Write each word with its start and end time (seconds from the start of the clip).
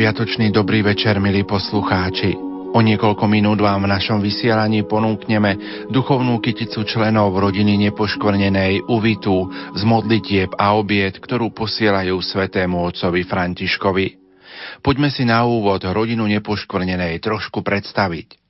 Sviatočný 0.00 0.48
dobrý 0.48 0.80
večer, 0.80 1.20
milí 1.20 1.44
poslucháči. 1.44 2.32
O 2.72 2.80
niekoľko 2.80 3.20
minút 3.28 3.60
vám 3.60 3.84
v 3.84 3.92
našom 3.92 4.24
vysielaní 4.24 4.88
ponúkneme 4.88 5.84
duchovnú 5.92 6.40
kyticu 6.40 6.88
členov 6.88 7.36
rodiny 7.36 7.76
nepoškvrnenej 7.84 8.88
Uvitu 8.88 9.52
z 9.76 9.82
modlitieb 9.84 10.56
a 10.56 10.72
obiet, 10.72 11.20
ktorú 11.20 11.52
posielajú 11.52 12.16
svetému 12.16 12.80
otcovi 12.80 13.28
Františkovi. 13.28 14.06
Poďme 14.80 15.12
si 15.12 15.28
na 15.28 15.44
úvod 15.44 15.84
rodinu 15.84 16.24
nepoškvrnenej 16.32 17.20
trošku 17.20 17.60
predstaviť. 17.60 18.40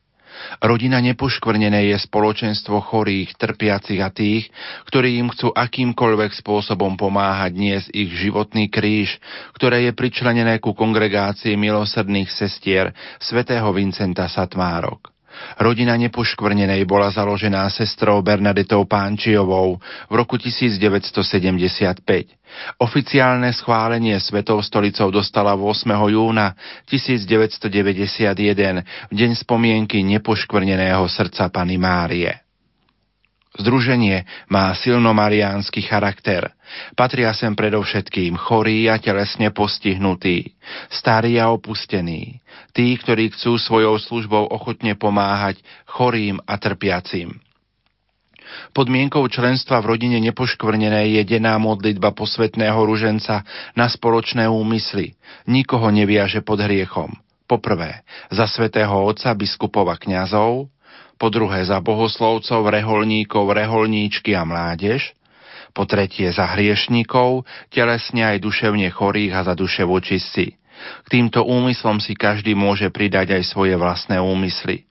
Rodina 0.60 0.98
nepoškvrnené 1.04 1.92
je 1.92 1.96
spoločenstvo 2.00 2.80
chorých, 2.80 3.36
trpiacich 3.36 4.00
a 4.00 4.10
tých, 4.10 4.48
ktorí 4.88 5.20
im 5.20 5.28
chcú 5.32 5.52
akýmkoľvek 5.52 6.32
spôsobom 6.40 6.96
pomáhať 6.96 7.50
dnes 7.54 7.82
ich 7.92 8.10
životný 8.14 8.72
kríž, 8.72 9.20
ktoré 9.60 9.84
je 9.84 9.92
pričlenené 9.92 10.56
ku 10.56 10.72
kongregácii 10.72 11.52
milosrdných 11.60 12.32
sestier 12.32 12.96
svätého 13.20 13.68
Vincenta 13.76 14.24
Satmárok. 14.24 15.12
Rodina 15.60 16.00
nepoškvrnenej 16.00 16.88
bola 16.88 17.12
založená 17.12 17.68
sestrou 17.68 18.24
Bernadetou 18.24 18.88
Pánčiovou 18.88 19.76
v 20.08 20.12
roku 20.16 20.40
1975. 20.40 22.00
Oficiálne 22.80 23.52
schválenie 23.52 24.16
Svetou 24.16 24.64
stolicou 24.64 25.12
dostala 25.12 25.52
8. 25.52 25.92
júna 26.08 26.56
1991 26.88 29.12
v 29.12 29.14
deň 29.14 29.30
spomienky 29.36 30.00
nepoškvrneného 30.08 31.04
srdca 31.04 31.52
Pany 31.52 31.76
Márie. 31.76 32.32
Združenie 33.60 34.24
má 34.48 34.72
silnomariánsky 34.72 35.84
charakter. 35.84 36.48
Patria 36.94 37.34
sem 37.34 37.54
predovšetkým 37.54 38.38
chorí 38.38 38.86
a 38.86 38.98
telesne 38.98 39.50
postihnutí, 39.50 40.54
starí 40.90 41.38
a 41.38 41.50
opustení, 41.50 42.38
tí, 42.74 42.94
ktorí 42.94 43.34
chcú 43.34 43.58
svojou 43.58 43.98
službou 43.98 44.50
ochotne 44.50 44.94
pomáhať 44.94 45.62
chorým 45.86 46.38
a 46.46 46.54
trpiacim. 46.58 47.38
Podmienkou 48.74 49.22
členstva 49.30 49.78
v 49.78 49.94
rodine 49.94 50.18
nepoškvrnenej 50.18 51.22
je 51.22 51.38
denná 51.38 51.54
modlitba 51.62 52.10
posvetného 52.10 52.82
ruženca 52.82 53.46
na 53.78 53.86
spoločné 53.86 54.50
úmysly. 54.50 55.14
Nikoho 55.46 55.86
neviaže 55.94 56.42
pod 56.42 56.58
hriechom. 56.58 57.14
Poprvé, 57.46 58.02
za 58.30 58.46
svätého 58.46 58.94
otca, 58.94 59.34
biskupov 59.34 59.90
a 59.90 59.98
kňazov, 59.98 60.70
po 61.20 61.28
druhé 61.28 61.66
za 61.66 61.82
bohoslovcov, 61.82 62.70
reholníkov, 62.70 63.44
reholníčky 63.52 64.32
a 64.32 64.46
mládež, 64.46 65.12
po 65.70 65.86
tretie 65.86 66.30
za 66.30 66.46
hriešníkov, 66.54 67.46
telesne 67.70 68.26
aj 68.26 68.42
duševne 68.42 68.90
chorých 68.90 69.32
a 69.38 69.40
za 69.46 69.54
duše 69.54 69.86
vočistí. 69.86 70.60
K 71.04 71.06
týmto 71.08 71.44
úmyslom 71.44 72.00
si 72.00 72.16
každý 72.16 72.56
môže 72.56 72.88
pridať 72.88 73.36
aj 73.36 73.42
svoje 73.48 73.76
vlastné 73.76 74.16
úmysly. 74.16 74.88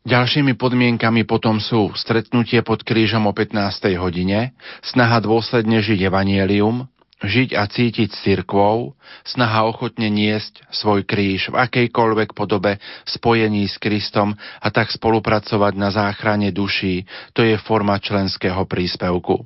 Ďalšími 0.00 0.56
podmienkami 0.56 1.28
potom 1.28 1.60
sú 1.60 1.92
stretnutie 1.92 2.64
pod 2.64 2.80
krížom 2.80 3.28
o 3.28 3.32
15. 3.36 4.00
hodine, 4.00 4.56
snaha 4.80 5.20
dôsledne 5.20 5.84
žiť 5.84 6.08
evanielium, 6.08 6.88
žiť 7.20 7.52
a 7.52 7.68
cítiť 7.68 8.08
s 8.08 8.24
cirkvou, 8.24 8.96
snaha 9.28 9.68
ochotne 9.68 10.08
niesť 10.08 10.64
svoj 10.72 11.04
kríž 11.04 11.52
v 11.52 11.60
akejkoľvek 11.68 12.32
podobe 12.32 12.80
spojení 13.04 13.68
s 13.68 13.76
Kristom 13.76 14.32
a 14.40 14.68
tak 14.72 14.88
spolupracovať 14.88 15.76
na 15.76 15.92
záchrane 15.92 16.48
duší, 16.48 17.04
to 17.36 17.44
je 17.44 17.60
forma 17.60 18.00
členského 18.00 18.64
príspevku. 18.64 19.44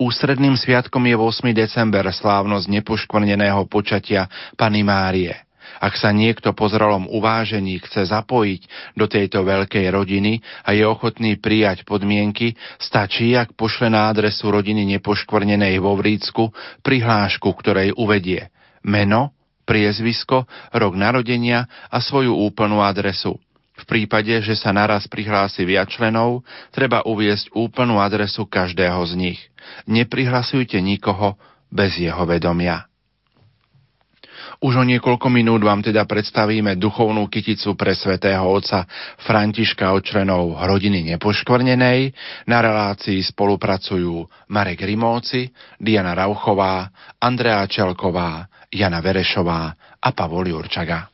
Ústredným 0.00 0.56
sviatkom 0.58 1.04
je 1.06 1.16
8. 1.16 1.54
december 1.54 2.04
slávnosť 2.08 2.66
nepoškvrneného 2.80 3.64
počatia 3.68 4.26
Pany 4.56 4.82
Márie. 4.82 5.34
Ak 5.80 5.98
sa 5.98 6.14
niekto 6.14 6.54
po 6.54 6.70
zrelom 6.70 7.10
uvážení 7.10 7.82
chce 7.82 8.06
zapojiť 8.08 8.94
do 8.94 9.10
tejto 9.10 9.42
veľkej 9.42 9.90
rodiny 9.90 10.38
a 10.62 10.76
je 10.76 10.84
ochotný 10.86 11.36
prijať 11.40 11.82
podmienky, 11.82 12.54
stačí, 12.78 13.34
ak 13.34 13.58
pošle 13.58 13.90
na 13.90 14.08
adresu 14.08 14.48
rodiny 14.48 14.86
nepoškvrnenej 14.96 15.82
vo 15.82 15.98
Vrícku 15.98 16.54
prihlášku, 16.84 17.48
ktorej 17.58 17.96
uvedie 17.96 18.54
meno, 18.84 19.32
priezvisko, 19.64 20.44
rok 20.76 20.92
narodenia 20.94 21.66
a 21.88 21.98
svoju 21.98 22.36
úplnú 22.36 22.84
adresu. 22.84 23.40
V 23.74 23.84
prípade, 23.90 24.30
že 24.38 24.54
sa 24.54 24.70
naraz 24.70 25.10
prihlási 25.10 25.66
viac 25.66 25.90
členov, 25.90 26.46
treba 26.70 27.02
uviesť 27.02 27.50
úplnú 27.58 27.98
adresu 27.98 28.46
každého 28.46 29.02
z 29.10 29.12
nich. 29.18 29.40
Neprihlasujte 29.90 30.78
nikoho 30.78 31.34
bez 31.74 31.98
jeho 31.98 32.22
vedomia. 32.22 32.86
Už 34.62 34.80
o 34.80 34.84
niekoľko 34.86 35.28
minút 35.28 35.60
vám 35.66 35.82
teda 35.82 36.06
predstavíme 36.06 36.78
duchovnú 36.78 37.26
kyticu 37.26 37.74
pre 37.74 37.92
svätého 37.92 38.44
otca 38.46 38.86
Františka 39.26 39.90
od 39.90 40.02
členov 40.06 40.56
rodiny 40.56 41.04
nepoškvrnenej. 41.14 42.14
Na 42.48 42.62
relácii 42.62 43.20
spolupracujú 43.34 44.24
Marek 44.54 44.86
Rimóci, 44.86 45.50
Diana 45.76 46.14
Rauchová, 46.14 46.88
Andrea 47.18 47.66
Čelková, 47.66 48.46
Jana 48.70 49.02
Verešová 49.02 49.74
a 50.00 50.08
Pavol 50.14 50.48
Jurčaga. 50.48 51.13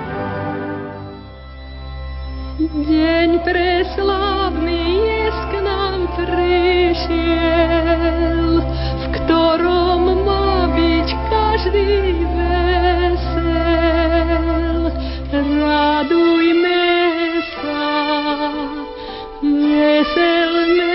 Deň 2.59 3.47
preslávny 3.47 4.83
je 5.07 5.31
k 5.31 5.53
nám 5.63 6.11
prišiel, 6.19 7.39
v 8.99 9.05
ktorom 9.15 10.27
má 10.27 10.67
byť 10.75 11.07
každý 11.31 12.11
vesel. 12.35 13.71
Radujme 15.31 16.83
sa, 17.55 17.87
veselme 19.39 20.91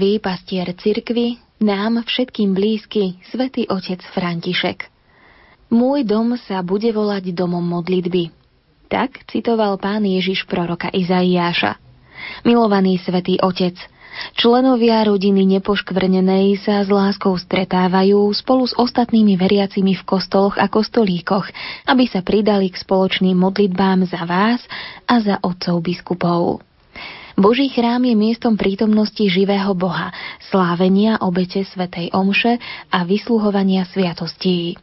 Láskavý 0.00 0.24
pastier 0.24 0.64
cirkvy, 0.80 1.36
nám 1.60 2.00
všetkým 2.08 2.56
blízky, 2.56 3.20
svätý 3.28 3.68
otec 3.68 4.00
František. 4.16 4.88
Môj 5.68 6.08
dom 6.08 6.40
sa 6.40 6.64
bude 6.64 6.88
volať 6.88 7.36
domom 7.36 7.60
modlitby. 7.60 8.32
Tak 8.88 9.28
citoval 9.28 9.76
pán 9.76 10.08
Ježiš 10.08 10.48
proroka 10.48 10.88
Izaiáša. 10.88 11.76
Milovaný 12.48 12.96
svätý 12.96 13.44
otec, 13.44 13.76
členovia 14.40 15.04
rodiny 15.04 15.60
nepoškvrnenej 15.60 16.64
sa 16.64 16.80
s 16.80 16.88
láskou 16.88 17.36
stretávajú 17.36 18.32
spolu 18.32 18.64
s 18.64 18.72
ostatnými 18.80 19.36
veriacimi 19.36 20.00
v 20.00 20.02
kostoloch 20.08 20.56
a 20.56 20.72
kostolíkoch, 20.72 21.44
aby 21.92 22.08
sa 22.08 22.24
pridali 22.24 22.72
k 22.72 22.80
spoločným 22.80 23.36
modlitbám 23.36 24.08
za 24.08 24.24
vás 24.24 24.64
a 25.04 25.20
za 25.20 25.36
otcov 25.44 25.84
biskupov. 25.84 26.64
Boží 27.40 27.72
chrám 27.72 28.04
je 28.04 28.12
miestom 28.12 28.52
prítomnosti 28.52 29.24
živého 29.24 29.72
Boha, 29.72 30.12
slávenia 30.52 31.16
obete 31.24 31.64
Svetej 31.64 32.12
Omše 32.12 32.60
a 32.92 33.00
vysluhovania 33.08 33.88
sviatostí. 33.88 34.76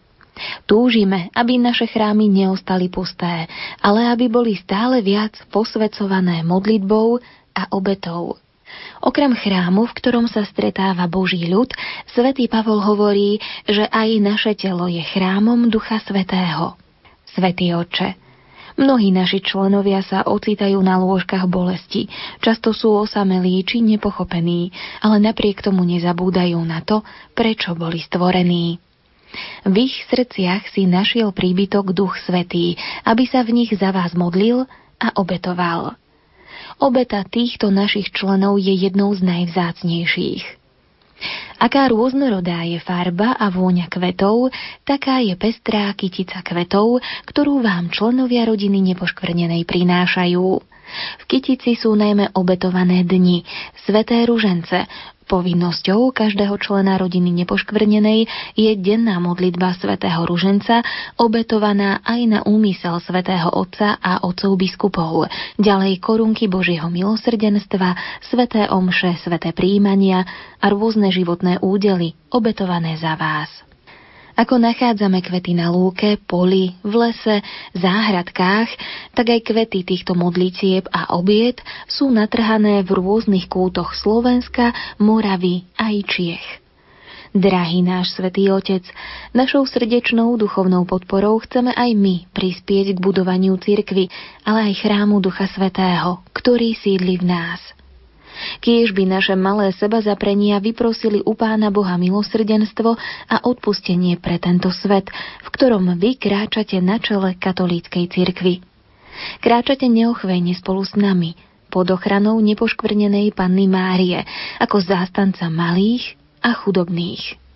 Túžime, 0.66 1.30
aby 1.38 1.62
naše 1.62 1.86
chrámy 1.86 2.26
neostali 2.26 2.90
pusté, 2.90 3.46
ale 3.78 4.10
aby 4.10 4.26
boli 4.26 4.58
stále 4.58 5.06
viac 5.06 5.38
posvecované 5.54 6.42
modlitbou 6.42 7.22
a 7.54 7.70
obetou. 7.78 8.42
Okrem 9.06 9.38
chrámu, 9.38 9.86
v 9.86 9.98
ktorom 10.02 10.26
sa 10.26 10.42
stretáva 10.42 11.06
Boží 11.06 11.46
ľud, 11.46 11.70
svätý 12.10 12.50
Pavol 12.50 12.82
hovorí, 12.82 13.38
že 13.70 13.86
aj 13.86 14.18
naše 14.18 14.58
telo 14.58 14.90
je 14.90 15.06
chrámom 15.06 15.70
Ducha 15.70 16.02
Svetého. 16.02 16.74
Svetý 17.38 17.78
oče, 17.78 18.18
Mnohí 18.78 19.10
naši 19.10 19.42
členovia 19.42 20.06
sa 20.06 20.22
ocitajú 20.22 20.78
na 20.86 21.02
lôžkach 21.02 21.50
bolesti, 21.50 22.06
často 22.46 22.78
sú 22.78 22.94
osamelí 22.94 23.66
či 23.66 23.82
nepochopení, 23.82 24.70
ale 25.02 25.18
napriek 25.18 25.66
tomu 25.66 25.82
nezabúdajú 25.82 26.62
na 26.62 26.86
to, 26.86 27.02
prečo 27.34 27.74
boli 27.74 27.98
stvorení. 27.98 28.78
V 29.66 29.76
ich 29.82 30.06
srdciach 30.08 30.70
si 30.70 30.86
našiel 30.86 31.34
príbytok 31.34 31.92
Duch 31.92 32.22
Svetý, 32.22 32.78
aby 33.02 33.26
sa 33.26 33.42
v 33.42 33.66
nich 33.66 33.74
za 33.74 33.90
vás 33.90 34.14
modlil 34.14 34.70
a 35.02 35.08
obetoval. 35.18 35.98
Obeta 36.78 37.26
týchto 37.26 37.74
našich 37.74 38.14
členov 38.14 38.62
je 38.62 38.78
jednou 38.78 39.10
z 39.18 39.26
najvzácnejších. 39.26 40.67
Aká 41.58 41.90
rôznorodá 41.90 42.62
je 42.70 42.78
farba 42.78 43.34
a 43.34 43.50
vôňa 43.50 43.90
kvetov, 43.90 44.54
taká 44.86 45.20
je 45.26 45.34
pestrá 45.34 45.90
kytica 45.98 46.46
kvetov, 46.46 47.02
ktorú 47.26 47.66
vám 47.66 47.90
členovia 47.90 48.46
rodiny 48.46 48.94
nepoškvrnenej 48.94 49.66
prinášajú. 49.66 50.46
V 51.20 51.24
kytici 51.28 51.76
sú 51.76 51.98
najmä 51.98 52.32
obetované 52.38 53.04
dni, 53.04 53.44
sveté 53.84 54.24
ružence, 54.24 54.88
Povinnosťou 55.28 56.16
každého 56.16 56.56
člena 56.56 56.96
rodiny 56.96 57.36
nepoškvrnenej 57.44 58.32
je 58.56 58.72
denná 58.80 59.20
modlitba 59.20 59.76
svätého 59.76 60.24
Ruženca, 60.24 60.80
obetovaná 61.20 62.00
aj 62.08 62.20
na 62.32 62.40
úmysel 62.48 62.96
svätého 63.04 63.52
Otca 63.52 64.00
a 64.00 64.24
otcov 64.24 64.56
biskupov, 64.56 65.28
ďalej 65.60 66.00
korunky 66.00 66.48
Božieho 66.48 66.88
milosrdenstva, 66.88 68.24
sveté 68.24 68.72
omše, 68.72 69.20
sveté 69.20 69.52
príjmania 69.52 70.24
a 70.64 70.72
rôzne 70.72 71.12
životné 71.12 71.60
údely, 71.60 72.16
obetované 72.32 72.96
za 72.96 73.20
vás. 73.20 73.67
Ako 74.38 74.62
nachádzame 74.62 75.26
kvety 75.26 75.58
na 75.58 75.74
lúke, 75.74 76.22
poli, 76.30 76.70
v 76.86 76.94
lese, 76.94 77.42
záhradkách, 77.74 78.70
tak 79.18 79.34
aj 79.34 79.42
kvety 79.42 79.82
týchto 79.82 80.14
modlitieb 80.14 80.86
a 80.94 81.18
obiet 81.18 81.58
sú 81.90 82.14
natrhané 82.14 82.86
v 82.86 83.02
rôznych 83.02 83.50
kútoch 83.50 83.98
Slovenska, 83.98 84.78
Moravy 85.02 85.66
aj 85.82 85.96
Čiech. 86.06 86.48
Drahý 87.34 87.82
náš 87.82 88.14
svätý 88.14 88.54
Otec, 88.54 88.86
našou 89.34 89.66
srdečnou 89.66 90.38
duchovnou 90.38 90.86
podporou 90.86 91.42
chceme 91.42 91.74
aj 91.74 91.98
my 91.98 92.30
prispieť 92.30 92.94
k 92.94 93.02
budovaniu 93.02 93.58
cirkvy, 93.58 94.06
ale 94.46 94.70
aj 94.70 94.86
chrámu 94.86 95.18
Ducha 95.18 95.50
Svetého, 95.50 96.22
ktorý 96.30 96.78
sídli 96.78 97.18
v 97.18 97.26
nás– 97.26 97.62
Kiež 98.62 98.94
by 98.94 99.04
naše 99.06 99.34
malé 99.38 99.74
seba 99.74 100.02
zaprenia 100.02 100.62
vyprosili 100.62 101.22
u 101.26 101.34
Pána 101.34 101.74
Boha 101.74 101.96
milosrdenstvo 101.98 102.98
a 103.28 103.36
odpustenie 103.46 104.18
pre 104.18 104.38
tento 104.38 104.70
svet, 104.74 105.10
v 105.44 105.48
ktorom 105.54 105.98
vy 105.98 106.18
kráčate 106.18 106.78
na 106.82 107.02
čele 107.02 107.38
katolíckej 107.38 108.06
cirkvi. 108.10 108.62
Kráčate 109.42 109.90
neochvejne 109.90 110.54
spolu 110.54 110.86
s 110.86 110.94
nami, 110.94 111.34
pod 111.74 111.90
ochranou 111.90 112.38
nepoškvrnenej 112.40 113.34
Panny 113.34 113.66
Márie, 113.66 114.22
ako 114.62 114.78
zástanca 114.82 115.50
malých 115.50 116.16
a 116.46 116.54
chudobných. 116.54 117.48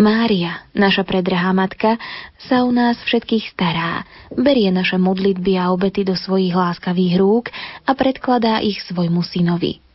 Mária, 0.00 0.64
naša 0.72 1.04
predrahá 1.04 1.52
matka, 1.52 2.00
sa 2.48 2.64
u 2.64 2.72
nás 2.72 2.96
všetkých 3.04 3.52
stará, 3.52 4.08
berie 4.32 4.72
naše 4.72 4.96
modlitby 4.96 5.60
a 5.60 5.68
obety 5.68 6.08
do 6.08 6.16
svojich 6.16 6.56
láskavých 6.56 7.20
rúk 7.20 7.52
a 7.84 7.92
predkladá 7.92 8.64
ich 8.64 8.80
svojmu 8.88 9.20
synovi. 9.20 9.89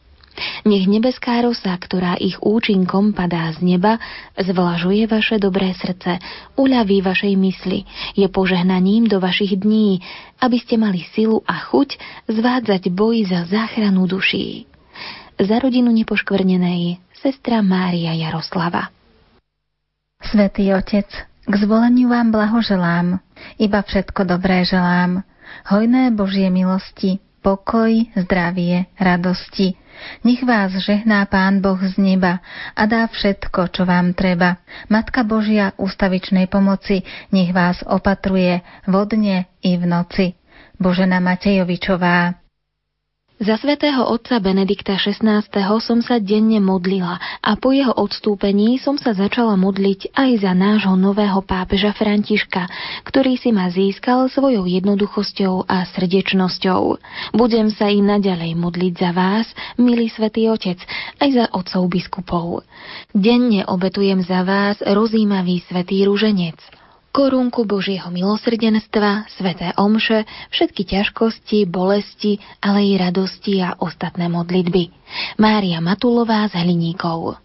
Nech 0.68 0.86
nebeská 0.90 1.40
rosa, 1.40 1.72
ktorá 1.76 2.20
ich 2.20 2.36
účinkom 2.44 3.16
padá 3.16 3.48
z 3.56 3.64
neba, 3.64 4.02
zvlažuje 4.36 5.08
vaše 5.08 5.40
dobré 5.40 5.72
srdce, 5.78 6.20
uľaví 6.60 7.00
vašej 7.00 7.34
mysli, 7.40 7.88
je 8.20 8.28
požehnaním 8.28 9.08
do 9.08 9.24
vašich 9.24 9.56
dní, 9.56 10.04
aby 10.44 10.58
ste 10.60 10.76
mali 10.76 11.08
silu 11.16 11.40
a 11.48 11.56
chuť 11.72 11.96
zvádzať 12.28 12.92
boj 12.92 13.32
za 13.32 13.48
záchranu 13.48 14.04
duší. 14.10 14.68
Za 15.36 15.60
rodinu 15.60 15.92
nepoškvrnenej 15.92 17.00
sestra 17.16 17.60
Mária 17.64 18.16
Jaroslava. 18.16 18.92
Svetý 20.24 20.72
Otec, 20.72 21.08
k 21.46 21.54
zvoleniu 21.62 22.10
vám 22.10 22.34
blahoželám, 22.34 23.20
iba 23.62 23.80
všetko 23.84 24.26
dobré 24.26 24.66
želám, 24.66 25.22
hojné 25.70 26.10
Božie 26.16 26.50
milosti, 26.50 27.22
pokoj, 27.46 27.94
zdravie, 28.18 28.90
radosti, 28.98 29.78
nech 30.24 30.44
vás 30.44 30.72
žehná 30.76 31.26
Pán 31.26 31.60
Boh 31.60 31.80
z 31.82 31.98
neba 31.98 32.40
a 32.76 32.82
dá 32.86 33.08
všetko, 33.10 33.72
čo 33.74 33.84
vám 33.84 34.14
treba. 34.14 34.62
Matka 34.88 35.26
Božia 35.26 35.74
ústavičnej 35.76 36.48
pomoci 36.48 37.02
nech 37.34 37.52
vás 37.52 37.82
opatruje 37.84 38.62
vodne 38.86 39.50
i 39.66 39.76
v 39.80 39.84
noci. 39.84 40.26
Božena 40.76 41.24
Matejovičová 41.24 42.45
za 43.36 43.60
svätého 43.60 44.00
otca 44.08 44.40
Benedikta 44.40 44.96
XVI. 44.96 45.44
som 45.84 46.00
sa 46.00 46.24
denne 46.24 46.64
modlila 46.64 47.20
a 47.44 47.52
po 47.60 47.76
jeho 47.76 47.92
odstúpení 47.92 48.80
som 48.80 48.96
sa 48.96 49.12
začala 49.12 49.60
modliť 49.60 50.16
aj 50.16 50.32
za 50.40 50.56
nášho 50.56 50.96
nového 50.96 51.44
pápeža 51.44 51.92
Františka, 51.92 52.64
ktorý 53.04 53.36
si 53.36 53.52
ma 53.52 53.68
získal 53.68 54.32
svojou 54.32 54.64
jednoduchosťou 54.64 55.68
a 55.68 55.84
srdečnosťou. 55.84 56.82
Budem 57.36 57.68
sa 57.76 57.92
i 57.92 58.00
naďalej 58.00 58.56
modliť 58.56 58.94
za 58.96 59.12
vás, 59.12 59.46
milý 59.76 60.08
svätý 60.08 60.48
Otec, 60.48 60.80
aj 61.20 61.30
za 61.36 61.46
otcov 61.52 61.92
biskupov. 61.92 62.64
Denne 63.12 63.68
obetujem 63.68 64.24
za 64.24 64.48
vás 64.48 64.80
rozímavý 64.80 65.60
svätý 65.68 66.08
ruženec 66.08 66.75
korunku 67.16 67.64
Božieho 67.64 68.12
milosrdenstva, 68.12 69.32
sveté 69.32 69.72
omše, 69.80 70.28
všetky 70.52 70.84
ťažkosti, 70.84 71.64
bolesti, 71.64 72.44
ale 72.60 72.84
i 72.84 73.00
radosti 73.00 73.64
a 73.64 73.80
ostatné 73.80 74.28
modlitby. 74.28 74.92
Mária 75.40 75.80
Matulová 75.80 76.44
z 76.52 76.60
Hliníkov. 76.60 77.40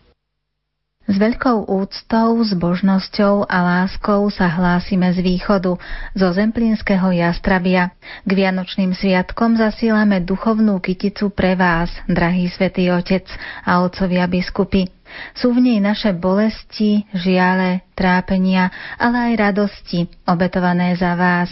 S 1.10 1.18
veľkou 1.18 1.70
úctou, 1.70 2.38
zbožnosťou 2.38 3.46
a 3.46 3.58
láskou 3.62 4.30
sa 4.30 4.46
hlásime 4.46 5.10
z 5.10 5.22
východu, 5.22 5.74
zo 6.14 6.28
Zemplínskeho 6.30 7.10
jastrabia. 7.14 7.94
K 8.26 8.30
Vianočným 8.30 8.94
sviatkom 8.94 9.58
zasílame 9.58 10.22
duchovnú 10.22 10.78
kyticu 10.78 11.30
pre 11.34 11.58
vás, 11.58 11.90
drahý 12.06 12.46
svätý 12.50 12.90
Otec 12.94 13.26
a 13.66 13.82
otcovia 13.82 14.30
biskupy. 14.30 14.99
Sú 15.34 15.54
v 15.54 15.62
nej 15.62 15.78
naše 15.78 16.14
bolesti, 16.14 17.06
žiale, 17.14 17.86
trápenia, 17.94 18.70
ale 18.96 19.32
aj 19.32 19.52
radosti, 19.52 20.08
obetované 20.26 20.94
za 20.96 21.14
vás. 21.14 21.50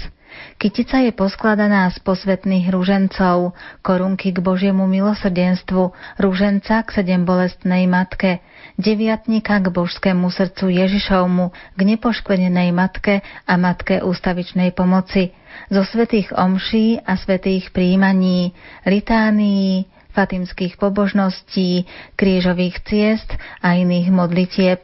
Kytica 0.58 1.02
je 1.02 1.12
poskladaná 1.14 1.88
z 1.90 1.98
posvetných 2.02 2.70
rúžencov, 2.70 3.54
korunky 3.80 4.30
k 4.34 4.38
Božiemu 4.38 4.86
milosrdenstvu, 4.86 5.94
rúženca 6.18 6.82
k 6.82 6.88
sedem 6.94 7.22
bolestnej 7.22 7.86
matke, 7.86 8.42
deviatnika 8.78 9.58
k 9.58 9.66
božskému 9.70 10.30
srdcu 10.30 10.68
Ježišovmu, 10.68 11.44
k 11.74 11.80
nepoškvenenej 11.94 12.70
matke 12.74 13.22
a 13.46 13.54
matke 13.58 14.02
ústavičnej 14.02 14.74
pomoci, 14.74 15.34
zo 15.72 15.82
svetých 15.82 16.30
omší 16.34 17.02
a 17.02 17.18
svetých 17.18 17.74
príjmaní, 17.74 18.54
litánií, 18.86 19.90
fatimských 20.12 20.80
pobožností, 20.80 21.84
krížových 22.14 22.82
ciest 22.84 23.30
a 23.62 23.76
iných 23.76 24.08
modlitieb. 24.12 24.80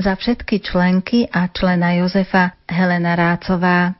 Za 0.00 0.16
všetky 0.16 0.64
členky 0.64 1.28
a 1.28 1.52
člena 1.52 2.00
Jozefa 2.00 2.56
Helena 2.64 3.12
Rácová. 3.12 3.92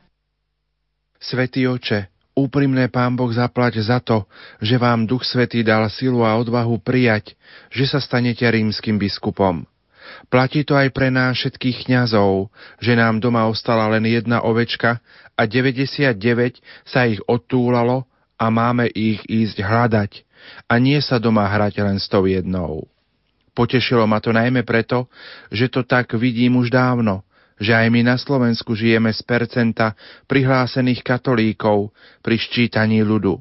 Svetý 1.21 1.69
oče, 1.69 2.09
úprimné 2.33 2.89
Pán 2.89 3.13
Boh 3.13 3.29
zaplať 3.29 3.79
za 3.85 4.01
to, 4.01 4.25
že 4.59 4.81
vám 4.81 5.05
Duch 5.05 5.23
Svetý 5.23 5.61
dal 5.61 5.85
silu 5.93 6.25
a 6.25 6.33
odvahu 6.35 6.81
prijať, 6.81 7.37
že 7.69 7.85
sa 7.85 8.01
stanete 8.01 8.43
rímským 8.43 8.97
biskupom. 8.97 9.63
Platí 10.27 10.67
to 10.67 10.75
aj 10.75 10.91
pre 10.91 11.07
nás 11.13 11.37
všetkých 11.39 11.87
kňazov, 11.87 12.51
že 12.81 12.97
nám 12.97 13.23
doma 13.23 13.47
ostala 13.47 13.87
len 13.93 14.03
jedna 14.03 14.43
ovečka 14.43 14.99
a 15.37 15.41
99 15.47 16.59
sa 16.83 17.07
ich 17.07 17.21
odtúlalo 17.23 18.03
a 18.35 18.49
máme 18.51 18.89
ich 18.91 19.23
ísť 19.29 19.63
hľadať 19.63 20.11
a 20.67 20.73
nie 20.79 20.97
sa 21.03 21.19
doma 21.19 21.45
hrať 21.45 21.83
len 21.83 21.97
s 21.99 22.07
tou 22.07 22.25
jednou. 22.25 22.87
Potešilo 23.53 24.09
ma 24.09 24.17
to 24.17 24.33
najmä 24.33 24.65
preto, 24.65 25.05
že 25.53 25.69
to 25.69 25.85
tak 25.85 26.17
vidím 26.17 26.57
už 26.57 26.73
dávno, 26.73 27.21
že 27.61 27.69
aj 27.77 27.87
my 27.93 28.01
na 28.01 28.17
Slovensku 28.17 28.73
žijeme 28.73 29.13
z 29.13 29.21
percenta 29.21 29.93
prihlásených 30.25 31.05
katolíkov 31.05 31.93
pri 32.25 32.35
ščítaní 32.41 33.05
ľudu. 33.05 33.37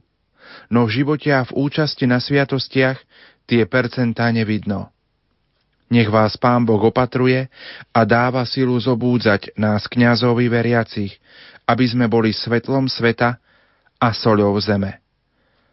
No 0.69 0.85
v 0.85 1.01
živote 1.01 1.33
a 1.33 1.49
v 1.49 1.57
účasti 1.57 2.05
na 2.05 2.21
sviatostiach 2.21 3.01
tie 3.49 3.65
percentá 3.65 4.29
nevidno. 4.29 4.93
Nech 5.93 6.09
vás 6.09 6.37
Pán 6.41 6.65
Boh 6.65 6.81
opatruje 6.81 7.49
a 7.93 8.01
dáva 8.09 8.45
silu 8.49 8.77
zobúdzať 8.81 9.57
nás 9.57 9.85
kňazovi 9.89 10.49
veriacich, 10.49 11.21
aby 11.69 11.85
sme 11.89 12.09
boli 12.09 12.33
svetlom 12.33 12.89
sveta 12.89 13.37
a 13.97 14.09
soľou 14.13 14.57
zeme. 14.61 15.01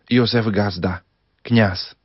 Jozef 0.07 0.47
Gazda 0.51 1.03
kňaz. 1.43 1.99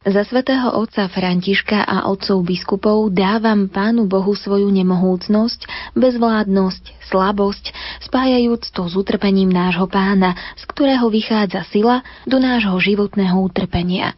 Za 0.00 0.24
svätého 0.24 0.72
otca 0.80 1.12
Františka 1.12 1.84
a 1.84 2.08
otcov 2.08 2.40
biskupov 2.40 3.12
dávam 3.12 3.68
Pánu 3.68 4.08
Bohu 4.08 4.32
svoju 4.32 4.72
nemohúcnosť, 4.72 5.92
bezvládnosť, 5.92 7.04
slabosť, 7.12 7.64
spájajúc 8.08 8.72
to 8.72 8.88
s 8.88 8.96
utrpením 8.96 9.52
nášho 9.52 9.84
pána, 9.92 10.32
z 10.56 10.64
ktorého 10.72 11.12
vychádza 11.12 11.68
sila 11.68 12.00
do 12.24 12.40
nášho 12.40 12.80
životného 12.80 13.44
utrpenia. 13.44 14.16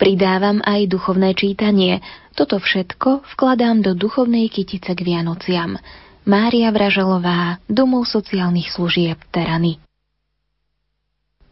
Pridávam 0.00 0.64
aj 0.64 0.88
duchovné 0.88 1.36
čítanie. 1.36 2.00
Toto 2.32 2.56
všetko 2.56 3.28
vkladám 3.36 3.84
do 3.84 3.92
duchovnej 3.92 4.48
kytice 4.48 4.96
k 4.96 5.00
Vianociam. 5.04 5.76
Mária 6.24 6.72
Vraželová, 6.72 7.60
Domov 7.68 8.08
sociálnych 8.08 8.72
služieb 8.72 9.20
Terany. 9.28 9.76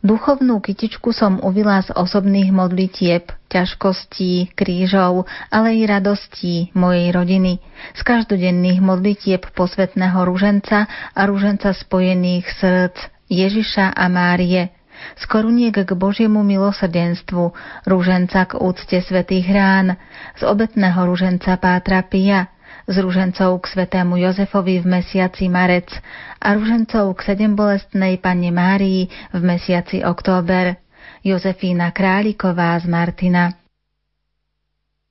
Duchovnú 0.07 0.63
kytičku 0.63 1.11
som 1.11 1.43
uvila 1.43 1.83
z 1.83 1.91
osobných 1.91 2.55
modlitieb, 2.55 3.27
ťažkostí, 3.51 4.55
krížov, 4.55 5.27
ale 5.51 5.75
i 5.75 5.83
radostí 5.83 6.71
mojej 6.79 7.11
rodiny, 7.11 7.59
z 7.91 8.01
každodenných 8.07 8.79
modlitieb 8.79 9.43
posvetného 9.51 10.23
rúženca 10.23 10.87
a 11.11 11.21
rúženca 11.27 11.75
spojených 11.75 12.47
srdc 12.55 12.97
Ježiša 13.27 13.99
a 13.99 14.07
Márie, 14.07 14.71
z 15.19 15.25
koruniek 15.27 15.75
k 15.75 15.91
Božiemu 15.99 16.47
milosrdenstvu, 16.47 17.51
rúženca 17.91 18.47
k 18.47 18.63
úcte 18.63 19.03
svätých 19.03 19.51
rán, 19.51 19.99
z 20.39 20.47
obetného 20.47 21.03
rúženca 21.03 21.59
Pátra 21.59 22.07
Pia, 22.07 22.47
z 22.87 22.97
ružencov 23.03 23.67
k 23.67 23.67
svetému 23.67 24.15
Jozefovi 24.17 24.79
v 24.79 24.87
mesiaci 25.03 25.51
Marec 25.51 25.91
a 26.39 26.55
ružencov 26.55 27.19
k 27.19 27.35
sedembolestnej 27.35 28.23
Panne 28.23 28.55
Márii 28.55 29.11
v 29.35 29.41
mesiaci 29.43 30.07
Október, 30.07 30.79
Jozefína 31.27 31.91
Králiková 31.91 32.79
z 32.79 32.87
Martina. 32.87 33.66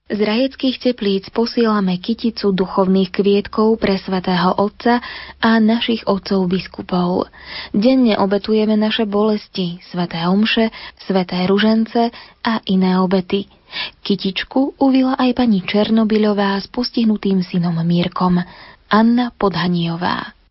Z 0.06 0.22
rajeckých 0.22 0.78
teplíc 0.78 1.34
posielame 1.34 1.98
kyticu 1.98 2.54
duchovných 2.54 3.10
kvietkov 3.10 3.82
pre 3.82 3.98
svätého 3.98 4.54
Otca 4.54 5.02
a 5.42 5.58
našich 5.58 6.06
otcov 6.06 6.46
biskupov. 6.46 7.26
Denne 7.74 8.14
obetujeme 8.14 8.78
naše 8.78 9.10
bolesti, 9.10 9.82
sväté 9.82 10.22
omše, 10.30 10.70
sväté 11.02 11.50
ružence 11.50 12.14
a 12.46 12.62
iné 12.70 13.02
obety. 13.02 13.50
Kytičku 14.06 14.78
uvila 14.78 15.18
aj 15.18 15.42
pani 15.42 15.66
Černobyľová 15.66 16.62
s 16.62 16.70
postihnutým 16.70 17.42
synom 17.42 17.74
Mírkom, 17.82 18.38
Anna 18.94 19.34
Podhaniová. 19.34 20.45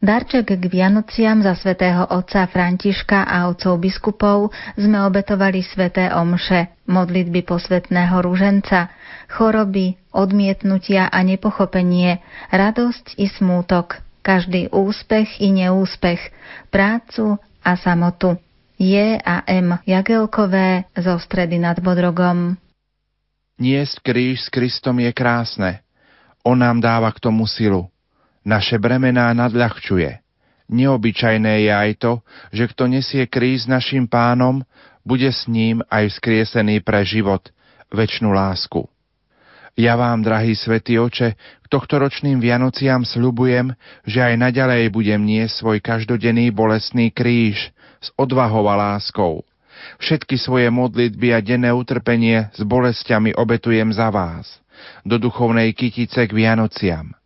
Darček 0.00 0.56
k 0.56 0.64
Vianociam 0.64 1.44
za 1.44 1.52
svätého 1.52 2.08
otca 2.08 2.48
Františka 2.48 3.20
a 3.20 3.52
otcov 3.52 3.76
biskupov 3.84 4.48
sme 4.72 4.96
obetovali 5.04 5.60
sveté 5.60 6.08
omše, 6.08 6.72
modlitby 6.88 7.44
posvetného 7.44 8.24
rúženca, 8.24 8.88
choroby, 9.28 10.00
odmietnutia 10.08 11.12
a 11.12 11.20
nepochopenie, 11.20 12.16
radosť 12.48 13.20
i 13.20 13.28
smútok, 13.28 14.00
každý 14.24 14.72
úspech 14.72 15.36
i 15.44 15.52
neúspech, 15.52 16.32
prácu 16.72 17.36
a 17.60 17.76
samotu. 17.76 18.40
J 18.80 19.20
a 19.20 19.44
M 19.44 19.84
Jagelkové 19.84 20.88
zo 20.96 21.20
stredy 21.20 21.60
nad 21.60 21.76
Bodrogom. 21.76 22.56
Niesť 23.60 24.00
kríž 24.00 24.48
s 24.48 24.48
Kristom 24.48 24.96
je 25.04 25.12
krásne. 25.12 25.84
On 26.40 26.56
nám 26.56 26.80
dáva 26.80 27.12
k 27.12 27.20
tomu 27.20 27.44
silu 27.44 27.92
naše 28.44 28.80
bremená 28.80 29.32
nadľahčuje. 29.36 30.20
Neobyčajné 30.70 31.66
je 31.66 31.72
aj 31.74 31.90
to, 31.98 32.12
že 32.54 32.70
kto 32.70 32.86
nesie 32.86 33.26
kríz 33.26 33.66
našim 33.66 34.06
pánom, 34.06 34.62
bude 35.02 35.26
s 35.26 35.50
ním 35.50 35.82
aj 35.90 36.14
vzkriesený 36.14 36.86
pre 36.86 37.02
život, 37.02 37.42
väčšinu 37.90 38.30
lásku. 38.30 38.86
Ja 39.74 39.98
vám, 39.98 40.22
drahý 40.22 40.54
svätý 40.54 41.00
oče, 41.00 41.34
k 41.34 41.66
tohtoročným 41.66 42.38
Vianociam 42.38 43.02
sľubujem, 43.02 43.74
že 44.06 44.20
aj 44.22 44.34
naďalej 44.38 44.92
budem 44.94 45.22
niesť 45.22 45.54
svoj 45.62 45.78
každodenný 45.82 46.54
bolestný 46.54 47.10
kríž 47.10 47.74
s 47.98 48.08
odvahou 48.14 48.66
a 48.70 48.76
láskou. 48.76 49.42
Všetky 49.98 50.36
svoje 50.36 50.68
modlitby 50.68 51.32
a 51.32 51.40
denné 51.40 51.72
utrpenie 51.72 52.52
s 52.52 52.60
bolestiami 52.60 53.32
obetujem 53.34 53.90
za 53.90 54.12
vás, 54.12 54.60
do 55.02 55.16
duchovnej 55.16 55.72
kytice 55.72 56.28
k 56.28 56.32
Vianociam 56.36 57.16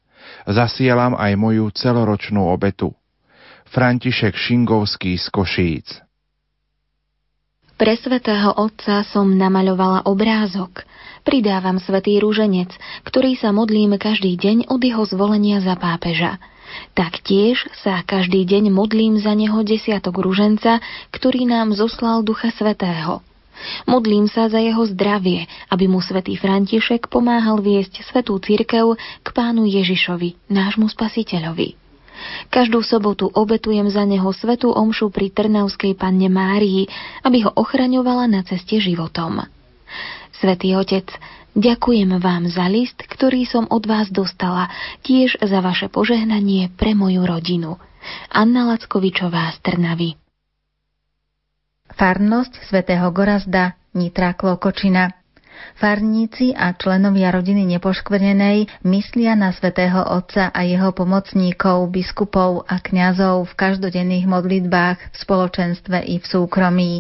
zasielam 0.48 1.16
aj 1.16 1.32
moju 1.36 1.68
celoročnú 1.72 2.48
obetu. 2.48 2.92
František 3.74 4.38
Šingovský 4.38 5.18
z 5.18 5.26
Košíc 5.34 5.86
Pre 7.74 7.94
svetého 7.98 8.54
Otca 8.54 9.02
som 9.02 9.34
namaľovala 9.34 10.06
obrázok. 10.06 10.86
Pridávam 11.26 11.82
svetý 11.82 12.22
rúženec, 12.22 12.70
ktorý 13.02 13.34
sa 13.34 13.50
modlím 13.50 13.98
každý 13.98 14.38
deň 14.38 14.70
od 14.70 14.78
jeho 14.78 15.02
zvolenia 15.10 15.58
za 15.58 15.74
pápeža. 15.74 16.38
Taktiež 16.94 17.66
sa 17.82 18.06
každý 18.06 18.46
deň 18.46 18.70
modlím 18.70 19.18
za 19.18 19.34
neho 19.34 19.58
desiatok 19.66 20.22
ruženca, 20.22 20.78
ktorý 21.10 21.50
nám 21.50 21.74
zoslal 21.74 22.22
Ducha 22.22 22.54
Svetého. 22.54 23.26
Modlím 23.86 24.26
sa 24.26 24.50
za 24.50 24.58
jeho 24.58 24.82
zdravie, 24.86 25.46
aby 25.70 25.84
mu 25.86 26.02
svätý 26.02 26.34
František 26.34 27.08
pomáhal 27.08 27.62
viesť 27.62 28.02
svetú 28.04 28.36
církev 28.38 28.98
k 28.98 29.28
pánu 29.30 29.64
Ježišovi, 29.68 30.50
nášmu 30.50 30.90
spasiteľovi. 30.90 31.78
Každú 32.48 32.80
sobotu 32.86 33.26
obetujem 33.26 33.90
za 33.90 34.06
neho 34.06 34.30
svetú 34.30 34.70
omšu 34.70 35.10
pri 35.10 35.34
Trnavskej 35.34 35.98
panne 35.98 36.30
Márii, 36.30 36.86
aby 37.26 37.44
ho 37.44 37.50
ochraňovala 37.52 38.30
na 38.30 38.40
ceste 38.46 38.78
životom. 38.78 39.42
Svetý 40.38 40.74
Otec, 40.78 41.10
ďakujem 41.58 42.16
vám 42.22 42.46
za 42.50 42.66
list, 42.70 43.02
ktorý 43.02 43.46
som 43.46 43.66
od 43.70 43.84
vás 43.86 44.10
dostala, 44.10 44.70
tiež 45.02 45.38
za 45.42 45.58
vaše 45.62 45.90
požehnanie 45.90 46.70
pre 46.74 46.94
moju 46.94 47.22
rodinu. 47.26 47.76
Anna 48.30 48.68
Lackovičová 48.68 49.54
z 49.56 49.58
Trnavy 49.64 50.23
Farnosť 51.94 52.66
svätého 52.66 53.06
Gorazda 53.14 53.78
Nitra 53.94 54.34
Klokočina. 54.34 55.14
Farníci 55.78 56.50
a 56.50 56.74
členovia 56.74 57.30
rodiny 57.30 57.62
nepoškvrnenej 57.78 58.82
myslia 58.82 59.38
na 59.38 59.54
svätého 59.54 60.02
Otca 60.02 60.50
a 60.50 60.60
jeho 60.66 60.90
pomocníkov, 60.90 61.86
biskupov 61.94 62.66
a 62.66 62.82
kňazov 62.82 63.46
v 63.46 63.54
každodenných 63.54 64.26
modlitbách 64.26 64.98
v 64.98 65.16
spoločenstve 65.16 66.02
i 66.10 66.18
v 66.18 66.26
súkromí. 66.26 66.92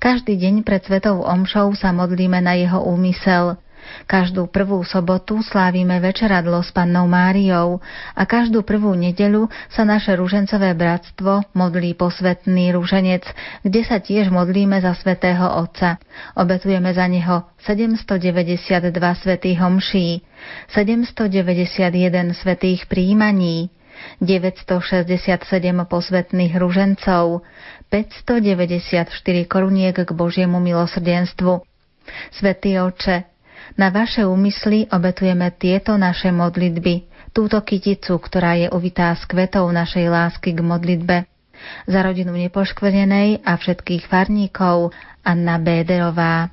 Každý 0.00 0.40
deň 0.40 0.64
pred 0.64 0.80
svetou 0.80 1.20
omšou 1.20 1.76
sa 1.76 1.92
modlíme 1.92 2.40
na 2.40 2.56
jeho 2.56 2.80
úmysel, 2.88 3.60
Každú 4.06 4.46
prvú 4.46 4.82
sobotu 4.86 5.42
slávime 5.42 5.98
večeradlo 5.98 6.62
s 6.62 6.70
pannou 6.70 7.10
Máriou 7.10 7.82
a 8.14 8.22
každú 8.22 8.62
prvú 8.62 8.94
nedeľu 8.94 9.50
sa 9.66 9.82
naše 9.82 10.14
ružencové 10.14 10.74
bratstvo 10.78 11.42
modlí 11.54 11.98
posvetný 11.98 12.70
rúženec, 12.74 13.26
kde 13.66 13.80
sa 13.82 13.98
tiež 13.98 14.30
modlíme 14.30 14.78
za 14.78 14.94
svätého 14.94 15.46
Otca. 15.58 15.98
Obetujeme 16.38 16.94
za 16.94 17.06
neho 17.10 17.46
792 17.62 18.94
svetých 19.22 19.58
homší, 19.58 20.22
791 20.70 22.36
svetých 22.36 22.86
príjmaní, 22.86 23.74
967 24.20 25.40
posvetných 25.88 26.52
ružencov, 26.56 27.42
594 27.88 29.08
koruniek 29.48 29.96
k 29.96 30.10
Božiemu 30.12 30.60
milosrdenstvu. 30.60 31.64
Svetý 32.30 32.78
oče, 32.78 33.26
na 33.74 33.90
vaše 33.90 34.22
úmysly 34.22 34.86
obetujeme 34.88 35.50
tieto 35.50 35.98
naše 35.98 36.30
modlitby, 36.30 37.10
túto 37.34 37.58
kyticu, 37.60 38.16
ktorá 38.16 38.54
je 38.56 38.70
uvitá 38.70 39.10
s 39.12 39.26
kvetov 39.28 39.68
našej 39.74 40.06
lásky 40.08 40.54
k 40.54 40.64
modlitbe. 40.64 41.16
Za 41.84 42.00
rodinu 42.00 42.32
nepoškvrnenej 42.32 43.44
a 43.44 43.52
všetkých 43.58 44.08
farníkov 44.08 44.94
Anna 45.26 45.60
Béderová. 45.60 46.48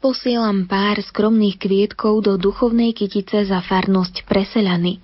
Posielam 0.00 0.68
pár 0.68 1.00
skromných 1.00 1.56
kvietkov 1.60 2.24
do 2.24 2.36
duchovnej 2.40 2.92
kytice 2.96 3.44
za 3.44 3.60
farnosť 3.64 4.28
preselany. 4.28 5.03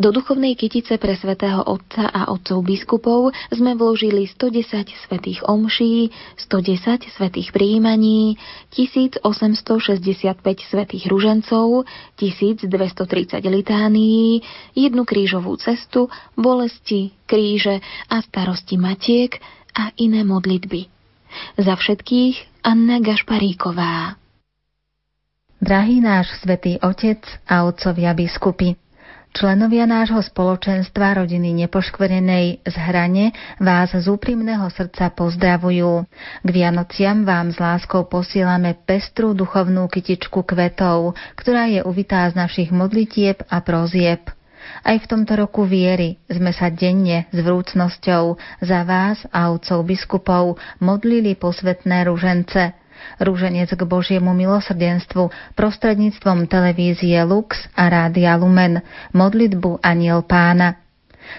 Do 0.00 0.08
duchovnej 0.16 0.56
kytice 0.56 0.96
pre 0.96 1.12
svätého 1.12 1.60
Otca 1.60 2.08
a 2.08 2.32
Otcov 2.32 2.64
biskupov 2.64 3.36
sme 3.52 3.76
vložili 3.76 4.24
110 4.24 4.88
svetých 5.04 5.44
omší, 5.44 6.08
110 6.40 7.04
svetých 7.12 7.52
príjmaní, 7.52 8.40
1865 8.72 9.20
svetých 10.64 11.04
ružencov, 11.04 11.84
1230 12.16 13.44
litánií, 13.44 14.40
jednu 14.72 15.04
krížovú 15.04 15.52
cestu, 15.60 16.08
bolesti, 16.32 17.12
kríže 17.28 17.84
a 18.08 18.24
starosti 18.24 18.80
matiek 18.80 19.36
a 19.76 19.92
iné 20.00 20.24
modlitby. 20.24 20.88
Za 21.60 21.76
všetkých 21.76 22.64
Anna 22.64 23.04
Gašparíková. 23.04 24.16
Drahý 25.60 26.00
náš 26.00 26.40
svätý 26.40 26.80
Otec 26.80 27.20
a 27.44 27.68
otcovia 27.68 28.16
biskupy, 28.16 28.79
Členovia 29.30 29.86
nášho 29.86 30.18
spoločenstva 30.26 31.22
rodiny 31.22 31.54
nepoškvrnenej 31.62 32.66
z 32.66 32.74
hrane 32.82 33.30
vás 33.62 33.94
z 33.94 34.02
úprimného 34.10 34.66
srdca 34.74 35.06
pozdravujú. 35.14 36.02
K 36.42 36.48
Vianociam 36.50 37.22
vám 37.22 37.54
s 37.54 37.62
láskou 37.62 38.10
posílame 38.10 38.74
pestrú 38.74 39.30
duchovnú 39.30 39.86
kytičku 39.86 40.42
kvetov, 40.42 41.14
ktorá 41.38 41.70
je 41.70 41.78
uvitá 41.86 42.26
z 42.26 42.42
našich 42.42 42.74
modlitieb 42.74 43.46
a 43.46 43.62
prozieb. 43.62 44.34
Aj 44.82 44.98
v 44.98 45.06
tomto 45.06 45.38
roku 45.38 45.62
viery 45.62 46.18
sme 46.26 46.50
sa 46.50 46.66
denne 46.66 47.30
s 47.30 47.38
vrúcnosťou 47.38 48.34
za 48.66 48.80
vás 48.82 49.22
a 49.30 49.54
otcov 49.54 49.86
biskupov 49.86 50.58
modlili 50.82 51.38
posvetné 51.38 52.02
ružence– 52.02 52.74
rúženec 53.22 53.72
k 53.74 53.82
Božiemu 53.84 54.32
milosrdenstvu 54.32 55.30
prostredníctvom 55.54 56.48
televízie 56.48 57.20
Lux 57.26 57.68
a 57.76 57.88
Rádia 57.90 58.36
Lumen, 58.36 58.80
modlitbu 59.12 59.80
Aniel 59.84 60.24
Pána. 60.24 60.80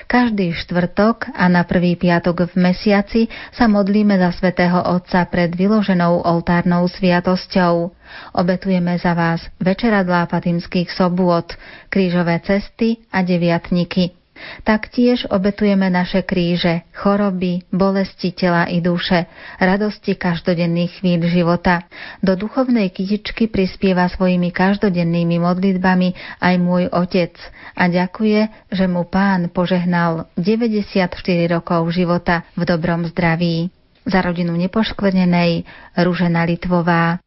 Každý 0.08 0.56
štvrtok 0.56 1.36
a 1.36 1.52
na 1.52 1.68
prvý 1.68 2.00
piatok 2.00 2.54
v 2.54 2.72
mesiaci 2.72 3.22
sa 3.52 3.68
modlíme 3.68 4.16
za 4.16 4.32
svätého 4.32 4.80
Otca 4.80 5.28
pred 5.28 5.52
vyloženou 5.52 6.24
oltárnou 6.24 6.88
sviatosťou. 6.88 7.92
Obetujeme 8.32 8.96
za 8.96 9.12
vás 9.12 9.44
večeradlá 9.60 10.32
fatimských 10.32 10.88
sobôd, 10.96 11.52
krížové 11.92 12.40
cesty 12.40 13.04
a 13.12 13.20
deviatniky. 13.20 14.21
Taktiež 14.62 15.26
obetujeme 15.30 15.90
naše 15.90 16.22
kríže, 16.22 16.86
choroby, 16.94 17.66
bolesti 17.74 18.32
tela 18.32 18.70
i 18.70 18.84
duše, 18.84 19.26
radosti 19.58 20.14
každodenných 20.14 21.02
chvíľ 21.02 21.22
života. 21.28 21.90
Do 22.22 22.38
duchovnej 22.38 22.94
kytičky 22.94 23.50
prispieva 23.50 24.06
svojimi 24.10 24.54
každodennými 24.54 25.42
modlitbami 25.42 26.40
aj 26.40 26.56
môj 26.62 26.90
otec 26.94 27.34
a 27.74 27.90
ďakuje, 27.90 28.70
že 28.70 28.86
mu 28.86 29.08
pán 29.08 29.50
požehnal 29.50 30.30
94 30.38 31.12
rokov 31.50 31.90
života 31.94 32.46
v 32.54 32.64
dobrom 32.68 33.08
zdraví. 33.10 33.74
Za 34.02 34.26
rodinu 34.26 34.58
nepoškvrnenej 34.58 35.66
Ružena 36.02 36.42
Litvová. 36.50 37.22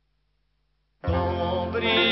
Počkajte 1.74 2.03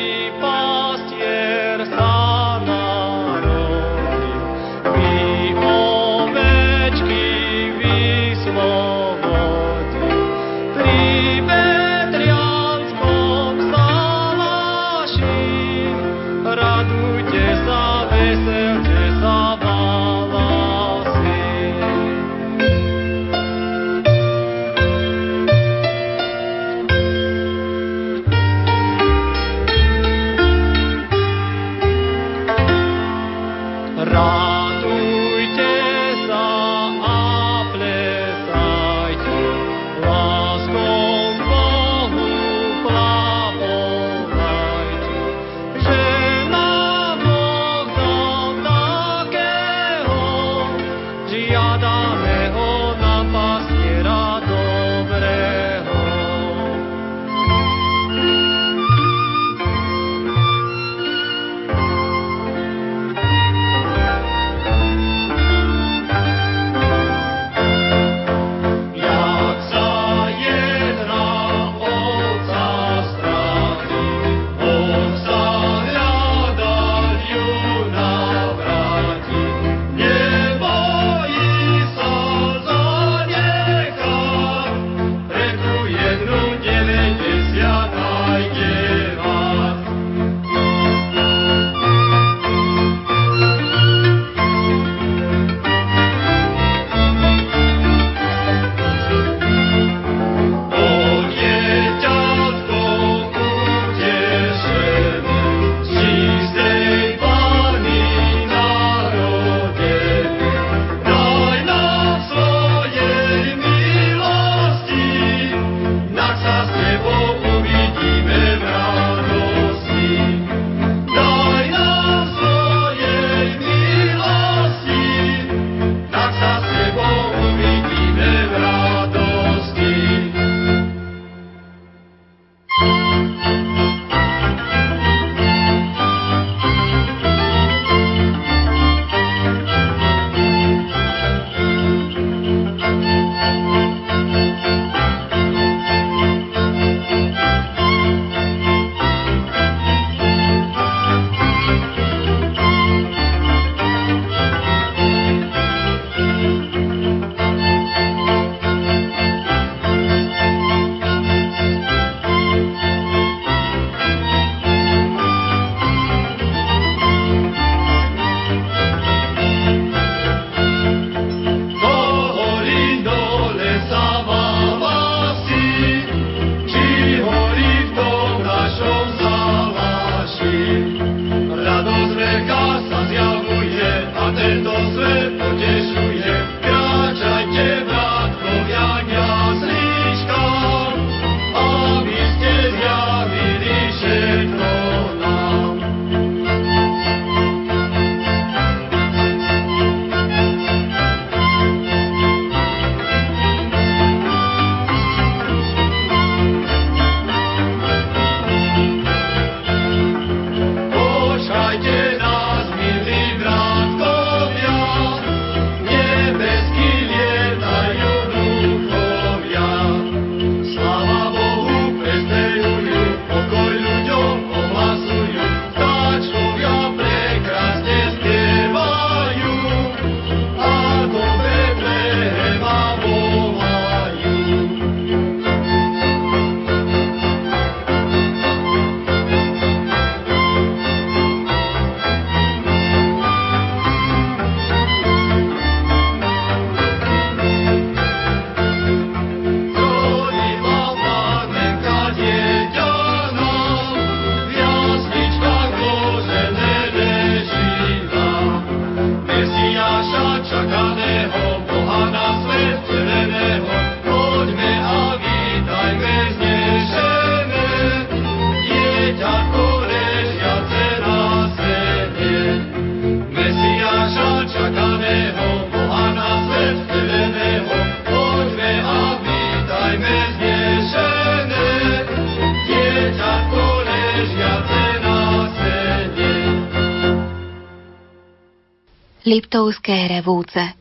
Liptovské 289.33 290.13
revúce 290.13 290.77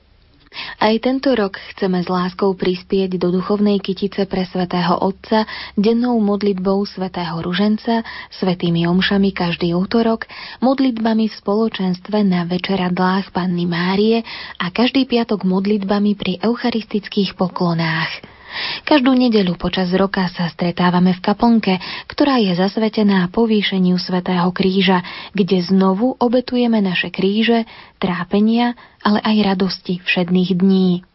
aj 0.84 1.00
tento 1.00 1.32
rok 1.32 1.56
chceme 1.72 2.04
s 2.04 2.12
láskou 2.12 2.52
prispieť 2.52 3.16
do 3.16 3.32
duchovnej 3.32 3.80
kytice 3.80 4.28
pre 4.28 4.44
svätého 4.44 5.00
Otca 5.00 5.48
dennou 5.80 6.20
modlitbou 6.20 6.84
svätého 6.84 7.40
Ruženca, 7.40 8.04
svätými 8.28 8.84
omšami 8.84 9.32
každý 9.32 9.72
útorok, 9.72 10.28
modlitbami 10.60 11.32
v 11.32 11.38
spoločenstve 11.40 12.28
na 12.28 12.44
večeradlách 12.44 13.32
Panny 13.32 13.64
Márie 13.64 14.28
a 14.60 14.68
každý 14.76 15.08
piatok 15.08 15.48
modlitbami 15.48 16.20
pri 16.20 16.44
eucharistických 16.44 17.40
poklonách. 17.40 18.41
Každú 18.84 19.16
nedeľu 19.16 19.56
počas 19.56 19.88
roka 19.96 20.28
sa 20.32 20.52
stretávame 20.52 21.16
v 21.16 21.24
kaplnke, 21.24 21.74
ktorá 22.12 22.40
je 22.44 22.56
zasvetená 22.60 23.32
povýšeniu 23.32 23.96
svätého 23.96 24.48
Kríža, 24.52 25.04
kde 25.32 25.64
znovu 25.64 26.20
obetujeme 26.20 26.84
naše 26.84 27.08
kríže, 27.14 27.64
trápenia, 27.98 28.76
ale 29.00 29.24
aj 29.24 29.56
radosti 29.56 30.04
všedných 30.04 30.52
dní. 30.60 31.08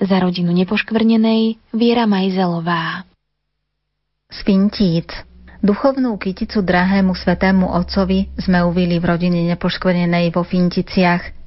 Za 0.00 0.16
rodinu 0.22 0.54
nepoškvrnenej 0.54 1.60
Viera 1.74 2.08
Majzelová. 2.08 3.04
Svintíc 4.32 5.12
Duchovnú 5.58 6.14
kyticu 6.22 6.62
drahému 6.62 7.18
svetému 7.18 7.66
otcovi 7.74 8.30
sme 8.38 8.62
uvili 8.62 9.02
v 9.02 9.04
rodine 9.10 9.42
nepoškvrnenej 9.50 10.30
vo 10.30 10.46
Finticiach– 10.46 11.34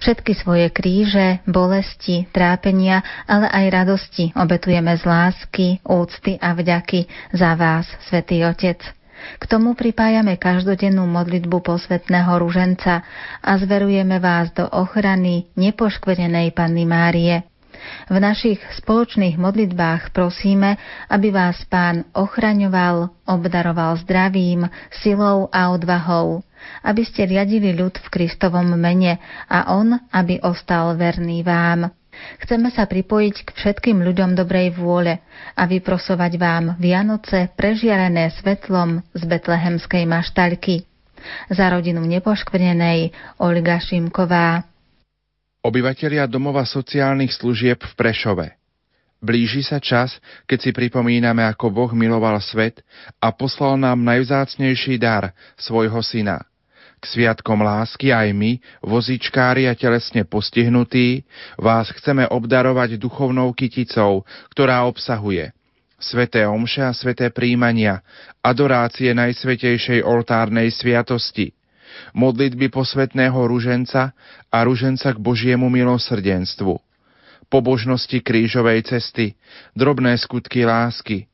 Všetky 0.00 0.32
svoje 0.36 0.66
kríže, 0.70 1.40
bolesti, 1.46 2.28
trápenia, 2.30 3.02
ale 3.24 3.48
aj 3.48 3.64
radosti 3.70 4.24
obetujeme 4.36 4.96
z 4.96 5.02
lásky, 5.06 5.66
úcty 5.86 6.36
a 6.40 6.52
vďaky 6.52 7.06
za 7.32 7.54
vás, 7.54 7.86
Svetý 8.08 8.44
Otec. 8.44 8.80
K 9.36 9.44
tomu 9.44 9.76
pripájame 9.76 10.40
každodennú 10.40 11.04
modlitbu 11.04 11.60
posvetného 11.60 12.40
ruženca 12.40 13.04
a 13.44 13.52
zverujeme 13.60 14.16
vás 14.16 14.48
do 14.56 14.64
ochrany 14.64 15.44
nepoškvenenej 15.60 16.56
Panny 16.56 16.88
Márie. 16.88 17.44
V 18.12 18.16
našich 18.20 18.60
spoločných 18.76 19.40
modlitbách 19.40 20.12
prosíme, 20.12 20.76
aby 21.08 21.32
vás 21.32 21.64
Pán 21.64 22.04
ochraňoval, 22.12 23.08
obdaroval 23.24 23.96
zdravím, 24.04 24.68
silou 24.92 25.48
a 25.48 25.72
odvahou, 25.72 26.44
aby 26.82 27.02
ste 27.04 27.26
riadili 27.26 27.72
ľud 27.76 27.98
v 27.98 28.08
Kristovom 28.08 28.76
mene 28.76 29.20
a 29.46 29.74
On, 29.76 29.96
aby 30.10 30.40
ostal 30.42 30.96
verný 30.96 31.44
vám. 31.44 31.92
Chceme 32.42 32.68
sa 32.74 32.84
pripojiť 32.84 33.36
k 33.46 33.50
všetkým 33.54 34.02
ľuďom 34.02 34.34
dobrej 34.34 34.76
vôle 34.76 35.22
a 35.56 35.62
vyprosovať 35.64 36.32
vám 36.36 36.64
Vianoce 36.76 37.48
prežiarené 37.54 38.34
svetlom 38.34 39.00
z 39.14 39.22
betlehemskej 39.24 40.04
maštaľky. 40.04 40.84
Za 41.52 41.68
rodinu 41.68 42.00
nepoškvrnenej 42.04 43.12
Olga 43.44 43.76
Šimková. 43.78 44.64
Obyvatelia 45.60 46.24
domova 46.24 46.64
sociálnych 46.64 47.36
služieb 47.36 47.76
v 47.84 47.92
Prešove. 47.92 48.46
Blíži 49.20 49.60
sa 49.60 49.76
čas, 49.76 50.16
keď 50.48 50.58
si 50.64 50.70
pripomíname, 50.72 51.44
ako 51.44 51.68
Boh 51.68 51.92
miloval 51.92 52.40
svet 52.40 52.80
a 53.20 53.28
poslal 53.28 53.76
nám 53.76 54.00
najvzácnejší 54.00 54.96
dar, 54.96 55.36
svojho 55.60 56.00
syna. 56.00 56.49
K 57.00 57.04
sviatkom 57.08 57.64
lásky 57.64 58.12
aj 58.12 58.36
my, 58.36 58.60
vozičkári 58.84 59.64
a 59.64 59.72
telesne 59.72 60.28
postihnutí, 60.28 61.24
vás 61.56 61.88
chceme 61.96 62.28
obdarovať 62.28 63.00
duchovnou 63.00 63.56
kyticou, 63.56 64.28
ktorá 64.52 64.84
obsahuje 64.84 65.56
sveté 66.00 66.48
omše 66.48 66.80
a 66.80 66.96
sveté 66.96 67.28
príjmania, 67.28 68.00
adorácie 68.40 69.12
najsvetejšej 69.12 70.00
oltárnej 70.00 70.72
sviatosti– 70.72 71.52
modlitby 72.12 72.72
posvetného 72.72 73.36
ruženca 73.36 74.16
a 74.48 74.58
ruženca 74.64 75.12
k 75.14 75.18
Božiemu 75.18 75.68
milosrdenstvu, 75.68 76.78
pobožnosti 77.52 78.18
krížovej 78.22 78.86
cesty, 78.86 79.36
drobné 79.76 80.16
skutky 80.18 80.64
lásky, 80.64 81.26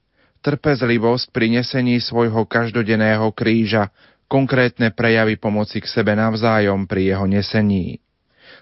trpezlivosť 0.43 1.33
pri 1.33 1.61
nesení 1.61 1.99
svojho 1.99 2.47
každodenného 2.47 3.31
kríža, 3.35 3.91
konkrétne 4.27 4.91
prejavy 4.91 5.39
pomoci 5.39 5.83
k 5.83 5.87
sebe 5.87 6.15
navzájom 6.15 6.87
pri 6.87 7.15
jeho 7.15 7.27
nesení. 7.27 8.03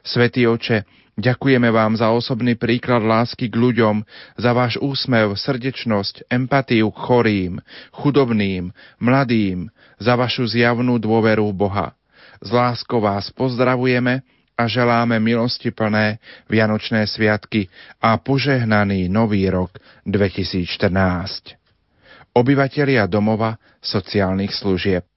Svetý 0.04 0.44
oče, 0.44 0.84
ďakujeme 1.16 1.72
vám 1.72 1.96
za 1.96 2.12
osobný 2.12 2.60
príklad 2.60 3.00
lásky 3.00 3.48
k 3.48 3.56
ľuďom, 3.56 4.04
za 4.36 4.52
váš 4.52 4.76
úsmev, 4.80 5.32
srdečnosť, 5.32 6.28
empatiu 6.28 6.92
k 6.92 6.98
chorým, 7.00 7.52
chudobným, 7.96 8.68
mladým, 9.00 9.72
za 9.96 10.12
vašu 10.14 10.44
zjavnú 10.44 11.00
dôveru 11.00 11.48
Boha. 11.56 11.96
Z 12.44 12.52
láskou 12.52 13.00
vás 13.00 13.32
pozdravujeme 13.32 14.20
a 14.54 14.62
želáme 14.68 15.18
milosti 15.18 15.72
plné 15.72 16.20
Vianočné 16.46 17.08
sviatky 17.08 17.72
a 17.98 18.20
požehnaný 18.20 19.08
nový 19.08 19.48
rok 19.48 19.80
2014. 20.04 21.56
Obyvatelia 22.34 23.06
domova 23.06 23.56
sociálnych 23.80 24.52
služieb. 24.52 25.13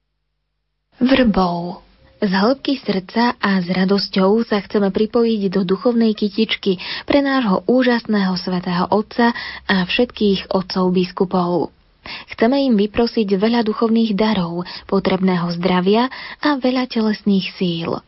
Vrbou 0.98 1.78
z 2.18 2.30
hĺbky 2.34 2.82
srdca 2.82 3.38
a 3.38 3.62
s 3.62 3.70
radosťou 3.70 4.42
sa 4.42 4.58
chceme 4.58 4.90
pripojiť 4.90 5.54
do 5.54 5.62
duchovnej 5.62 6.10
kytičky 6.10 6.82
pre 7.06 7.22
nášho 7.22 7.62
úžasného 7.70 8.34
svätého 8.34 8.90
Otca 8.90 9.30
a 9.70 9.86
všetkých 9.86 10.50
otcov 10.50 10.90
biskupov. 10.90 11.70
Chceme 12.34 12.66
im 12.66 12.74
vyprosiť 12.74 13.30
veľa 13.38 13.62
duchovných 13.62 14.18
darov, 14.18 14.66
potrebného 14.90 15.54
zdravia 15.54 16.10
a 16.42 16.58
veľa 16.58 16.90
telesných 16.90 17.46
síl. 17.54 18.02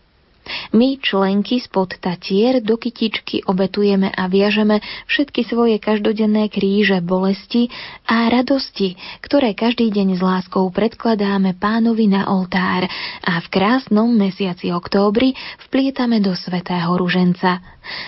My, 0.71 0.99
členky 1.03 1.59
spod 1.59 1.99
Tatier, 1.99 2.63
do 2.63 2.79
kytičky 2.79 3.43
obetujeme 3.47 4.11
a 4.11 4.31
viažeme 4.31 4.79
všetky 5.11 5.47
svoje 5.47 5.83
každodenné 5.83 6.47
kríže 6.53 7.03
bolesti 7.03 7.73
a 8.07 8.31
radosti, 8.31 8.95
ktoré 9.25 9.55
každý 9.55 9.91
deň 9.91 10.19
s 10.19 10.21
láskou 10.23 10.69
predkladáme 10.71 11.59
pánovi 11.59 12.07
na 12.07 12.29
oltár 12.31 12.87
a 13.25 13.33
v 13.43 13.47
krásnom 13.51 14.11
mesiaci 14.11 14.71
októbri 14.71 15.35
vplietame 15.69 16.23
do 16.23 16.35
svetého 16.35 16.95
ruženca. 16.95 17.63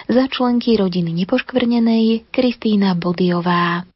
Za 0.07 0.25
členky 0.29 0.77
rodiny 0.79 1.11
nepoškvrnenej 1.25 2.29
Kristýna 2.31 2.95
Bodiová. 2.95 3.89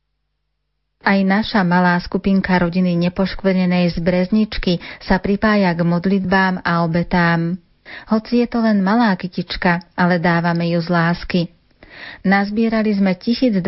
Aj 1.07 1.23
naša 1.23 1.63
malá 1.63 1.95
skupinka 2.03 2.59
rodiny 2.59 2.99
nepoškvrnenej 2.99 3.95
z 3.95 4.03
Brezničky 4.03 4.83
sa 4.99 5.23
pripája 5.23 5.71
k 5.71 5.87
modlitbám 5.87 6.67
a 6.67 6.83
obetám. 6.83 7.63
Hoci 8.11 8.43
je 8.43 8.49
to 8.51 8.63
len 8.63 8.83
malá 8.83 9.15
kytička, 9.15 9.83
ale 9.95 10.19
dávame 10.19 10.69
ju 10.71 10.81
z 10.83 10.89
lásky. 10.91 11.41
Nazbierali 12.23 12.93
sme 12.93 13.17
1290 13.17 13.61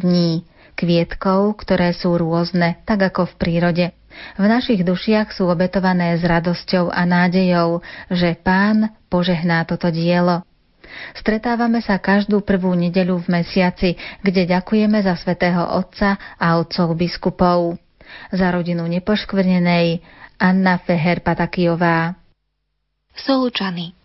dní, 0.00 0.46
kvietkov, 0.78 1.58
ktoré 1.58 1.90
sú 1.90 2.14
rôzne, 2.14 2.78
tak 2.86 3.10
ako 3.10 3.26
v 3.26 3.34
prírode. 3.34 3.86
V 4.38 4.44
našich 4.46 4.82
dušiach 4.82 5.34
sú 5.34 5.50
obetované 5.50 6.14
s 6.18 6.22
radosťou 6.22 6.90
a 6.90 7.02
nádejou, 7.06 7.82
že 8.10 8.38
Pán 8.38 8.94
požehná 9.10 9.66
toto 9.66 9.90
dielo. 9.90 10.46
Stretávame 11.14 11.84
sa 11.84 12.00
každú 12.00 12.42
prvú 12.42 12.72
nedeľu 12.72 13.22
v 13.26 13.40
mesiaci, 13.40 13.90
kde 14.24 14.48
ďakujeme 14.48 14.98
za 15.04 15.14
svätého 15.20 15.60
Otca 15.60 16.16
a 16.40 16.56
otcov 16.58 16.96
biskupov. 16.96 17.76
Za 18.32 18.48
rodinu 18.48 18.88
nepoškvrnenej 18.88 20.00
Anna 20.40 20.80
Feher 20.80 21.20
Patakijová. 21.20 22.17
Solčany 23.26 23.98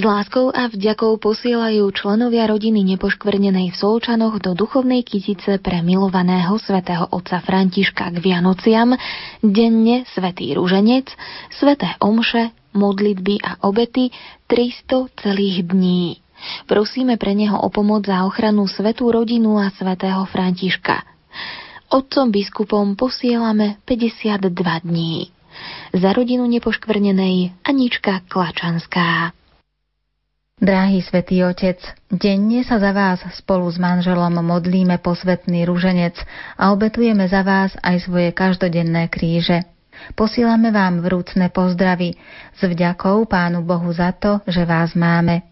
s 0.00 0.06
láskou 0.06 0.48
a 0.48 0.70
vďakou 0.70 1.20
posielajú 1.20 1.84
členovia 1.92 2.48
rodiny 2.48 2.80
nepoškvrnenej 2.94 3.68
v 3.68 3.76
Solčanoch 3.76 4.40
do 4.40 4.56
duchovnej 4.56 5.04
kytice 5.04 5.60
pre 5.60 5.84
milovaného 5.84 6.56
svätého 6.56 7.04
otca 7.12 7.42
Františka 7.44 8.08
k 8.08 8.16
Vianociam 8.16 8.96
denne 9.44 10.08
svätý 10.08 10.56
Ruženec, 10.56 11.10
sväté 11.52 12.00
Omše, 12.00 12.54
modlitby 12.72 13.44
a 13.44 13.60
obety 13.66 14.08
300 14.48 15.20
celých 15.20 15.68
dní. 15.68 16.22
Prosíme 16.64 17.20
pre 17.20 17.36
neho 17.36 17.60
o 17.60 17.68
pomoc 17.68 18.08
za 18.08 18.24
ochranu 18.24 18.64
svetú 18.70 19.12
rodinu 19.12 19.60
a 19.60 19.68
svätého 19.74 20.24
Františka. 20.24 21.02
Otcom 21.92 22.32
biskupom 22.32 22.96
posielame 22.96 23.82
52 23.84 24.48
dní. 24.86 25.28
Za 25.90 26.14
rodinu 26.14 26.46
nepoškvrnenej 26.46 27.66
Anička 27.66 28.22
Klačanská. 28.30 29.34
Dráhy 30.62 31.02
svätý 31.02 31.42
Otec, 31.42 31.82
denne 32.06 32.62
sa 32.62 32.78
za 32.78 32.94
vás 32.94 33.18
spolu 33.34 33.66
s 33.66 33.74
manželom 33.74 34.38
modlíme 34.38 35.02
posvetný 35.02 35.66
ruženec 35.66 36.14
a 36.54 36.70
obetujeme 36.70 37.26
za 37.26 37.42
vás 37.42 37.74
aj 37.82 38.06
svoje 38.06 38.30
každodenné 38.30 39.10
kríže. 39.10 39.66
Posílame 40.14 40.70
vám 40.70 41.02
vrúcne 41.02 41.50
pozdravy 41.50 42.14
s 42.54 42.60
vďakou 42.62 43.26
Pánu 43.26 43.66
Bohu 43.66 43.90
za 43.90 44.14
to, 44.14 44.38
že 44.46 44.62
vás 44.62 44.94
máme. 44.94 45.42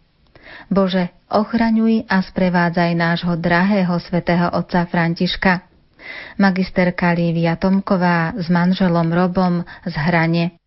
Bože, 0.71 1.11
ochraňuj 1.35 2.07
a 2.07 2.23
sprevádzaj 2.23 2.95
nášho 2.95 3.35
drahého 3.35 3.99
svätého 3.99 4.55
otca 4.55 4.87
Františka. 4.87 5.68
Magisterka 6.39 7.13
Lívia 7.13 7.59
Tomková 7.59 8.37
s 8.37 8.47
manželom 8.53 9.11
Robom 9.11 9.67
z 9.87 9.95
Hrane. 9.95 10.59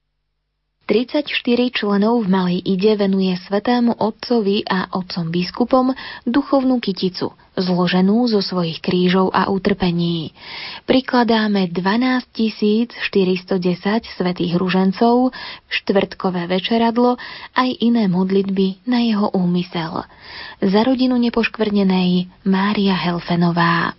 34 0.91 1.23
členov 1.71 2.25
v 2.25 2.27
Malej 2.27 2.60
Ide 2.67 2.99
venuje 2.99 3.32
svetému 3.47 3.95
otcovi 3.95 4.67
a 4.67 4.91
otcom 4.91 5.32
biskupom 5.32 5.95
duchovnú 6.27 6.84
kyticu, 6.84 7.32
zloženú 7.56 8.27
zo 8.27 8.43
svojich 8.43 8.84
krížov 8.84 9.32
a 9.32 9.47
utrpení. 9.47 10.36
Prikladáme 10.84 11.71
12 11.71 12.91
410 12.91 12.99
svetých 14.04 14.54
ružencov, 14.60 15.32
štvrtkové 15.71 16.51
večeradlo 16.51 17.15
aj 17.56 17.69
iné 17.80 18.12
modlitby 18.12 18.84
na 18.84 18.99
jeho 18.99 19.32
úmysel. 19.32 20.04
Za 20.60 20.82
rodinu 20.84 21.15
nepoškvrnenej 21.15 22.27
Mária 22.43 22.99
Helfenová. 22.99 23.95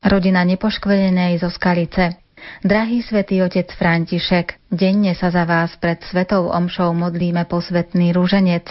Rodina 0.00 0.48
nepoškvrnenej 0.48 1.44
zo 1.44 1.52
Skalice 1.52 2.16
Drahý 2.64 3.04
svätý 3.04 3.44
otec 3.44 3.68
František, 3.68 4.72
denne 4.72 5.12
sa 5.12 5.28
za 5.28 5.44
vás 5.44 5.76
pred 5.76 6.00
svetou 6.00 6.48
omšou 6.48 6.96
modlíme 6.96 7.44
posvetný 7.44 8.16
rúženec. 8.16 8.64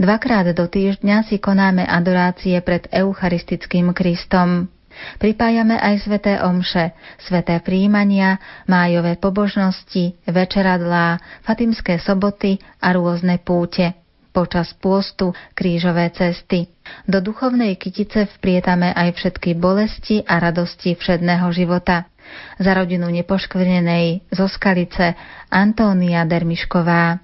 Dvakrát 0.00 0.48
do 0.56 0.64
týždňa 0.64 1.28
si 1.28 1.36
konáme 1.36 1.84
adorácie 1.84 2.56
pred 2.64 2.88
Eucharistickým 2.88 3.92
Kristom. 3.92 4.72
Pripájame 5.20 5.76
aj 5.76 6.08
sveté 6.08 6.40
omše, 6.40 6.96
sveté 7.20 7.60
príjmania, 7.60 8.40
májové 8.64 9.20
pobožnosti, 9.20 10.16
večeradlá, 10.24 11.20
fatimské 11.44 12.00
soboty 12.00 12.56
a 12.80 12.96
rôzne 12.96 13.36
púte. 13.40 14.01
Počas 14.32 14.72
pôstu 14.80 15.36
krížové 15.52 16.08
cesty. 16.16 16.72
Do 17.04 17.20
duchovnej 17.20 17.76
kytice 17.76 18.32
vprietame 18.40 18.88
aj 18.96 19.20
všetky 19.20 19.52
bolesti 19.52 20.24
a 20.24 20.40
radosti 20.40 20.96
všedného 20.96 21.52
života 21.52 22.08
za 22.56 22.72
rodinu 22.72 23.12
nepoškvrnenej 23.12 24.32
zo 24.32 24.48
Skalice 24.48 25.14
Antónia 25.52 26.24
Dermišková. 26.24 27.20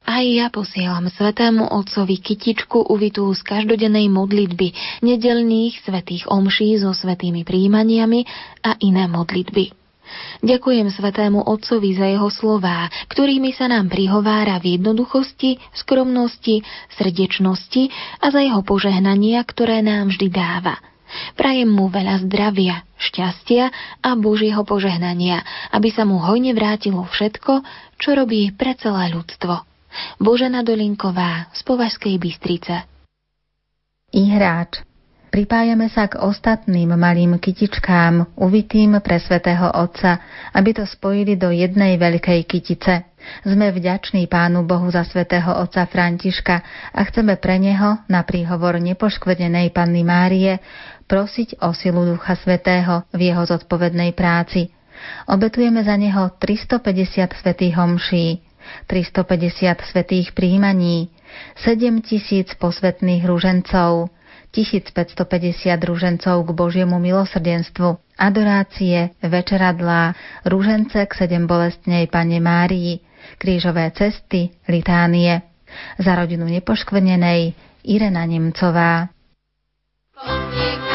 Aj 0.00 0.24
ja 0.26 0.50
posielam 0.50 1.06
svetému 1.06 1.70
otcovi 1.70 2.18
kytičku 2.18 2.88
uvitú 2.88 3.30
z 3.36 3.46
každodennej 3.46 4.10
modlitby, 4.10 5.00
nedelných 5.06 5.86
svetých 5.86 6.26
omší 6.26 6.80
so 6.82 6.90
svetými 6.90 7.46
príjmaniami 7.46 8.26
a 8.64 8.74
iné 8.80 9.06
modlitby. 9.06 9.79
Ďakujem 10.40 10.88
svetému 10.92 11.44
Otcovi 11.46 11.96
za 11.96 12.06
jeho 12.08 12.28
slová, 12.32 12.88
ktorými 13.10 13.52
sa 13.52 13.68
nám 13.68 13.92
prihovára 13.92 14.58
v 14.58 14.80
jednoduchosti, 14.80 15.60
skromnosti, 15.76 16.64
srdečnosti 16.96 17.90
a 18.20 18.26
za 18.30 18.40
jeho 18.40 18.62
požehnania, 18.64 19.42
ktoré 19.44 19.84
nám 19.84 20.12
vždy 20.12 20.28
dáva– 20.30 20.76
Prajem 21.34 21.70
mu 21.70 21.90
veľa 21.90 22.22
zdravia, 22.22 22.86
šťastia 22.94 23.74
a 23.98 24.10
Božieho 24.14 24.62
požehnania, 24.62 25.42
aby 25.74 25.90
sa 25.90 26.06
mu 26.06 26.22
hojne 26.22 26.54
vrátilo 26.54 27.02
všetko, 27.02 27.66
čo 27.98 28.14
robí 28.14 28.54
pre 28.54 28.78
celé 28.78 29.10
ľudstvo. 29.10 29.66
Božena 30.22 30.62
Dolinková 30.62 31.50
z 31.50 31.60
Považskej 31.66 32.14
Bystrice. 32.22 32.86
Ihráč 34.14 34.86
Pripájame 35.30 35.86
sa 35.86 36.10
k 36.10 36.18
ostatným 36.18 36.90
malým 36.98 37.38
kytičkám, 37.38 38.34
uvitým 38.34 38.98
pre 38.98 39.22
svätého 39.22 39.70
Otca, 39.70 40.18
aby 40.50 40.74
to 40.74 40.82
spojili 40.82 41.38
do 41.38 41.54
jednej 41.54 42.02
veľkej 42.02 42.50
kytice. 42.50 43.06
Sme 43.46 43.70
vďační 43.70 44.26
Pánu 44.26 44.66
Bohu 44.66 44.90
za 44.90 45.06
svätého 45.06 45.54
Otca 45.54 45.86
Františka 45.86 46.66
a 46.90 47.00
chceme 47.06 47.38
pre 47.38 47.62
neho, 47.62 48.02
na 48.10 48.26
príhovor 48.26 48.82
nepoškvedenej 48.82 49.70
Panny 49.70 50.02
Márie, 50.02 50.58
prosiť 51.06 51.62
o 51.62 51.70
silu 51.78 52.10
Ducha 52.10 52.34
Svetého 52.34 53.06
v 53.14 53.30
jeho 53.30 53.46
zodpovednej 53.46 54.10
práci. 54.18 54.74
Obetujeme 55.30 55.86
za 55.86 55.94
neho 55.94 56.34
350 56.42 57.38
svetých 57.38 57.78
homší, 57.78 58.42
350 58.90 59.78
svetých 59.94 60.34
príjmaní, 60.34 61.06
7 61.54 62.02
tisíc 62.02 62.50
posvetných 62.58 63.22
rúžencov, 63.22 64.10
1550 64.50 65.78
rúžencov 65.86 66.36
k 66.42 66.50
Božiemu 66.50 66.98
milosrdenstvu, 66.98 68.18
adorácie, 68.18 69.14
večeradlá, 69.22 70.14
rúžence 70.42 70.98
k 70.98 71.12
sedem 71.14 71.46
bolestnej 71.46 72.10
Pane 72.10 72.42
Márii, 72.42 72.98
krížové 73.38 73.94
cesty, 73.94 74.50
litánie. 74.66 75.46
Za 76.02 76.18
rodinu 76.18 76.50
nepoškvrnenej 76.50 77.54
Irena 77.86 78.26
Nemcová. 78.26 79.06
Rádio 80.18 80.89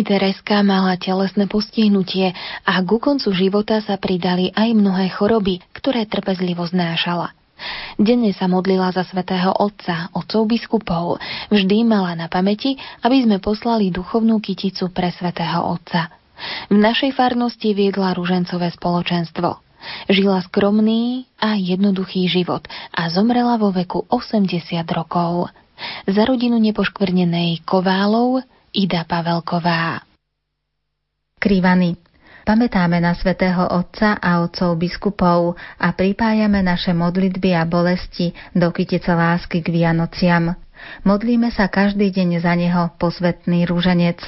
Pani 0.00 0.16
Tereska 0.16 0.64
mala 0.64 0.96
telesné 0.96 1.44
postihnutie 1.44 2.32
a 2.64 2.80
ku 2.80 2.96
koncu 2.96 3.36
života 3.36 3.84
sa 3.84 4.00
pridali 4.00 4.48
aj 4.48 4.72
mnohé 4.72 5.12
choroby, 5.12 5.60
ktoré 5.76 6.08
trpezlivo 6.08 6.64
znášala. 6.64 7.36
Denne 8.00 8.32
sa 8.32 8.48
modlila 8.48 8.96
za 8.96 9.04
svätého 9.04 9.52
Otca, 9.52 10.08
otcov 10.16 10.48
biskupov. 10.48 11.20
Vždy 11.52 11.84
mala 11.84 12.16
na 12.16 12.32
pamäti, 12.32 12.80
aby 13.04 13.28
sme 13.28 13.44
poslali 13.44 13.92
duchovnú 13.92 14.40
kyticu 14.40 14.88
pre 14.88 15.12
svätého 15.12 15.68
Otca. 15.68 16.08
V 16.72 16.80
našej 16.80 17.12
farnosti 17.12 17.76
viedla 17.76 18.16
ružencové 18.16 18.72
spoločenstvo. 18.72 19.60
Žila 20.08 20.40
skromný 20.48 21.28
a 21.44 21.60
jednoduchý 21.60 22.24
život 22.24 22.64
a 22.96 23.12
zomrela 23.12 23.60
vo 23.60 23.68
veku 23.68 24.08
80 24.08 24.64
rokov. 24.96 25.52
Za 26.08 26.24
rodinu 26.24 26.56
nepoškvrnenej 26.56 27.68
Koválov 27.68 28.48
Ida 28.70 29.02
Pavelková. 29.02 30.06
Krývany. 31.42 31.98
Pamätáme 32.46 33.02
na 33.02 33.18
svätého 33.18 33.66
Otca 33.66 34.14
a 34.14 34.46
otcov 34.46 34.78
biskupov 34.78 35.58
a 35.74 35.90
pripájame 35.90 36.62
naše 36.62 36.94
modlitby 36.94 37.50
a 37.58 37.66
bolesti 37.66 38.30
do 38.54 38.70
kytice 38.70 39.10
lásky 39.10 39.66
k 39.66 39.74
Vianociam. 39.74 40.54
Modlíme 41.02 41.50
sa 41.50 41.66
každý 41.66 42.14
deň 42.14 42.38
za 42.38 42.54
neho 42.54 42.94
posvetný 42.94 43.66
rúženec. 43.66 44.22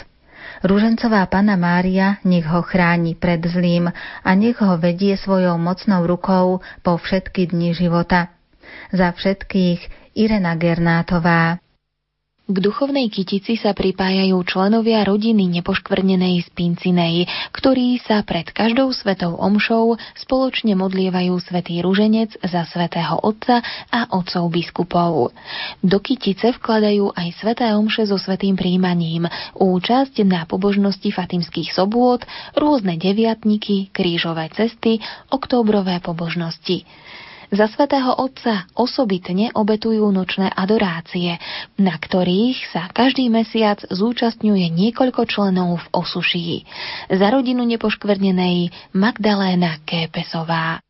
Rúžencová 0.66 1.22
Pana 1.30 1.54
Mária 1.54 2.18
nech 2.26 2.42
ho 2.50 2.66
chráni 2.66 3.14
pred 3.14 3.46
zlým 3.46 3.94
a 4.26 4.30
nech 4.34 4.58
ho 4.58 4.74
vedie 4.74 5.14
svojou 5.14 5.54
mocnou 5.54 6.02
rukou 6.02 6.58
po 6.82 6.98
všetky 6.98 7.54
dni 7.54 7.78
života. 7.78 8.34
Za 8.90 9.14
všetkých 9.14 10.12
Irena 10.18 10.58
Gernátová. 10.58 11.61
K 12.50 12.58
duchovnej 12.58 13.06
kytici 13.06 13.54
sa 13.54 13.70
pripájajú 13.70 14.34
členovia 14.42 15.06
rodiny 15.06 15.46
nepoškvrnenej 15.62 16.42
Spincinej, 16.50 17.30
ktorí 17.54 18.02
sa 18.02 18.26
pred 18.26 18.50
každou 18.50 18.90
svetou 18.90 19.38
omšou 19.38 19.94
spoločne 20.18 20.74
modlievajú 20.74 21.38
svätý 21.38 21.78
ruženec 21.86 22.34
za 22.42 22.66
svätého 22.66 23.14
Otca 23.22 23.62
a 23.94 24.10
otcov 24.10 24.50
biskupov. 24.50 25.30
Do 25.86 26.02
kytice 26.02 26.50
vkladajú 26.58 27.14
aj 27.14 27.28
sveté 27.38 27.70
omše 27.78 28.10
so 28.10 28.18
svetým 28.18 28.58
príjmaním, 28.58 29.30
účasť 29.54 30.26
na 30.26 30.42
pobožnosti 30.42 31.14
fatimských 31.14 31.70
sobôt, 31.70 32.26
rôzne 32.58 32.98
deviatniky, 32.98 33.94
krížové 33.94 34.50
cesty, 34.50 34.98
októbrové 35.30 36.02
pobožnosti. 36.02 36.82
Za 37.52 37.68
svätého 37.68 38.16
Otca 38.16 38.64
osobitne 38.72 39.52
obetujú 39.52 40.08
nočné 40.08 40.48
adorácie, 40.48 41.36
na 41.76 42.00
ktorých 42.00 42.72
sa 42.72 42.88
každý 42.88 43.28
mesiac 43.28 43.76
zúčastňuje 43.92 44.72
niekoľko 44.72 45.28
členov 45.28 45.84
v 45.84 45.86
Osušii. 45.92 46.56
Za 47.12 47.28
rodinu 47.28 47.68
nepoškvrnenej 47.68 48.72
Magdaléna 48.96 49.84
Képesová. 49.84 50.80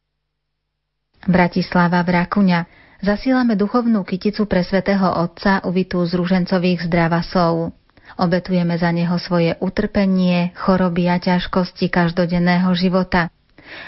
Bratislava 1.26 1.98
Vrakuňa. 2.06 2.70
Zasílame 3.02 3.58
duchovnú 3.58 4.06
kyticu 4.06 4.46
pre 4.46 4.62
svätého 4.62 5.18
Otca 5.18 5.66
uvitú 5.66 6.06
z 6.06 6.14
ružencových 6.14 6.86
zdravasov. 6.86 7.74
Obetujeme 8.22 8.78
za 8.78 8.94
neho 8.94 9.18
svoje 9.18 9.58
utrpenie, 9.58 10.54
choroby 10.54 11.10
a 11.10 11.18
ťažkosti 11.18 11.90
každodenného 11.90 12.70
života– 12.78 13.26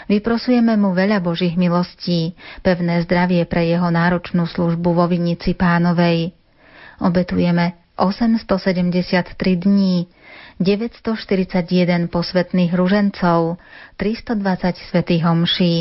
Vyprosujeme 0.05 0.77
mu 0.77 0.93
veľa 0.93 1.21
Božích 1.21 1.57
milostí, 1.57 2.37
pevné 2.61 3.01
zdravie 3.03 3.45
pre 3.49 3.65
jeho 3.65 3.89
náročnú 3.89 4.45
službu 4.45 4.93
vo 4.93 5.05
Vinici 5.09 5.57
pánovej. 5.57 6.35
Obetujeme 7.01 7.75
873 7.95 9.35
dní, 9.55 10.07
941 10.59 12.07
posvetných 12.07 12.71
ružencov, 12.71 13.59
320 13.99 14.89
svetých 14.91 15.23
homší. 15.23 15.73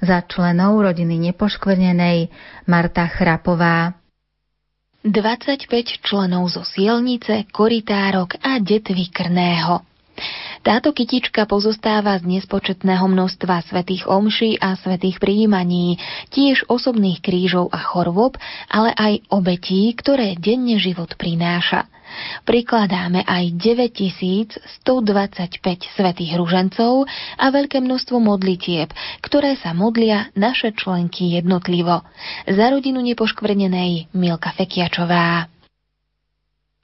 Za 0.00 0.24
členov 0.24 0.80
rodiny 0.80 1.30
nepoškvrnenej 1.30 2.32
Marta 2.66 3.06
Chrapová. 3.06 3.94
25 5.06 5.70
členov 6.02 6.50
zo 6.50 6.66
Sielnice, 6.66 7.46
Koritárok 7.54 8.42
a 8.42 8.58
Detvy 8.58 9.06
Krného. 9.14 9.86
Táto 10.66 10.90
kytička 10.90 11.46
pozostáva 11.46 12.18
z 12.18 12.26
nespočetného 12.26 13.06
množstva 13.06 13.70
svetých 13.70 14.10
omší 14.10 14.58
a 14.58 14.74
svetých 14.74 15.22
príjmaní, 15.22 15.94
tiež 16.34 16.66
osobných 16.66 17.22
krížov 17.22 17.70
a 17.70 17.78
chorôb, 17.78 18.34
ale 18.66 18.90
aj 18.98 19.30
obetí, 19.30 19.94
ktoré 19.94 20.34
denne 20.34 20.74
život 20.82 21.14
prináša. 21.14 21.86
Prikladáme 22.42 23.22
aj 23.22 23.54
9125 23.62 24.82
svetých 25.94 26.32
ružencov 26.34 27.06
a 27.38 27.46
veľké 27.46 27.78
množstvo 27.78 28.18
modlitieb, 28.18 28.90
ktoré 29.22 29.54
sa 29.54 29.70
modlia 29.70 30.34
naše 30.34 30.74
členky 30.74 31.38
jednotlivo. 31.38 32.02
Za 32.42 32.74
rodinu 32.74 33.06
nepoškvrnenej 33.06 34.10
Milka 34.18 34.50
Fekiačová. 34.50 35.46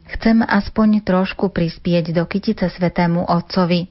Chcem 0.09 0.43
aspoň 0.43 1.03
trošku 1.03 1.51
prispieť 1.51 2.11
do 2.15 2.27
kytice 2.27 2.67
svetému 2.67 3.27
Otcovi. 3.27 3.91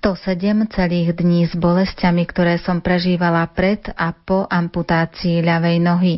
107 0.00 0.70
celých 0.70 1.12
dní 1.12 1.44
s 1.44 1.52
bolestiami, 1.52 2.24
ktoré 2.24 2.56
som 2.62 2.80
prežívala 2.80 3.44
pred 3.52 3.84
a 3.94 4.14
po 4.14 4.46
amputácii 4.48 5.44
ľavej 5.44 5.76
nohy. 5.82 6.14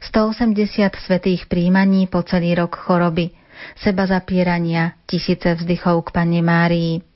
180 0.00 0.94
svetých 0.96 1.50
príjmaní 1.50 2.06
po 2.06 2.22
celý 2.22 2.54
rok 2.56 2.78
choroby. 2.78 3.34
Seba 3.76 4.06
zapierania, 4.06 4.94
tisíce 5.08 5.48
vzdychov 5.56 6.08
k 6.08 6.08
Pane 6.14 6.40
Márii. 6.44 7.15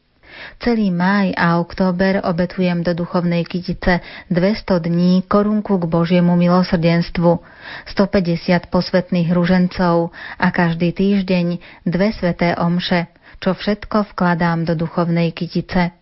Celý 0.60 0.92
máj 0.92 1.32
a 1.36 1.58
október 1.58 2.20
obetujem 2.24 2.84
do 2.84 2.92
duchovnej 2.92 3.48
kytice 3.48 4.04
200 4.28 4.86
dní 4.86 5.24
korunku 5.24 5.78
k 5.80 5.84
Božiemu 5.88 6.36
milosrdenstvu, 6.36 7.40
150 7.88 8.70
posvetných 8.70 9.28
ružencov 9.32 10.12
a 10.38 10.46
každý 10.50 10.92
týždeň 10.92 11.46
dve 11.88 12.12
sveté 12.12 12.54
omše, 12.56 13.08
čo 13.40 13.56
všetko 13.56 14.14
vkladám 14.14 14.68
do 14.68 14.76
duchovnej 14.76 15.32
kytice. 15.32 15.96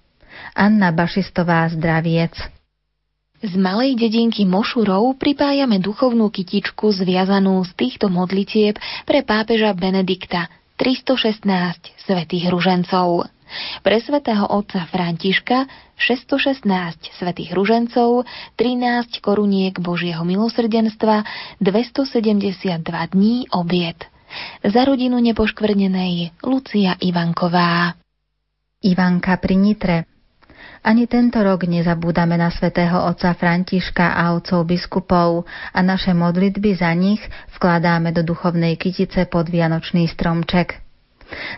Anna 0.54 0.94
Bašistová 0.94 1.66
Zdraviec 1.70 2.58
z 3.38 3.54
malej 3.54 3.94
dedinky 3.94 4.42
Mošurov 4.42 5.14
pripájame 5.14 5.78
duchovnú 5.78 6.26
kytičku 6.26 6.90
zviazanú 6.90 7.62
z 7.62 7.70
týchto 7.78 8.10
modlitieb 8.10 8.74
pre 9.06 9.22
pápeža 9.22 9.78
Benedikta 9.78 10.50
316 10.74 11.46
svetých 12.02 12.50
ružencov. 12.50 13.30
Pre 13.82 13.96
svätého 14.00 14.44
otca 14.48 14.84
Františka 14.88 15.66
616 15.96 16.64
svätých 17.16 17.50
ružencov, 17.52 18.28
13 18.56 19.18
koruniek 19.24 19.74
Božieho 19.76 20.22
milosrdenstva, 20.22 21.24
272 21.58 23.14
dní 23.14 23.48
obiet. 23.50 24.06
Za 24.60 24.84
rodinu 24.84 25.16
nepoškvrnenej 25.18 26.44
Lucia 26.44 26.94
Ivanková. 27.00 27.96
Ivanka 28.84 29.34
pri 29.40 29.56
Nitre 29.56 29.96
ani 30.84 31.10
tento 31.10 31.42
rok 31.42 31.66
nezabúdame 31.66 32.38
na 32.38 32.54
svätého 32.54 33.02
otca 33.02 33.34
Františka 33.34 34.14
a 34.14 34.32
otcov 34.32 34.62
biskupov 34.64 35.44
a 35.74 35.78
naše 35.82 36.14
modlitby 36.14 36.70
za 36.78 36.94
nich 36.94 37.20
vkladáme 37.58 38.14
do 38.14 38.22
duchovnej 38.22 38.78
kytice 38.78 39.26
pod 39.26 39.50
Vianočný 39.50 40.06
stromček. 40.06 40.87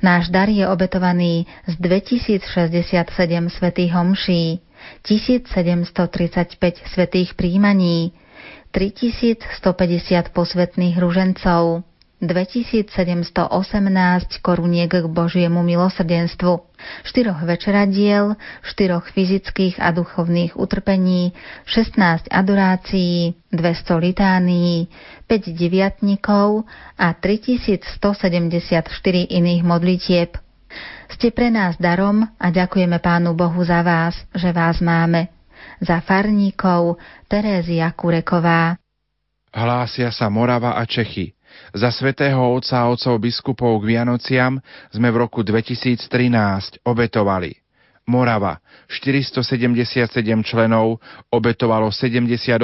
Náš 0.03 0.29
dar 0.29 0.49
je 0.49 0.69
obetovaný 0.69 1.47
z 1.67 1.75
2067 1.79 3.51
svetých 3.51 3.93
homší, 3.95 4.61
1735 5.03 6.77
svetých 6.87 7.35
príjmaní, 7.35 8.13
3150 8.71 10.29
posvetných 10.31 10.99
ružencov, 10.99 11.83
2718 12.21 13.49
koruniek 14.45 14.91
k 14.93 15.07
Božiemu 15.09 15.63
milosrdenstvu, 15.65 16.61
štyroch 17.03 17.43
večeradiel, 17.43 18.37
štyroch 18.63 19.09
fyzických 19.11 19.81
a 19.81 19.91
duchovných 19.91 20.57
utrpení, 20.57 21.33
16 21.67 22.29
adorácií, 22.31 23.35
200 23.53 23.97
litánií, 23.99 24.89
5 25.27 25.55
deviatnikov 25.55 26.65
a 26.99 27.15
3174 27.15 28.85
iných 29.29 29.63
modlitieb. 29.63 30.37
Ste 31.11 31.35
pre 31.35 31.51
nás 31.51 31.75
darom 31.77 32.23
a 32.39 32.47
ďakujeme 32.55 33.03
Pánu 33.03 33.35
Bohu 33.35 33.59
za 33.67 33.83
vás, 33.83 34.15
že 34.31 34.55
vás 34.55 34.79
máme. 34.79 35.27
Za 35.83 35.99
farníkov 36.01 37.01
Terézia 37.27 37.91
Kureková. 37.97 38.79
Hlásia 39.51 40.15
sa 40.15 40.31
Morava 40.31 40.79
a 40.79 40.87
Čechy. 40.87 41.35
Za 41.75 41.95
svätého 41.95 42.41
Otca 42.55 42.83
a 42.83 42.91
otcov 42.91 43.21
biskupov 43.23 43.85
k 43.85 43.97
Vianociam 43.97 44.59
sme 44.91 45.09
v 45.13 45.17
roku 45.23 45.47
2013 45.47 46.09
obetovali 46.83 47.61
Morava 48.11 48.59
477 48.91 50.43
členov 50.43 50.99
obetovalo 51.31 51.95
78 51.95 52.59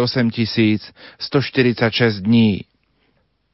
146 1.19 2.27
dní. 2.27 2.67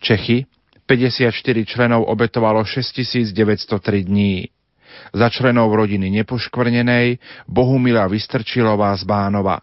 Čechy 0.00 0.48
54 0.86 1.66
členov 1.66 2.08
obetovalo 2.08 2.64
6903 2.64 4.04
dní. 4.08 4.48
Za 5.12 5.28
členov 5.28 5.72
rodiny 5.76 6.10
nepoškvrnenej 6.10 7.20
Bohumila 7.48 8.08
Vystrčilová 8.08 8.96
z 8.96 9.04
Bánova. 9.04 9.60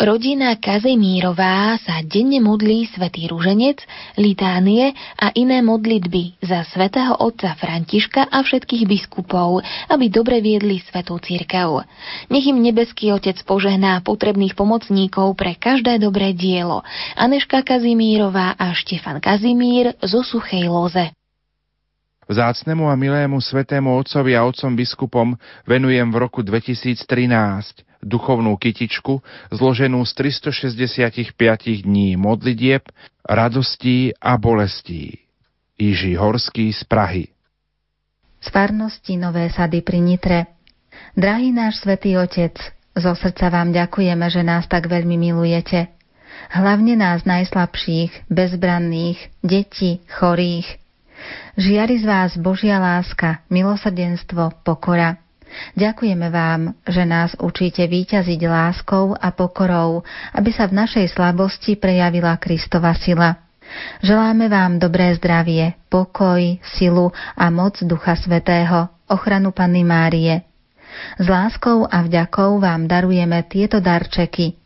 Rodina 0.00 0.56
Kazimírová 0.56 1.76
sa 1.84 2.00
denne 2.00 2.40
modlí 2.40 2.88
svätý 2.88 3.28
Ruženec, 3.28 3.84
litánie 4.16 4.96
a 5.20 5.28
iné 5.36 5.60
modlitby 5.60 6.40
za 6.40 6.64
svätého 6.64 7.12
otca 7.20 7.52
Františka 7.52 8.24
a 8.32 8.40
všetkých 8.40 8.88
biskupov, 8.88 9.60
aby 9.92 10.08
dobre 10.08 10.40
viedli 10.40 10.80
svetú 10.80 11.20
církev. 11.20 11.84
Nech 12.32 12.48
im 12.48 12.64
nebeský 12.64 13.12
otec 13.12 13.36
požehná 13.44 14.00
potrebných 14.00 14.56
pomocníkov 14.56 15.36
pre 15.36 15.60
každé 15.60 16.00
dobré 16.00 16.32
dielo. 16.32 16.80
Aneška 17.14 17.60
Kazimírová 17.60 18.56
a 18.56 18.72
Štefan 18.72 19.20
Kazimír 19.20 19.92
zo 20.00 20.24
Suchej 20.24 20.72
Loze. 20.72 21.12
Vzácnemu 22.32 22.88
a 22.88 22.96
milému 22.96 23.44
svetému 23.44 23.92
otcovi 23.92 24.32
a 24.34 24.42
otcom 24.48 24.72
biskupom 24.72 25.36
venujem 25.68 26.08
v 26.08 26.16
roku 26.16 26.40
2013 26.40 27.91
duchovnú 28.02 28.58
kytičku 28.58 29.22
zloženú 29.54 30.02
z 30.04 30.12
365 30.42 31.32
dní 31.86 32.18
modlitieb, 32.18 32.90
radostí 33.24 34.12
a 34.18 34.36
bolestí. 34.36 35.22
Jiži 35.78 36.14
Horský 36.14 36.70
z 36.70 36.84
Prahy 36.84 37.24
Z 38.38 38.48
farnosti 38.52 39.16
Nové 39.16 39.50
sady 39.50 39.80
pri 39.82 39.98
Nitre 39.98 40.38
Drahý 41.16 41.52
náš 41.52 41.80
svätý 41.80 42.20
Otec, 42.20 42.60
zo 42.92 43.16
srdca 43.16 43.48
vám 43.48 43.72
ďakujeme, 43.72 44.28
že 44.28 44.44
nás 44.44 44.68
tak 44.68 44.88
veľmi 44.88 45.16
milujete. 45.16 45.88
Hlavne 46.52 47.00
nás 47.00 47.24
najslabších, 47.24 48.28
bezbranných, 48.28 49.16
detí, 49.40 50.04
chorých. 50.12 50.68
Žiari 51.56 51.96
z 52.00 52.04
vás 52.04 52.30
Božia 52.36 52.76
láska, 52.76 53.40
milosrdenstvo, 53.48 54.52
pokora. 54.64 55.21
Ďakujeme 55.76 56.28
vám, 56.32 56.76
že 56.88 57.02
nás 57.04 57.36
učíte 57.40 57.84
výťaziť 57.84 58.40
láskou 58.48 59.16
a 59.16 59.28
pokorou, 59.32 60.04
aby 60.32 60.50
sa 60.52 60.68
v 60.68 60.84
našej 60.84 61.12
slabosti 61.12 61.76
prejavila 61.76 62.36
Kristova 62.40 62.92
sila. 62.96 63.40
Želáme 64.04 64.52
vám 64.52 64.76
dobré 64.76 65.16
zdravie, 65.16 65.72
pokoj, 65.88 66.60
silu 66.76 67.08
a 67.36 67.48
moc 67.48 67.80
Ducha 67.80 68.16
Svetého, 68.20 68.92
ochranu 69.08 69.52
Panny 69.52 69.80
Márie. 69.80 70.44
S 71.16 71.24
láskou 71.24 71.88
a 71.88 72.04
vďakou 72.04 72.60
vám 72.60 72.84
darujeme 72.84 73.40
tieto 73.48 73.80
darčeky. 73.80 74.60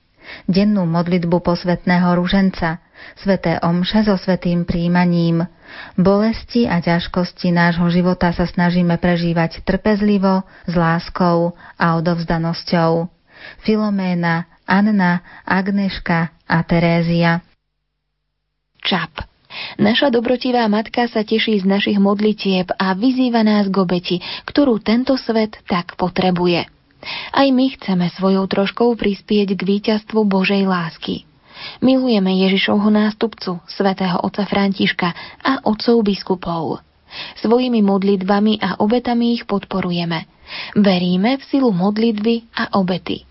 Dennú 0.50 0.90
modlitbu 0.90 1.38
posvetného 1.38 2.18
ruženca, 2.18 2.82
sveté 3.14 3.62
omše 3.62 4.02
so 4.02 4.18
svetým 4.18 4.66
príjmaním, 4.66 5.46
Bolesti 5.96 6.68
a 6.68 6.78
ťažkosti 6.80 7.50
nášho 7.52 7.88
života 7.88 8.30
sa 8.32 8.44
snažíme 8.44 8.96
prežívať 9.00 9.64
trpezlivo, 9.64 10.44
s 10.68 10.74
láskou 10.74 11.56
a 11.76 11.86
odovzdanosťou. 11.98 13.08
Filoména, 13.62 14.48
Anna, 14.66 15.22
Agneška 15.46 16.34
a 16.46 16.58
Terézia. 16.66 17.44
Čap. 18.82 19.26
Naša 19.80 20.12
dobrotivá 20.12 20.66
matka 20.68 21.08
sa 21.08 21.24
teší 21.24 21.62
z 21.62 21.66
našich 21.66 21.98
modlitieb 22.02 22.70
a 22.76 22.92
vyzýva 22.92 23.40
nás 23.46 23.70
k 23.70 23.76
obeti, 23.78 24.16
ktorú 24.44 24.82
tento 24.82 25.16
svet 25.16 25.58
tak 25.64 25.96
potrebuje. 25.96 26.66
Aj 27.30 27.48
my 27.48 27.66
chceme 27.78 28.10
svojou 28.10 28.44
troškou 28.50 28.98
prispieť 28.98 29.54
k 29.54 29.62
víťazstvu 29.62 30.26
Božej 30.26 30.66
lásky. 30.66 31.28
Milujeme 31.80 32.32
Ježišovho 32.46 32.90
nástupcu, 32.90 33.60
svätého 33.66 34.18
otca 34.22 34.44
Františka 34.44 35.08
a 35.42 35.52
otcov 35.66 36.02
biskupov. 36.04 36.80
Svojimi 37.40 37.80
modlitbami 37.80 38.58
a 38.60 38.82
obetami 38.82 39.38
ich 39.38 39.46
podporujeme. 39.46 40.26
Veríme 40.78 41.38
v 41.38 41.42
silu 41.46 41.70
modlitby 41.72 42.54
a 42.54 42.78
obety. 42.78 43.26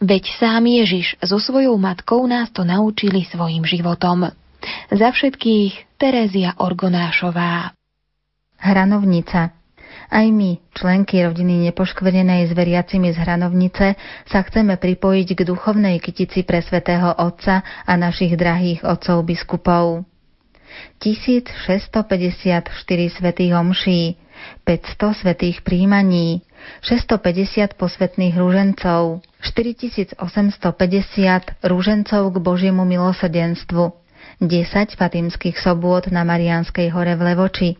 Veď 0.00 0.24
sám 0.40 0.66
Ježiš 0.66 1.20
so 1.20 1.36
svojou 1.36 1.76
matkou 1.76 2.24
nás 2.24 2.48
to 2.48 2.64
naučili 2.64 3.28
svojim 3.28 3.62
životom. 3.68 4.32
Za 4.88 5.08
všetkých 5.12 6.00
Terézia 6.00 6.56
Orgonášová. 6.56 7.76
Hranovnica 8.60 9.59
aj 10.10 10.26
my, 10.34 10.58
členky 10.74 11.22
rodiny 11.22 11.70
nepoškvrnenej 11.70 12.50
s 12.50 12.52
veriacimi 12.52 13.14
z 13.14 13.18
Hranovnice, 13.22 13.94
sa 14.26 14.40
chceme 14.42 14.74
pripojiť 14.74 15.38
k 15.38 15.40
duchovnej 15.46 16.02
kytici 16.02 16.42
pre 16.42 16.58
svätého 16.60 17.14
Otca 17.14 17.62
a 17.86 17.92
našich 17.94 18.34
drahých 18.34 18.82
otcov 18.82 19.22
biskupov. 19.22 20.02
1654 20.98 22.70
svätých 23.10 23.52
omší, 23.54 24.18
500 24.66 25.22
svätých 25.22 25.62
príjmaní, 25.62 26.42
650 26.84 27.76
posvetných 27.76 28.34
rúžencov, 28.36 29.24
4850 29.42 30.18
rúžencov 31.64 32.22
k 32.30 32.36
Božiemu 32.38 32.84
milosrdenstvu, 32.84 33.92
10 34.40 34.96
fatimských 34.96 35.56
sobôt 35.60 36.04
na 36.08 36.24
Marianskej 36.24 36.88
hore 36.92 37.16
v 37.16 37.22
Levoči, 37.32 37.70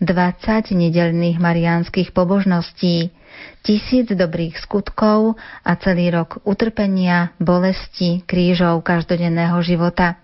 20 0.00 0.72
nedelných 0.72 1.36
mariánskych 1.40 2.12
pobožností, 2.12 3.12
tisíc 3.60 4.08
dobrých 4.08 4.56
skutkov 4.60 5.36
a 5.64 5.72
celý 5.76 6.12
rok 6.14 6.40
utrpenia, 6.46 7.34
bolesti, 7.36 8.24
krížov 8.24 8.80
každodenného 8.86 9.58
života. 9.60 10.20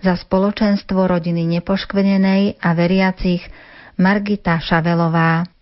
Za 0.00 0.16
spoločenstvo 0.16 1.04
rodiny 1.04 1.44
nepoškvenenej 1.58 2.62
a 2.62 2.68
veriacich 2.72 3.44
Margita 3.98 4.62
Šavelová. 4.62 5.57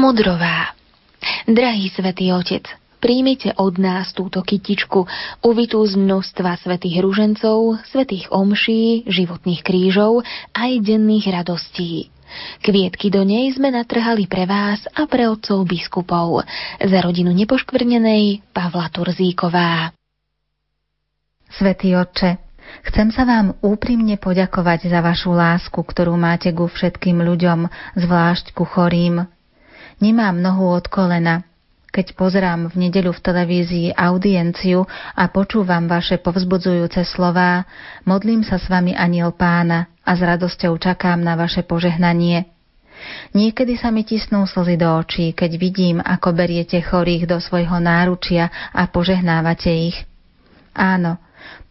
Mudrová. 0.00 0.72
Drahý 1.44 1.92
svätý 1.92 2.32
Otec, 2.32 2.64
príjmite 3.04 3.52
od 3.60 3.76
nás 3.76 4.16
túto 4.16 4.40
kytičku, 4.40 5.04
uvitú 5.44 5.84
z 5.84 6.00
množstva 6.00 6.56
svätých 6.56 7.04
ružencov, 7.04 7.84
svätých 7.84 8.32
omší, 8.32 9.04
životných 9.04 9.60
krížov 9.60 10.24
aj 10.56 10.80
denných 10.80 11.28
radostí. 11.28 12.08
Kvietky 12.64 13.12
do 13.12 13.28
nej 13.28 13.52
sme 13.52 13.68
natrhali 13.68 14.24
pre 14.24 14.48
vás 14.48 14.80
a 14.96 15.04
pre 15.04 15.28
otcov 15.28 15.68
biskupov. 15.68 16.48
Za 16.80 16.98
rodinu 17.04 17.36
nepoškvrnenej 17.36 18.40
Pavla 18.56 18.88
Turzíková. 18.88 19.92
Svetý 21.52 21.92
Otče, 21.92 22.40
chcem 22.88 23.12
sa 23.12 23.28
vám 23.28 23.52
úprimne 23.60 24.16
poďakovať 24.16 24.88
za 24.88 25.04
vašu 25.04 25.36
lásku, 25.36 25.76
ktorú 25.76 26.16
máte 26.16 26.48
ku 26.56 26.72
všetkým 26.72 27.20
ľuďom, 27.20 27.68
zvlášť 28.00 28.56
ku 28.56 28.64
chorým. 28.64 29.28
Nemám 30.00 30.40
nohu 30.40 30.72
od 30.72 30.88
kolena, 30.88 31.44
keď 31.92 32.16
pozerám 32.16 32.72
v 32.72 32.88
nedeľu 32.88 33.12
v 33.12 33.20
televízii 33.20 33.88
audienciu 33.92 34.88
a 35.12 35.28
počúvam 35.28 35.84
vaše 35.90 36.16
povzbudzujúce 36.16 37.04
slová, 37.04 37.68
modlím 38.08 38.40
sa 38.40 38.56
s 38.56 38.70
vami 38.70 38.96
aniel 38.96 39.36
pána 39.36 39.92
a 40.00 40.16
s 40.16 40.24
radosťou 40.24 40.78
čakám 40.80 41.20
na 41.20 41.36
vaše 41.36 41.66
požehnanie. 41.66 42.48
Niekedy 43.36 43.76
sa 43.76 43.92
mi 43.92 44.06
tisnú 44.06 44.48
slzy 44.48 44.80
do 44.80 44.88
očí, 44.88 45.36
keď 45.36 45.50
vidím, 45.60 45.96
ako 46.00 46.32
beriete 46.32 46.80
chorých 46.80 47.28
do 47.28 47.36
svojho 47.36 47.76
náručia 47.76 48.48
a 48.72 48.88
požehnávate 48.88 49.92
ich. 49.92 49.96
Áno, 50.72 51.20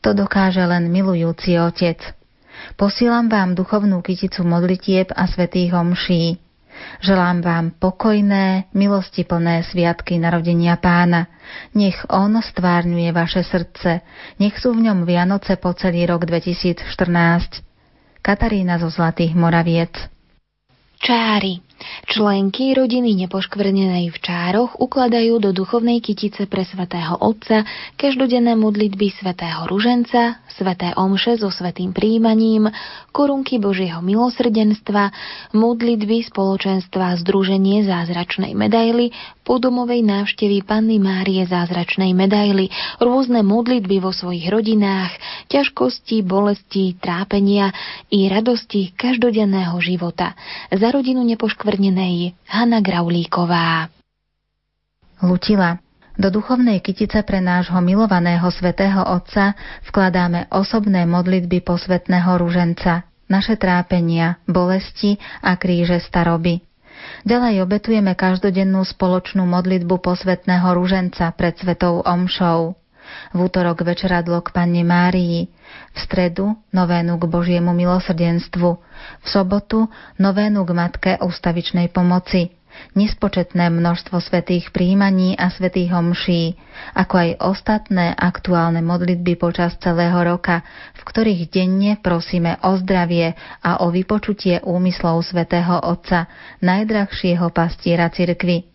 to 0.05 0.13
dokáže 0.13 0.61
len 0.61 0.89
milujúci 0.93 1.57
otec. 1.57 1.97
Posielam 2.75 3.31
vám 3.31 3.55
duchovnú 3.55 4.03
kyticu 4.03 4.43
modlitieb 4.43 5.15
a 5.15 5.25
svetých 5.25 5.71
homší. 5.73 6.48
Želám 6.99 7.41
vám 7.41 7.65
pokojné, 7.79 8.69
milostiplné 8.73 9.63
sviatky 9.63 10.19
narodenia 10.19 10.75
pána. 10.75 11.27
Nech 11.75 11.97
on 12.09 12.35
stvárňuje 12.41 13.09
vaše 13.15 13.43
srdce. 13.43 14.01
Nech 14.39 14.59
sú 14.59 14.75
v 14.75 14.89
ňom 14.89 15.07
Vianoce 15.07 15.55
po 15.55 15.71
celý 15.73 16.05
rok 16.09 16.27
2014. 16.27 16.83
Katarína 18.19 18.75
zo 18.77 18.91
Zlatých 18.91 19.33
Moraviec 19.37 19.95
Čári 20.99 21.68
Členky 22.11 22.75
rodiny 22.75 23.15
nepoškvrnenej 23.25 24.11
v 24.11 24.17
čároch 24.19 24.75
ukladajú 24.75 25.39
do 25.39 25.55
duchovnej 25.55 26.03
kytice 26.03 26.43
pre 26.51 26.67
svätého 26.67 27.15
Otca 27.15 27.63
každodenné 27.95 28.59
modlitby 28.59 29.07
svätého 29.15 29.63
Ruženca, 29.63 30.43
sväté 30.51 30.91
omše 30.99 31.39
so 31.39 31.47
svetým 31.47 31.95
príjmaním, 31.95 32.67
korunky 33.15 33.63
Božieho 33.63 34.03
milosrdenstva, 34.03 35.15
modlitby 35.55 36.27
spoločenstva 36.27 37.15
Združenie 37.23 37.87
zázračnej 37.87 38.51
medaily, 38.51 39.15
podomovej 39.47 40.03
návštevy 40.03 40.67
Panny 40.67 40.99
Márie 40.99 41.47
zázračnej 41.47 42.11
medaily, 42.11 42.67
rôzne 42.99 43.41
modlitby 43.41 44.03
vo 44.03 44.11
svojich 44.11 44.51
rodinách, 44.51 45.15
ťažkosti, 45.47 46.21
bolesti, 46.27 46.99
trápenia 46.99 47.71
i 48.11 48.27
radosti 48.27 48.91
každodenného 48.93 49.79
života. 49.79 50.35
Za 50.69 50.91
rodinu 50.91 51.23
nepoškvrnenej 51.23 51.68
Hanna 52.49 52.81
Graulíková. 52.81 53.93
Lutila. 55.21 55.77
Do 56.17 56.33
duchovnej 56.33 56.81
kytice 56.81 57.21
pre 57.21 57.45
nášho 57.45 57.77
milovaného 57.77 58.49
svätého 58.49 59.05
Otca 59.05 59.53
vkladáme 59.85 60.49
osobné 60.49 61.05
modlitby 61.05 61.61
posvetného 61.61 62.41
ruženca, 62.41 63.05
naše 63.29 63.53
trápenia, 63.53 64.41
bolesti 64.49 65.21
a 65.45 65.53
kríže 65.61 66.01
staroby. 66.01 66.65
Ďalej 67.29 67.61
obetujeme 67.61 68.17
každodennú 68.17 68.81
spoločnú 68.81 69.45
modlitbu 69.45 70.01
posvetného 70.01 70.73
ruženca 70.73 71.29
pred 71.37 71.53
svetou 71.53 72.01
omšou. 72.01 72.73
V 73.29 73.37
útorok 73.37 73.85
večeradlo 73.85 74.41
k 74.41 74.57
Panne 74.57 74.81
Márii, 74.81 75.53
v 75.93 75.97
stredu 75.97 76.55
novénu 76.73 77.17
k 77.17 77.23
Božiemu 77.25 77.73
milosrdenstvu, 77.73 78.69
v 79.23 79.25
sobotu 79.27 79.89
novénu 80.21 80.65
k 80.65 80.71
Matke 80.75 81.11
ústavičnej 81.19 81.89
pomoci, 81.89 82.53
nespočetné 82.95 83.69
množstvo 83.69 84.21
svetých 84.21 84.69
príjmaní 84.71 85.35
a 85.35 85.49
svetých 85.49 85.91
homší, 85.93 86.55
ako 86.95 87.15
aj 87.17 87.29
ostatné 87.41 88.13
aktuálne 88.15 88.79
modlitby 88.79 89.35
počas 89.35 89.75
celého 89.81 90.15
roka, 90.23 90.61
v 90.95 91.01
ktorých 91.03 91.41
denne 91.49 91.97
prosíme 91.99 92.61
o 92.63 92.77
zdravie 92.79 93.35
a 93.61 93.83
o 93.83 93.91
vypočutie 93.91 94.61
úmyslov 94.63 95.25
svätého 95.25 95.81
Otca, 95.81 96.29
najdrahšieho 96.63 97.49
pastiera 97.51 98.07
cirkvy. 98.09 98.69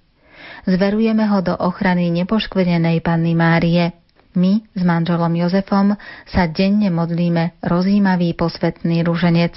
Zverujeme 0.65 1.25
ho 1.29 1.39
do 1.41 1.55
ochrany 1.57 2.09
nepoškvrnenej 2.13 3.01
Panny 3.01 3.33
Márie. 3.37 4.04
My 4.35 4.67
s 4.75 4.83
manželom 4.83 5.31
Jozefom 5.39 5.95
sa 6.27 6.51
denne 6.51 6.91
modlíme 6.91 7.55
rozímavý 7.63 8.35
posvetný 8.35 9.07
ruženec. 9.07 9.55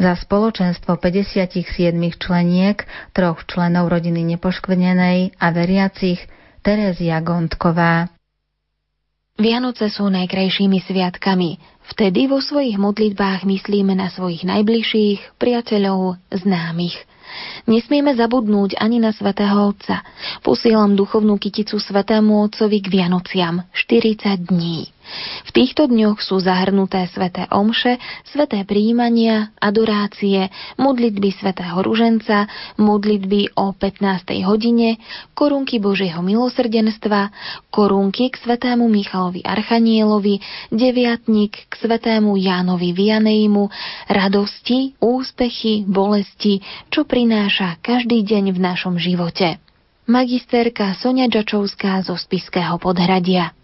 Za 0.00 0.12
spoločenstvo 0.16 0.96
57 0.96 1.92
členiek, 2.16 2.82
troch 3.12 3.44
členov 3.44 3.92
rodiny 3.92 4.24
nepoškvrnenej 4.36 5.36
a 5.36 5.46
veriacich 5.52 6.24
Terézia 6.64 7.20
Gontková. 7.20 8.08
Vianoce 9.36 9.88
sú 9.88 10.08
najkrajšími 10.12 10.78
sviatkami. 10.80 11.56
Vtedy 11.92 12.28
vo 12.28 12.40
svojich 12.40 12.76
modlitbách 12.76 13.44
myslíme 13.44 13.96
na 13.96 14.12
svojich 14.12 14.44
najbližších, 14.48 15.36
priateľov, 15.36 16.20
známych– 16.32 16.96
Nesmieme 17.66 18.12
zabudnúť 18.14 18.76
ani 18.80 18.98
na 18.98 19.14
svätého 19.14 19.70
Otca. 19.70 20.02
Posielam 20.42 20.98
duchovnú 20.98 21.38
kyticu 21.38 21.78
svätému 21.78 22.42
Otcovi 22.44 22.82
k 22.82 22.90
Vianociam 22.90 23.62
40 23.70 24.50
dní. 24.50 24.90
V 25.48 25.50
týchto 25.50 25.90
dňoch 25.90 26.22
sú 26.22 26.38
zahrnuté 26.38 27.10
sveté 27.10 27.50
omše, 27.50 27.98
sveté 28.30 28.62
príjmania, 28.62 29.50
adorácie, 29.58 30.48
modlitby 30.78 31.34
svätého 31.34 31.74
Ruženca, 31.82 32.46
modlitby 32.78 33.58
o 33.58 33.74
15. 33.74 34.32
hodine, 34.46 35.02
korunky 35.34 35.82
Božieho 35.82 36.22
milosrdenstva, 36.22 37.34
korunky 37.68 38.30
k 38.30 38.40
svetému 38.40 38.86
Michalovi 38.86 39.42
Archanielovi, 39.42 40.38
deviatnik 40.70 41.68
k 41.68 41.72
svetému 41.76 42.38
Jánovi 42.38 42.94
Vianejmu, 42.94 43.68
radosti, 44.08 44.94
úspechy, 45.02 45.84
bolesti, 45.84 46.62
čo 46.88 47.04
prináša 47.04 47.78
každý 47.82 48.22
deň 48.22 48.54
v 48.54 48.58
našom 48.58 48.94
živote. 48.96 49.58
Magisterka 50.02 50.98
Sonia 50.98 51.30
Čačovská 51.30 52.02
zo 52.02 52.18
Spiského 52.18 52.74
podhradia. 52.82 53.54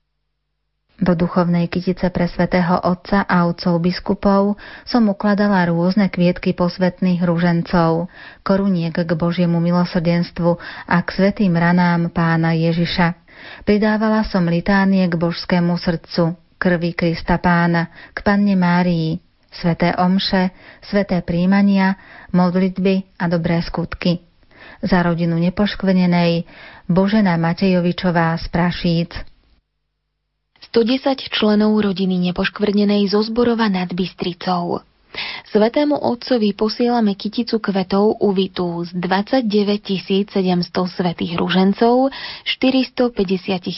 Do 0.98 1.14
duchovnej 1.14 1.70
kytice 1.70 2.10
pre 2.10 2.26
svätého 2.26 2.74
Otca 2.82 3.22
a 3.22 3.46
otcov 3.46 3.78
biskupov 3.78 4.58
som 4.82 5.06
ukladala 5.06 5.70
rôzne 5.70 6.10
kvietky 6.10 6.58
posvetných 6.58 7.22
ružencov, 7.22 8.10
koruniek 8.42 8.90
k 8.90 9.10
Božiemu 9.14 9.62
milosrdenstvu 9.62 10.58
a 10.90 10.96
k 11.06 11.08
svetým 11.14 11.54
ranám 11.54 12.10
pána 12.10 12.50
Ježiša. 12.58 13.14
Pridávala 13.62 14.26
som 14.26 14.42
litánie 14.50 15.06
k 15.06 15.14
božskému 15.14 15.78
srdcu, 15.78 16.34
krvi 16.58 16.90
Krista 16.98 17.38
pána, 17.38 17.94
k 18.10 18.18
Panne 18.26 18.58
Márii, 18.58 19.22
sveté 19.54 19.94
omše, 19.94 20.50
sveté 20.82 21.22
príjmania, 21.22 21.94
modlitby 22.34 23.22
a 23.22 23.30
dobré 23.30 23.62
skutky. 23.62 24.18
Za 24.82 25.06
rodinu 25.06 25.38
nepoškvenenej 25.38 26.42
Božena 26.90 27.38
Matejovičová 27.38 28.34
z 28.34 28.50
Prašíc. 28.50 29.37
110 30.68 31.32
členov 31.32 31.80
rodiny 31.80 32.20
nepoškvrnenej 32.28 33.08
zo 33.08 33.24
Zborova 33.24 33.72
nad 33.72 33.88
Bystricou. 33.88 34.84
Svetému 35.48 35.96
otcovi 35.96 36.52
posielame 36.52 37.16
kyticu 37.16 37.56
kvetov 37.56 38.20
uvitú 38.20 38.84
z 38.84 38.92
29 38.92 40.28
700 40.28 40.68
svetých 40.68 41.40
ružencov, 41.40 42.12
450 42.44 43.16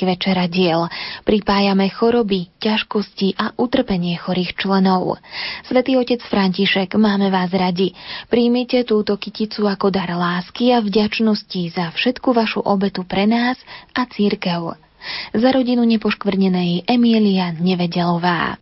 večeradiel. 0.03 0.91
Pripájame 1.23 1.87
choroby, 1.95 2.51
ťažkosti 2.59 3.39
a 3.39 3.55
utrpenie 3.55 4.19
chorých 4.19 4.59
členov. 4.59 5.23
Svetý 5.71 5.95
otec 5.95 6.19
František, 6.27 6.99
máme 6.99 7.31
vás 7.31 7.55
radi. 7.55 7.95
Príjmite 8.27 8.83
túto 8.83 9.15
kyticu 9.15 9.71
ako 9.71 9.95
dar 9.95 10.11
lásky 10.11 10.75
a 10.75 10.83
vďačnosti 10.83 11.71
za 11.71 11.95
všetku 11.95 12.35
vašu 12.35 12.67
obetu 12.67 13.07
pre 13.07 13.31
nás 13.31 13.55
a 13.95 14.11
církev. 14.11 14.90
Za 15.33 15.49
rodinu 15.55 15.87
nepoškvrnenej 15.87 16.85
Emília 16.85 17.55
Nevedelová. 17.57 18.61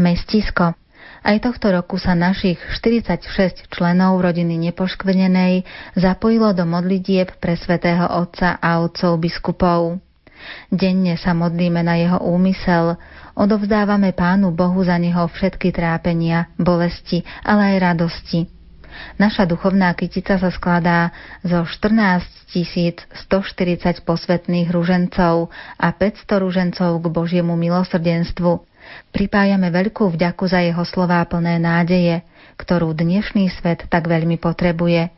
Mestisko. 0.00 0.72
Aj 1.20 1.36
tohto 1.36 1.68
roku 1.68 2.00
sa 2.00 2.16
našich 2.16 2.56
46 2.80 3.68
členov 3.68 4.24
rodiny 4.24 4.56
nepoškvrnenej 4.70 5.68
zapojilo 5.92 6.56
do 6.56 6.64
modlitieb 6.64 7.36
pre 7.36 7.60
svätého 7.60 8.08
Otca 8.08 8.56
a 8.56 8.80
otcov 8.80 9.20
biskupov. 9.20 10.00
Denne 10.72 11.20
sa 11.20 11.36
modlíme 11.36 11.84
na 11.84 12.00
jeho 12.00 12.16
úmysel, 12.24 12.96
odovzdávame 13.36 14.16
Pánu 14.16 14.56
Bohu 14.56 14.80
za 14.80 14.96
neho 14.96 15.28
všetky 15.28 15.68
trápenia, 15.68 16.48
bolesti, 16.56 17.20
ale 17.44 17.76
aj 17.76 17.92
radosti. 17.92 18.59
Naša 19.16 19.44
duchovná 19.44 19.92
kytica 19.94 20.40
sa 20.40 20.50
skladá 20.52 21.14
zo 21.44 21.62
14 21.62 22.40
140 22.50 24.02
posvetných 24.02 24.74
ružencov 24.74 25.54
a 25.78 25.88
500 25.94 26.42
ružencov 26.42 26.90
k 26.98 27.06
Božiemu 27.06 27.54
milosrdenstvu. 27.54 28.66
Pripájame 29.14 29.70
veľkú 29.70 30.10
vďaku 30.10 30.44
za 30.50 30.58
jeho 30.66 30.82
slová 30.82 31.22
plné 31.30 31.62
nádeje, 31.62 32.26
ktorú 32.58 32.90
dnešný 32.90 33.46
svet 33.54 33.86
tak 33.86 34.10
veľmi 34.10 34.34
potrebuje. 34.42 35.14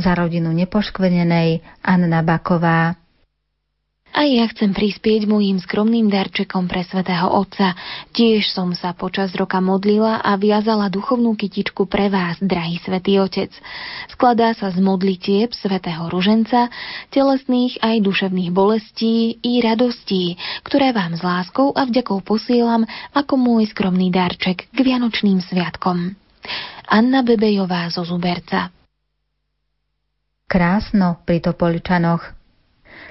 Za 0.00 0.16
rodinu 0.16 0.48
nepoškvrnenej 0.56 1.60
Anna 1.84 2.24
Baková. 2.24 3.01
A 4.12 4.28
ja 4.28 4.44
chcem 4.52 4.76
prispieť 4.76 5.24
môjim 5.24 5.56
skromným 5.56 6.12
darčekom 6.12 6.68
pre 6.68 6.84
svätého 6.84 7.32
Otca. 7.32 7.72
Tiež 8.12 8.52
som 8.52 8.76
sa 8.76 8.92
počas 8.92 9.32
roka 9.32 9.56
modlila 9.56 10.20
a 10.20 10.36
viazala 10.36 10.92
duchovnú 10.92 11.32
kytičku 11.32 11.88
pre 11.88 12.12
vás, 12.12 12.36
drahý 12.36 12.76
svätý 12.84 13.16
Otec. 13.16 13.48
Skladá 14.12 14.52
sa 14.52 14.68
z 14.68 14.84
modlitieb 14.84 15.56
svätého 15.56 16.12
Ruženca, 16.12 16.68
telesných 17.08 17.80
aj 17.80 18.04
duševných 18.04 18.52
bolestí 18.52 19.40
i 19.40 19.64
radostí, 19.64 20.36
ktoré 20.60 20.92
vám 20.92 21.16
s 21.16 21.24
láskou 21.24 21.72
a 21.72 21.88
vďakou 21.88 22.20
posielam 22.20 22.84
ako 23.16 23.40
môj 23.40 23.72
skromný 23.72 24.12
darček 24.12 24.68
k 24.68 24.78
Vianočným 24.84 25.40
sviatkom. 25.40 26.12
Anna 26.84 27.24
Bebejová 27.24 27.88
zo 27.88 28.04
Zuberca 28.04 28.68
Krásno 30.52 31.16
pri 31.24 31.40
Topoličanoch 31.40 32.41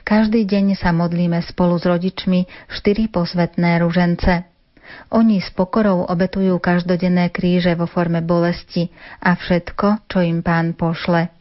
každý 0.02 0.45
deň 0.45 0.78
sa 0.78 0.91
modlíme 0.91 1.39
spolu 1.45 1.78
s 1.80 1.86
rodičmi 1.86 2.45
štyri 2.70 3.08
posvetné 3.08 3.82
ružence. 3.82 4.45
Oni 5.12 5.39
s 5.39 5.47
pokorou 5.56 6.04
obetujú 6.04 6.60
každodenné 6.60 7.32
kríže 7.32 7.72
vo 7.80 7.88
forme 7.88 8.20
bolesti 8.20 8.91
a 9.24 9.39
všetko, 9.39 10.08
čo 10.12 10.20
im 10.20 10.43
pán 10.43 10.76
pošle. 10.76 11.32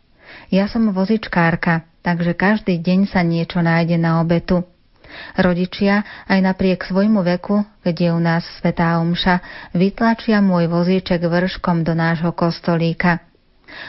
Ja 0.54 0.70
som 0.70 0.94
vozičkárka, 0.94 1.82
takže 2.06 2.38
každý 2.38 2.78
deň 2.78 3.10
sa 3.10 3.26
niečo 3.26 3.58
nájde 3.58 3.98
na 3.98 4.22
obetu. 4.22 4.62
Rodičia 5.34 6.06
aj 6.30 6.38
napriek 6.38 6.86
svojmu 6.86 7.26
veku, 7.26 7.66
keď 7.82 7.94
je 7.98 8.10
u 8.14 8.20
nás 8.22 8.46
svetá 8.62 9.02
omša, 9.02 9.42
vytlačia 9.74 10.38
môj 10.38 10.70
vozíček 10.70 11.18
vrškom 11.18 11.82
do 11.82 11.98
nášho 11.98 12.30
kostolíka. 12.30 13.18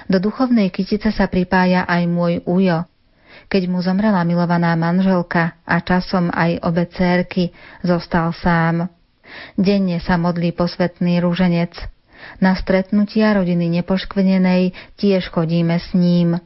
Do 0.10 0.18
duchovnej 0.22 0.70
kytice 0.74 1.14
sa 1.14 1.26
pripája 1.30 1.86
aj 1.86 2.04
môj 2.10 2.34
ujo, 2.46 2.86
keď 3.52 3.68
mu 3.68 3.84
zomrela 3.84 4.24
milovaná 4.24 4.72
manželka 4.80 5.60
a 5.68 5.84
časom 5.84 6.32
aj 6.32 6.64
obe 6.64 6.88
cérky, 6.88 7.52
zostal 7.84 8.32
sám. 8.32 8.88
Denne 9.60 10.00
sa 10.00 10.16
modlí 10.16 10.56
posvetný 10.56 11.20
rúženec. 11.20 11.76
Na 12.40 12.56
stretnutia 12.56 13.36
rodiny 13.36 13.68
nepoškvrnenej 13.84 14.96
tiež 14.96 15.28
chodíme 15.28 15.76
s 15.76 15.92
ním. 15.92 16.40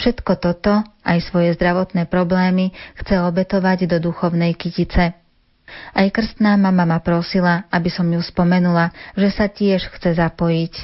Všetko 0.00 0.32
toto, 0.40 0.80
aj 1.04 1.18
svoje 1.28 1.52
zdravotné 1.52 2.08
problémy, 2.08 2.72
chce 2.96 3.20
obetovať 3.20 3.84
do 3.84 4.00
duchovnej 4.00 4.56
kytice. 4.56 5.12
Aj 5.92 6.06
krstná 6.08 6.56
mama 6.56 6.88
ma 6.88 6.98
prosila, 7.04 7.68
aby 7.68 7.92
som 7.92 8.08
ju 8.08 8.24
spomenula, 8.24 8.88
že 9.12 9.28
sa 9.28 9.52
tiež 9.52 9.92
chce 9.92 10.16
zapojiť. 10.16 10.74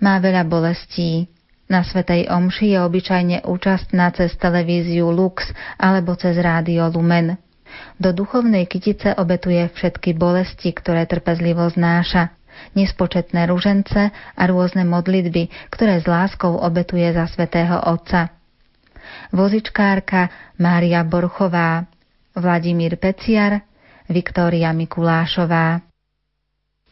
Má 0.00 0.16
veľa 0.24 0.48
bolestí, 0.48 1.28
na 1.66 1.82
Svetej 1.82 2.30
Omši 2.30 2.74
je 2.74 2.78
obyčajne 2.78 3.36
účastná 3.46 4.14
cez 4.14 4.34
televíziu 4.38 5.10
Lux 5.10 5.50
alebo 5.78 6.14
cez 6.14 6.38
rádio 6.38 6.86
Lumen. 6.90 7.38
Do 7.98 8.14
duchovnej 8.14 8.70
kytice 8.70 9.18
obetuje 9.18 9.66
všetky 9.74 10.14
bolesti, 10.14 10.70
ktoré 10.70 11.04
trpezlivo 11.04 11.66
znáša, 11.66 12.32
nespočetné 12.72 13.50
ružence 13.50 14.14
a 14.14 14.42
rôzne 14.48 14.86
modlitby, 14.86 15.50
ktoré 15.68 16.00
s 16.00 16.06
láskou 16.06 16.56
obetuje 16.56 17.10
za 17.12 17.26
svätého 17.28 17.76
Otca. 17.84 18.32
Vozičkárka 19.34 20.54
Mária 20.58 21.02
Borchová, 21.02 21.84
Vladimír 22.36 22.96
Peciar, 23.00 23.64
Viktória 24.06 24.70
Mikulášová. 24.70 25.82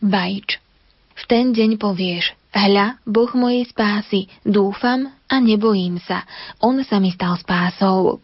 Bajč. 0.03 0.64
V 1.15 1.23
ten 1.31 1.55
deň 1.55 1.79
povieš, 1.79 2.35
Hľa, 2.55 3.03
Boh 3.03 3.35
mojej 3.35 3.67
spásy, 3.67 4.31
dúfam 4.47 5.11
a 5.27 5.43
nebojím 5.43 5.99
sa. 5.99 6.23
On 6.63 6.79
sa 6.87 7.03
mi 7.03 7.11
stal 7.11 7.35
spásou. 7.35 8.23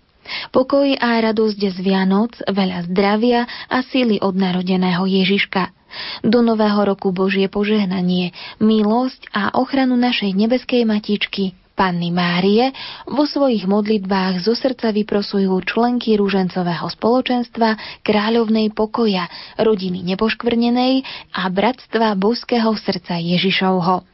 Pokoj 0.55 0.87
a 1.03 1.19
radosť 1.19 1.61
z 1.75 1.79
Vianoc, 1.83 2.39
veľa 2.47 2.87
zdravia 2.87 3.51
a 3.67 3.83
síly 3.83 4.23
od 4.23 4.39
narodeného 4.39 5.03
Ježiška. 5.03 5.75
Do 6.23 6.47
nového 6.47 6.87
roku 6.87 7.11
Božie 7.11 7.51
požehnanie, 7.51 8.31
milosť 8.63 9.27
a 9.35 9.51
ochranu 9.59 9.99
našej 9.99 10.31
nebeskej 10.31 10.87
matičky, 10.87 11.59
Panny 11.81 12.13
Márie, 12.13 12.77
vo 13.09 13.25
svojich 13.25 13.65
modlitbách 13.65 14.45
zo 14.45 14.53
srdca 14.53 14.93
vyprosujú 14.93 15.57
členky 15.65 16.13
rúžencového 16.13 16.85
spoločenstva 16.93 18.05
kráľovnej 18.05 18.69
pokoja, 18.77 19.25
rodiny 19.57 20.05
nepoškvrnenej 20.13 21.01
a 21.33 21.49
bratstva 21.49 22.13
boského 22.21 22.69
srdca 22.77 23.17
Ježišovho. 23.17 24.05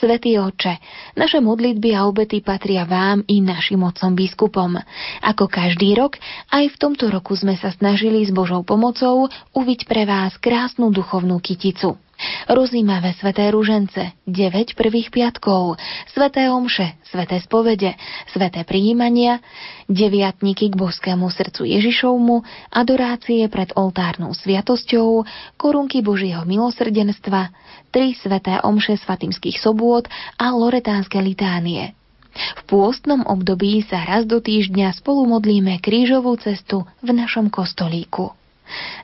Svetý 0.00 0.40
oče, 0.40 0.80
naše 1.20 1.44
modlitby 1.44 1.92
a 1.92 2.08
obety 2.08 2.40
patria 2.40 2.88
vám 2.88 3.28
i 3.28 3.44
našim 3.44 3.84
otcom 3.84 4.16
biskupom. 4.16 4.80
Ako 5.20 5.52
každý 5.52 5.92
rok, 6.00 6.16
aj 6.48 6.72
v 6.72 6.80
tomto 6.80 7.12
roku 7.12 7.36
sme 7.36 7.60
sa 7.60 7.76
snažili 7.76 8.24
s 8.24 8.32
Božou 8.32 8.64
pomocou 8.64 9.28
uviť 9.52 9.84
pre 9.84 10.08
vás 10.08 10.32
krásnu 10.40 10.88
duchovnú 10.88 11.44
kyticu. 11.44 12.00
Rozímavé 12.46 13.12
sveté 13.18 13.52
rúžence, 13.52 14.16
9 14.24 14.78
prvých 14.78 15.12
piatkov, 15.12 15.76
sveté 16.08 16.48
omše, 16.48 16.96
sveté 17.04 17.42
spovede, 17.44 17.92
sveté 18.32 18.64
prijímania, 18.64 19.44
deviatníky 19.90 20.72
k 20.72 20.78
boskému 20.80 21.28
srdcu 21.28 21.68
Ježišovmu, 21.68 22.40
adorácie 22.72 23.44
pred 23.52 23.74
oltárnou 23.76 24.32
sviatosťou, 24.32 25.28
korunky 25.60 26.00
Božieho 26.00 26.48
milosrdenstva, 26.48 27.52
tri 27.92 28.16
sveté 28.16 28.62
omše 28.64 28.96
svatimských 28.96 29.60
sobôd 29.60 30.08
a 30.40 30.56
loretánske 30.56 31.20
litánie. 31.20 31.92
V 32.36 32.62
pôstnom 32.68 33.24
období 33.24 33.80
sa 33.84 34.04
raz 34.04 34.28
do 34.28 34.40
týždňa 34.44 34.92
spolu 34.96 35.24
modlíme 35.24 35.80
krížovú 35.80 36.36
cestu 36.36 36.84
v 37.00 37.10
našom 37.16 37.48
kostolíku. 37.48 38.32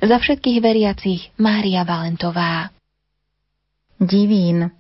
Za 0.03 0.17
všetkých 0.21 0.59
veriacich 0.61 1.33
Mária 1.39 1.87
Valentová. 1.87 2.82
Divín. 4.03 4.71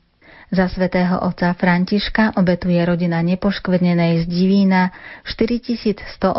Za 0.53 0.69
svätého 0.69 1.17
otca 1.23 1.55
Františka 1.57 2.37
obetuje 2.37 2.77
rodina 2.85 3.25
nepoškvrnenej 3.25 4.21
z 4.21 4.25
Divína 4.29 4.93
4187 5.25 6.37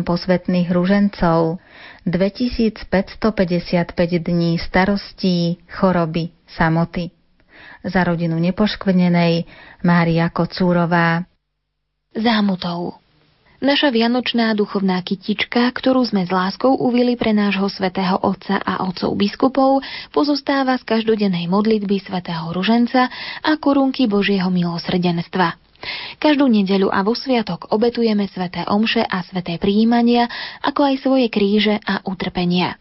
posvetných 0.00 0.72
ružencov, 0.72 1.60
2555 2.08 3.92
dní 4.22 4.56
starostí, 4.56 5.60
choroby, 5.68 6.32
samoty. 6.48 7.10
Za 7.84 8.06
rodinu 8.06 8.38
nepoškvrnenej 8.38 9.44
Mária 9.84 10.30
Kocúrová. 10.30 11.26
Zámutov. 12.16 13.01
Naša 13.62 13.94
vianočná 13.94 14.58
duchovná 14.58 14.98
kytička, 15.06 15.70
ktorú 15.70 16.02
sme 16.02 16.26
s 16.26 16.34
láskou 16.34 16.74
uvili 16.74 17.14
pre 17.14 17.30
nášho 17.30 17.70
svätého 17.70 18.18
Otca 18.18 18.58
a 18.58 18.82
otcov 18.82 19.14
biskupov, 19.14 19.86
pozostáva 20.10 20.74
z 20.74 20.82
každodennej 20.82 21.46
modlitby 21.46 22.02
svätého 22.02 22.50
Ruženca 22.50 23.06
a 23.38 23.52
korunky 23.62 24.10
Božieho 24.10 24.50
milosrdenstva. 24.50 25.54
Každú 26.18 26.50
nedeľu 26.50 26.90
a 26.90 27.06
vo 27.06 27.14
sviatok 27.14 27.70
obetujeme 27.70 28.26
sveté 28.26 28.66
omše 28.66 29.06
a 29.06 29.22
sveté 29.22 29.62
prijímania, 29.62 30.26
ako 30.66 30.82
aj 30.82 30.94
svoje 30.98 31.30
kríže 31.30 31.78
a 31.86 32.02
utrpenia. 32.02 32.74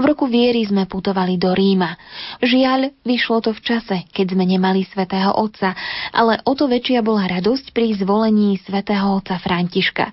V 0.00 0.08
roku 0.08 0.24
viery 0.24 0.64
sme 0.64 0.88
putovali 0.88 1.36
do 1.36 1.52
Ríma. 1.52 1.92
Žiaľ, 2.40 3.04
vyšlo 3.04 3.44
to 3.44 3.52
v 3.52 3.60
čase, 3.60 3.96
keď 4.16 4.32
sme 4.32 4.48
nemali 4.48 4.88
svätého 4.88 5.28
Otca, 5.36 5.76
ale 6.08 6.40
o 6.48 6.56
to 6.56 6.72
väčšia 6.72 7.04
bola 7.04 7.28
radosť 7.28 7.76
pri 7.76 7.92
zvolení 8.00 8.56
svätého 8.64 9.20
Otca 9.20 9.36
Františka. 9.36 10.08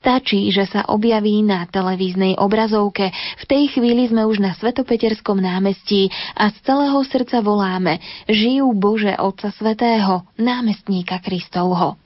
Stačí, 0.00 0.48
že 0.48 0.64
sa 0.64 0.88
objaví 0.88 1.44
na 1.44 1.68
televíznej 1.68 2.40
obrazovke. 2.40 3.12
V 3.12 3.44
tej 3.44 3.76
chvíli 3.76 4.08
sme 4.08 4.24
už 4.24 4.40
na 4.40 4.56
Svetopeterskom 4.56 5.36
námestí 5.36 6.08
a 6.32 6.48
z 6.48 6.56
celého 6.64 6.96
srdca 7.04 7.44
voláme 7.44 8.00
Žijú 8.32 8.72
Bože 8.72 9.20
Otca 9.20 9.52
Svetého, 9.52 10.24
námestníka 10.40 11.20
Kristovho. 11.20 12.00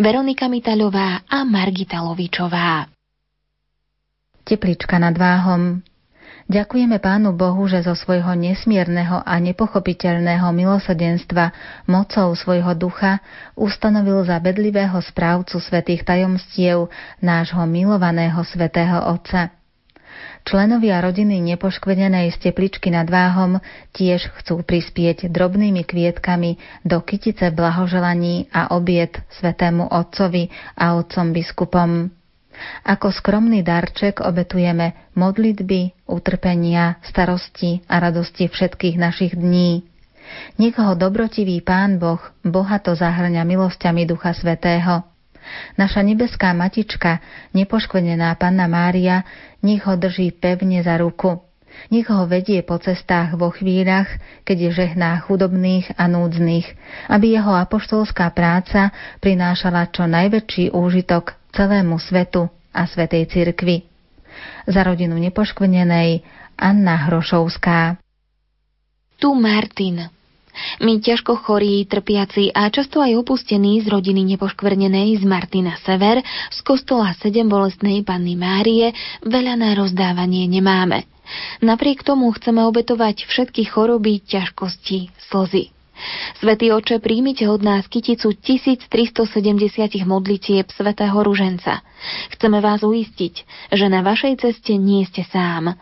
Veronika 0.00 0.48
Mitaľová 0.48 1.28
a 1.28 1.44
Margita 1.44 2.00
Lovičová. 2.00 2.88
Teplička 4.48 4.96
nad 4.96 5.12
váhom. 5.12 5.84
Ďakujeme 6.48 6.96
Pánu 6.96 7.36
Bohu, 7.36 7.68
že 7.68 7.84
zo 7.84 7.92
svojho 7.92 8.32
nesmierneho 8.32 9.20
a 9.20 9.36
nepochopiteľného 9.36 10.48
milosedenstva 10.56 11.52
mocou 11.84 12.32
svojho 12.32 12.72
ducha 12.72 13.20
ustanovil 13.52 14.24
za 14.24 14.40
bedlivého 14.40 14.96
správcu 14.96 15.60
svetých 15.60 16.08
tajomstiev 16.08 16.88
nášho 17.20 17.60
milovaného 17.68 18.40
svetého 18.48 19.12
Otca. 19.12 19.52
Členovia 20.48 21.04
rodiny 21.04 21.36
nepoškvenenej 21.52 22.32
z 22.32 22.48
tepličky 22.48 22.88
nad 22.88 23.04
váhom 23.12 23.60
tiež 23.92 24.32
chcú 24.40 24.64
prispieť 24.64 25.28
drobnými 25.28 25.84
kvietkami 25.84 26.56
do 26.80 27.04
kytice 27.04 27.52
blahoželaní 27.52 28.48
a 28.56 28.72
obiet 28.72 29.20
svetému 29.36 29.92
otcovi 29.92 30.48
a 30.80 30.96
otcom 30.96 31.28
biskupom. 31.28 32.08
Ako 32.88 33.12
skromný 33.12 33.60
darček 33.60 34.24
obetujeme 34.24 35.12
modlitby, 35.12 35.97
utrpenia, 36.08 36.96
starosti 37.04 37.84
a 37.86 38.00
radosti 38.00 38.48
všetkých 38.48 38.96
našich 38.96 39.36
dní. 39.36 39.84
Nech 40.56 40.76
ho 40.76 40.96
dobrotivý 40.96 41.60
Pán 41.60 42.00
Boh 42.00 42.20
bohato 42.44 42.96
zahrňa 42.96 43.44
milosťami 43.44 44.04
Ducha 44.04 44.32
Svetého 44.32 45.04
Naša 45.80 46.04
nebeská 46.04 46.52
matička, 46.52 47.20
nepoškvrnená 47.56 48.34
Panna 48.36 48.68
Mária, 48.68 49.24
nech 49.64 49.84
ho 49.86 49.94
drží 49.96 50.34
pevne 50.36 50.84
za 50.84 51.00
ruku. 51.00 51.40
Nech 51.94 52.10
ho 52.10 52.26
vedie 52.26 52.58
po 52.66 52.80
cestách 52.80 53.38
vo 53.38 53.54
chvíľach, 53.54 54.10
keď 54.42 54.74
žehná 54.74 55.22
chudobných 55.22 55.94
a 55.94 56.10
núdznych, 56.10 56.66
aby 57.06 57.38
jeho 57.38 57.54
apoštolská 57.54 58.34
práca 58.34 58.90
prinášala 59.22 59.86
čo 59.94 60.10
najväčší 60.10 60.74
úžitok 60.74 61.38
celému 61.54 62.02
svetu 62.02 62.50
a 62.74 62.82
Svetej 62.82 63.30
cirkvi. 63.30 63.87
Za 64.68 64.80
rodinu 64.84 65.16
nepoškvrnenej 65.18 66.22
Anna 66.58 67.08
Hrošovská. 67.08 67.96
Tu 69.18 69.28
Martin, 69.34 70.10
my 70.82 70.98
ťažko 70.98 71.38
chorí, 71.38 71.86
trpiaci 71.86 72.50
a 72.50 72.66
často 72.70 72.98
aj 72.98 73.14
opustení 73.18 73.78
z 73.82 73.86
rodiny 73.86 74.26
nepoškvrnenej 74.34 75.18
z 75.18 75.24
Martina 75.26 75.78
Sever, 75.82 76.22
z 76.50 76.58
kostola 76.66 77.14
7 77.14 77.46
bolestnej 77.46 78.02
Panny 78.02 78.34
Márie, 78.34 78.90
veľa 79.22 79.54
na 79.54 79.70
rozdávanie 79.78 80.50
nemáme. 80.50 81.06
Napriek 81.60 82.02
tomu 82.02 82.32
chceme 82.34 82.64
obetovať 82.64 83.28
všetky 83.28 83.68
choroby, 83.68 84.24
ťažkosti, 84.24 85.12
slzy. 85.30 85.77
Svetý 86.38 86.70
oče, 86.70 87.02
príjmite 87.02 87.46
od 87.50 87.62
nás 87.62 87.90
kyticu 87.90 88.30
1370 88.30 88.88
modlitieb 90.06 90.70
svätého 90.70 91.18
Ruženca. 91.18 91.82
Chceme 92.34 92.62
vás 92.62 92.86
uistiť, 92.86 93.34
že 93.74 93.86
na 93.90 94.06
vašej 94.06 94.38
ceste 94.38 94.78
nie 94.78 95.02
ste 95.06 95.26
sám. 95.26 95.74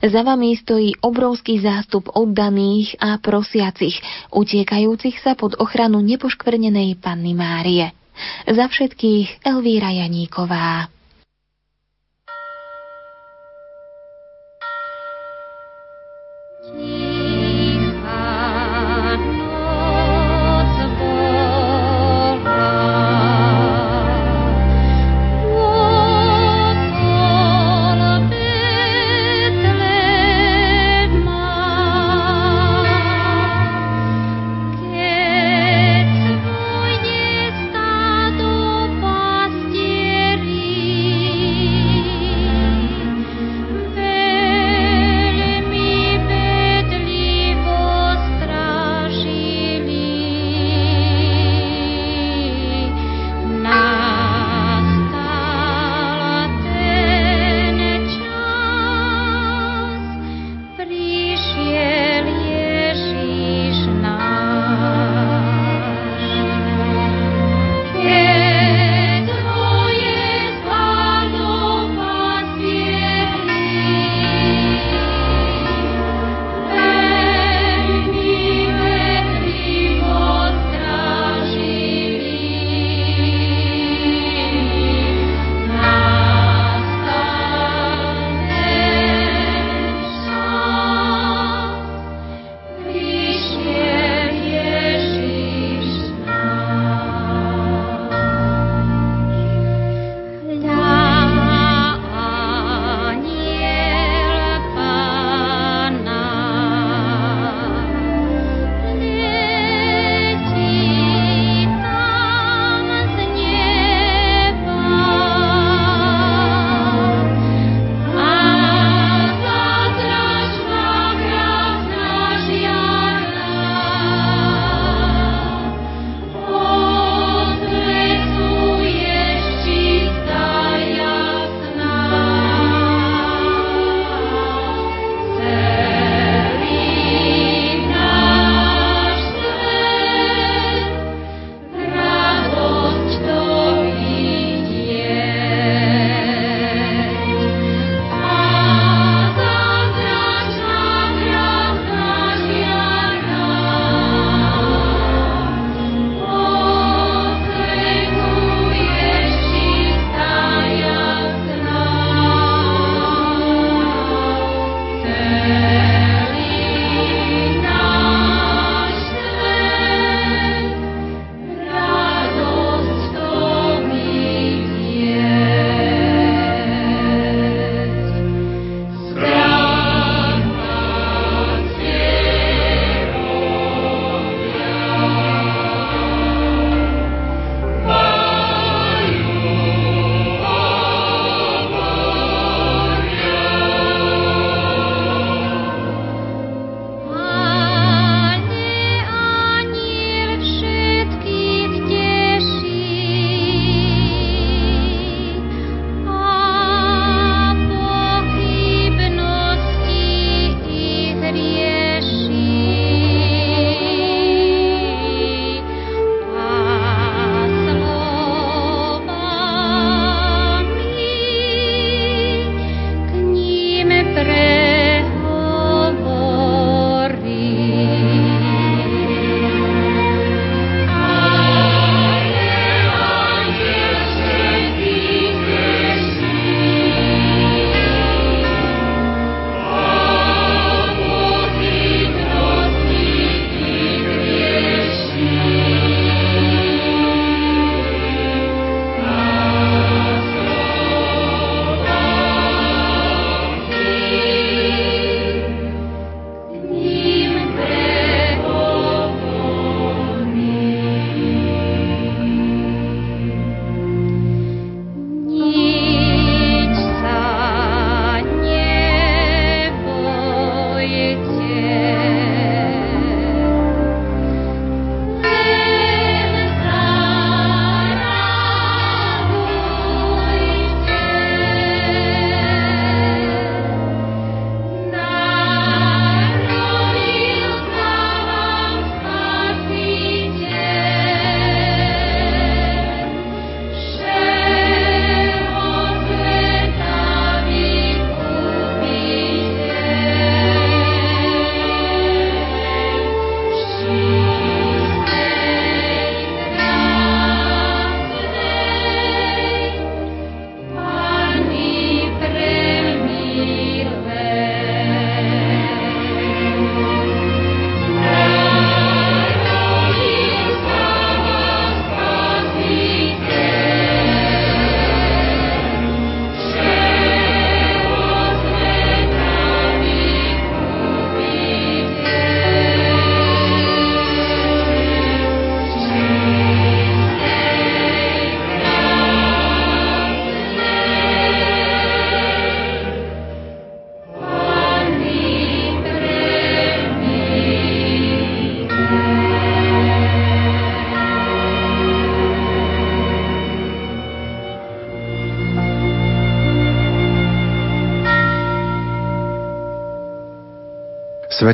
Za 0.00 0.22
vami 0.22 0.54
stojí 0.54 0.94
obrovský 1.02 1.58
zástup 1.58 2.14
oddaných 2.14 2.94
a 3.02 3.18
prosiacich, 3.18 3.98
utiekajúcich 4.30 5.18
sa 5.18 5.34
pod 5.34 5.58
ochranu 5.58 5.98
nepoškvrnenej 6.06 7.02
Panny 7.02 7.34
Márie. 7.34 7.90
Za 8.48 8.70
všetkých 8.70 9.44
Elvíra 9.44 9.92
Janíková. 9.92 10.95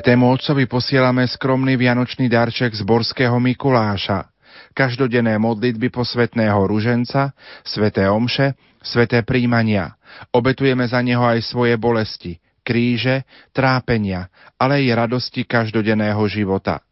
Svetému 0.02 0.34
Otcovi 0.34 0.66
posielame 0.66 1.22
skromný 1.30 1.78
vianočný 1.78 2.26
darček 2.26 2.74
z 2.74 2.82
Borského 2.82 3.38
Mikuláša, 3.38 4.34
každodenné 4.74 5.38
modlitby 5.38 5.94
posvetného 5.94 6.58
ruženca, 6.66 7.30
sveté 7.62 8.10
omše, 8.10 8.58
sveté 8.82 9.22
príjmania. 9.22 9.94
Obetujeme 10.34 10.90
za 10.90 10.98
neho 11.06 11.22
aj 11.22 11.46
svoje 11.46 11.78
bolesti, 11.78 12.42
kríže, 12.66 13.22
trápenia, 13.54 14.26
ale 14.58 14.82
aj 14.82 15.06
radosti 15.06 15.46
každodenného 15.46 16.26
života. 16.26 16.82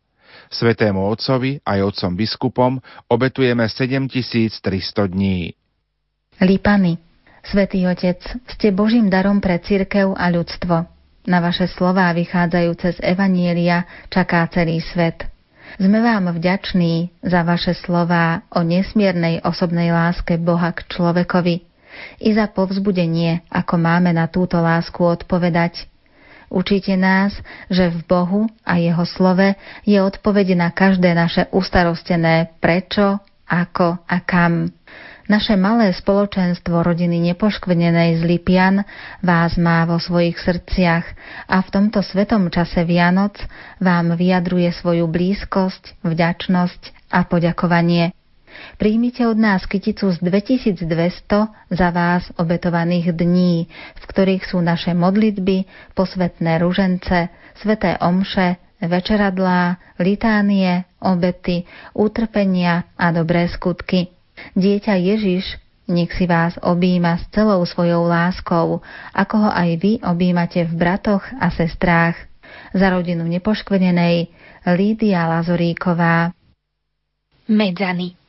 Svetému 0.47 1.03
Otcovi 1.11 1.59
aj 1.67 1.83
Otcom 1.83 2.15
biskupom 2.15 2.79
obetujeme 3.11 3.67
7300 3.67 5.11
dní. 5.11 5.51
Lipany, 6.39 6.95
Svetý 7.43 7.91
Otec, 7.91 8.23
ste 8.47 8.71
Božím 8.71 9.11
darom 9.11 9.43
pre 9.43 9.59
cirkev 9.59 10.15
a 10.15 10.31
ľudstvo. 10.31 11.00
Na 11.31 11.39
vaše 11.39 11.71
slová 11.71 12.11
vychádzajúce 12.11 12.99
z 12.99 13.07
Evanielia 13.07 13.87
čaká 14.11 14.43
celý 14.51 14.83
svet. 14.83 15.31
Sme 15.79 16.03
vám 16.03 16.35
vďační 16.35 17.15
za 17.23 17.47
vaše 17.47 17.71
slová 17.79 18.43
o 18.51 18.67
nesmiernej 18.67 19.39
osobnej 19.47 19.95
láske 19.95 20.35
Boha 20.43 20.75
k 20.75 20.91
človekovi 20.91 21.63
i 22.19 22.29
za 22.35 22.51
povzbudenie, 22.51 23.47
ako 23.47 23.79
máme 23.79 24.11
na 24.11 24.27
túto 24.27 24.59
lásku 24.59 24.99
odpovedať. 24.99 25.87
Učíte 26.51 26.99
nás, 26.99 27.39
že 27.71 27.95
v 27.95 28.03
Bohu 28.11 28.43
a 28.67 28.83
Jeho 28.83 29.07
slove 29.07 29.55
je 29.87 30.03
odpoveď 30.03 30.59
na 30.59 30.75
každé 30.75 31.15
naše 31.15 31.47
ustarostené 31.55 32.59
prečo, 32.59 33.23
ako 33.47 34.03
a 34.03 34.19
kam. 34.27 34.75
Naše 35.31 35.55
malé 35.55 35.95
spoločenstvo 35.95 36.83
rodiny 36.83 37.23
nepoškvrnenej 37.31 38.19
z 38.19 38.23
Lipian 38.27 38.83
vás 39.23 39.55
má 39.55 39.87
vo 39.87 40.03
svojich 40.03 40.35
srdciach 40.35 41.07
a 41.47 41.63
v 41.63 41.69
tomto 41.71 42.03
svetom 42.03 42.51
čase 42.51 42.83
Vianoc 42.83 43.39
vám 43.79 44.19
vyjadruje 44.19 44.75
svoju 44.75 45.07
blízkosť, 45.07 46.03
vďačnosť 46.03 47.15
a 47.15 47.23
poďakovanie. 47.31 48.11
Príjmite 48.75 49.23
od 49.31 49.39
nás 49.39 49.71
kyticu 49.71 50.11
z 50.11 50.19
2200 50.19 50.91
za 51.71 51.89
vás 51.95 52.27
obetovaných 52.35 53.15
dní, 53.15 53.71
v 54.03 54.05
ktorých 54.11 54.51
sú 54.51 54.59
naše 54.59 54.99
modlitby, 54.99 55.63
posvetné 55.95 56.59
ružence, 56.59 57.31
sveté 57.55 57.95
omše, 58.03 58.59
večeradlá, 58.83 59.79
litánie, 60.03 60.91
obety, 60.99 61.71
utrpenia 61.95 62.91
a 62.99 63.15
dobré 63.15 63.47
skutky. 63.47 64.20
Dieťa 64.57 64.95
Ježiš 64.99 65.59
nech 65.91 66.15
si 66.15 66.25
vás 66.31 66.55
objíma 66.63 67.19
s 67.19 67.27
celou 67.35 67.67
svojou 67.67 68.07
láskou, 68.07 68.79
ako 69.11 69.35
ho 69.43 69.51
aj 69.51 69.71
vy 69.83 69.93
objímate 70.07 70.63
v 70.63 70.73
bratoch 70.79 71.27
a 71.43 71.51
sestrách. 71.51 72.15
Za 72.71 72.95
rodinu 72.95 73.27
nepoškvrnenej 73.27 74.31
Lídia 74.79 75.27
Lazoríková. 75.27 76.31
Medzany 77.51 78.21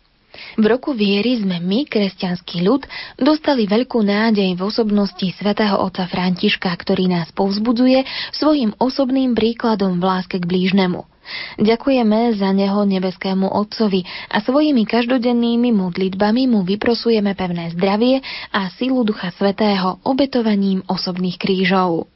v 0.56 0.64
roku 0.64 0.96
viery 0.96 1.44
sme 1.44 1.60
my, 1.60 1.84
kresťanský 1.92 2.64
ľud, 2.64 2.88
dostali 3.20 3.68
veľkú 3.68 4.00
nádej 4.00 4.56
v 4.56 4.62
osobnosti 4.64 5.28
svätého 5.36 5.76
otca 5.76 6.08
Františka, 6.08 6.72
ktorý 6.72 7.12
nás 7.12 7.36
povzbudzuje 7.36 8.08
svojim 8.32 8.72
osobným 8.80 9.36
príkladom 9.36 10.00
v 10.00 10.08
láske 10.08 10.40
k 10.40 10.48
blížnemu. 10.48 11.11
Ďakujeme 11.60 12.36
za 12.36 12.50
neho 12.52 12.84
nebeskému 12.86 13.48
Otcovi 13.48 14.04
a 14.32 14.40
svojimi 14.40 14.84
každodennými 14.88 15.72
modlitbami 15.72 16.48
mu 16.48 16.62
vyprosujeme 16.64 17.34
pevné 17.34 17.72
zdravie 17.76 18.24
a 18.52 18.70
silu 18.76 19.04
Ducha 19.04 19.32
Svetého 19.36 20.00
obetovaním 20.06 20.84
osobných 20.88 21.38
krížov. 21.40 22.08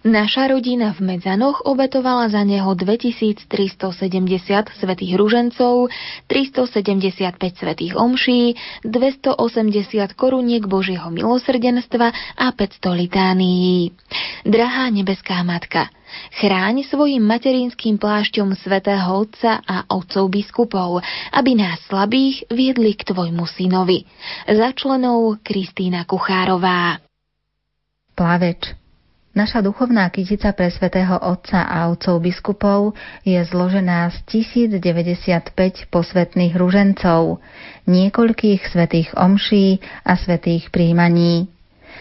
Naša 0.00 0.48
rodina 0.48 0.96
v 0.96 1.12
Medzanoch 1.12 1.60
obetovala 1.68 2.32
za 2.32 2.40
neho 2.40 2.72
2370 2.72 3.44
svetých 4.72 5.12
ružencov, 5.12 5.92
375 6.24 7.36
svetých 7.36 7.92
omší, 8.00 8.56
280 8.80 9.36
koruniek 10.16 10.64
Božieho 10.64 11.12
milosrdenstva 11.12 12.16
a 12.16 12.46
500 12.48 12.96
litánií. 12.96 13.92
Drahá 14.48 14.88
nebeská 14.88 15.44
matka, 15.44 15.92
chráň 16.40 16.80
svojim 16.88 17.20
materinským 17.20 18.00
plášťom 18.00 18.56
svätého 18.56 19.04
Otca 19.04 19.60
a 19.60 19.84
otcov 19.84 20.32
biskupov, 20.32 21.04
aby 21.28 21.60
nás 21.60 21.76
slabých 21.92 22.48
viedli 22.48 22.96
k 22.96 23.04
tvojmu 23.04 23.44
synovi. 23.44 24.08
Za 24.48 24.72
členov 24.72 25.44
Kristýna 25.44 26.08
Kuchárová. 26.08 27.04
Plaveč 28.16 28.79
Naša 29.30 29.62
duchovná 29.62 30.10
kytica 30.10 30.50
pre 30.50 30.74
svätého 30.74 31.14
Otca 31.14 31.62
a 31.62 31.86
otcov 31.86 32.18
biskupov 32.18 32.98
je 33.22 33.38
zložená 33.38 34.10
z 34.10 34.42
1095 34.58 35.54
posvetných 35.86 36.58
ružencov, 36.58 37.38
niekoľkých 37.86 38.66
svetých 38.66 39.14
omší 39.14 39.78
a 40.02 40.18
svetých 40.18 40.74
príjmaní. 40.74 41.46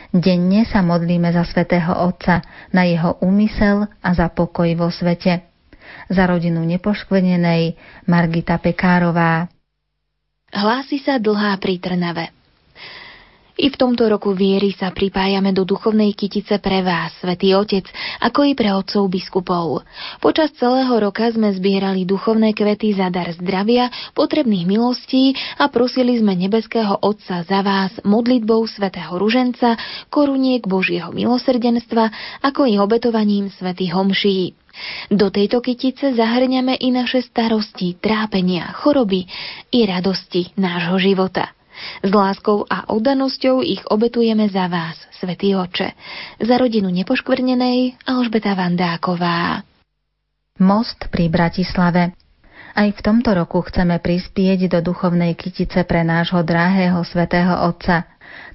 Denne 0.10 0.65
sa 0.65 0.81
modlíme 0.81 1.30
za 1.30 1.45
svätého 1.45 1.93
Otca, 1.93 2.41
na 2.73 2.89
jeho 2.89 3.22
úmysel 3.22 3.85
a 4.01 4.10
za 4.18 4.34
pokoj 4.34 4.65
vo 4.73 4.89
svete. 4.89 5.45
Za 6.10 6.26
rodinu 6.26 6.65
nepoškvrnenej 6.65 7.77
Margita 8.10 8.57
Pekárová. 8.57 9.45
Hlási 10.49 10.97
sa 10.97 11.22
dlhá 11.22 11.61
pri 11.61 11.77
Trnave. 11.77 12.38
I 13.60 13.68
v 13.68 13.76
tomto 13.76 14.07
roku 14.07 14.31
viery 14.31 14.72
sa 14.72 14.88
pripájame 14.95 15.52
do 15.52 15.68
duchovnej 15.68 16.15
kytice 16.15 16.64
pre 16.64 16.80
vás, 16.80 17.11
Svetý 17.19 17.52
Otec, 17.60 17.84
ako 18.23 18.48
i 18.48 18.56
pre 18.56 18.72
otcov 18.72 19.11
biskupov. 19.11 19.84
Počas 20.23 20.56
celého 20.56 20.95
roka 20.95 21.27
sme 21.27 21.52
zbierali 21.52 22.07
duchovné 22.07 22.56
kvety 22.56 22.95
za 22.95 23.11
dar 23.11 23.27
zdravia, 23.36 23.91
potrebných 24.15 24.64
milostí 24.64 25.36
a 25.60 25.68
prosili 25.68 26.15
sme 26.15 26.40
nebeského 26.40 27.03
Otca 27.03 27.44
za 27.44 27.60
vás 27.60 27.91
modlitbou 28.07 28.64
svätého 28.64 29.19
Ruženca, 29.19 29.76
koruniek 30.07 30.64
Božieho 30.64 31.11
milosrdenstva, 31.11 32.15
ako 32.40 32.64
i 32.64 32.80
obetovaním 32.80 33.52
svätých 33.52 33.91
homší. 33.91 34.56
Do 35.11 35.27
tejto 35.27 35.60
kytice 35.60 36.15
zahrňame 36.15 36.80
i 36.80 36.95
naše 36.95 37.19
starosti, 37.19 37.99
trápenia, 37.99 38.72
choroby 38.72 39.27
i 39.76 39.84
radosti 39.84 40.56
nášho 40.56 40.95
života. 40.95 41.59
S 42.01 42.11
láskou 42.11 42.64
a 42.68 42.88
oddanosťou 42.89 43.64
ich 43.64 43.84
obetujeme 43.88 44.47
za 44.47 44.68
vás, 44.68 44.97
Svetý 45.15 45.56
Oče, 45.56 45.95
za 46.39 46.56
rodinu 46.56 46.88
nepoškvrnenej 46.91 47.99
Alžbeta 48.07 48.56
Vandáková. 48.56 49.64
Most 50.60 51.07
pri 51.11 51.31
Bratislave 51.31 52.15
aj 52.80 52.95
v 52.95 53.01
tomto 53.01 53.34
roku 53.34 53.60
chceme 53.65 53.97
prispieť 53.97 54.72
do 54.72 54.80
duchovnej 54.80 55.34
kytice 55.34 55.84
pre 55.84 56.06
nášho 56.06 56.45
drahého 56.45 57.01
svätého 57.01 57.68
Otca. 57.68 58.06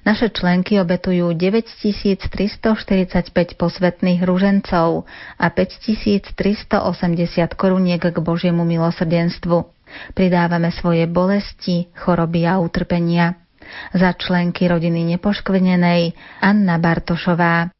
Naše 0.01 0.31
členky 0.31 0.81
obetujú 0.81 1.35
9345 1.37 2.25
posvetných 3.53 4.21
ružencov 4.23 5.05
a 5.37 5.45
5380 5.51 6.33
koruniek 7.53 8.01
k 8.01 8.17
Božiemu 8.17 8.63
milosrdenstvu. 8.63 9.67
Pridávame 10.13 10.73
svoje 10.75 11.05
bolesti, 11.09 11.89
choroby 11.93 12.45
a 12.45 12.59
utrpenia. 12.61 13.39
Za 13.91 14.13
členky 14.13 14.69
rodiny 14.69 15.17
nepoškvrnenej 15.17 16.13
Anna 16.41 16.77
Bartošová. 16.77 17.73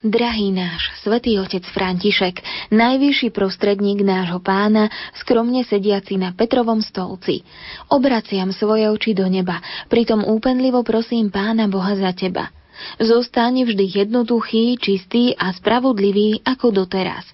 Drahý 0.00 0.48
náš, 0.48 0.88
svätý 1.04 1.36
otec 1.36 1.60
František, 1.76 2.40
najvyšší 2.72 3.36
prostredník 3.36 4.00
nášho 4.00 4.40
pána, 4.40 4.88
skromne 5.12 5.60
sediaci 5.60 6.16
na 6.16 6.32
Petrovom 6.32 6.80
stolci. 6.80 7.44
Obraciam 7.92 8.48
svoje 8.48 8.88
oči 8.88 9.12
do 9.12 9.28
neba, 9.28 9.60
pritom 9.92 10.24
úpenlivo 10.24 10.80
prosím 10.88 11.28
pána 11.28 11.68
Boha 11.68 11.92
za 12.00 12.16
teba. 12.16 12.48
Zostaň 12.96 13.68
vždy 13.68 13.84
jednoduchý, 14.00 14.80
čistý 14.80 15.36
a 15.36 15.52
spravodlivý 15.52 16.40
ako 16.48 16.72
doteraz. 16.72 17.28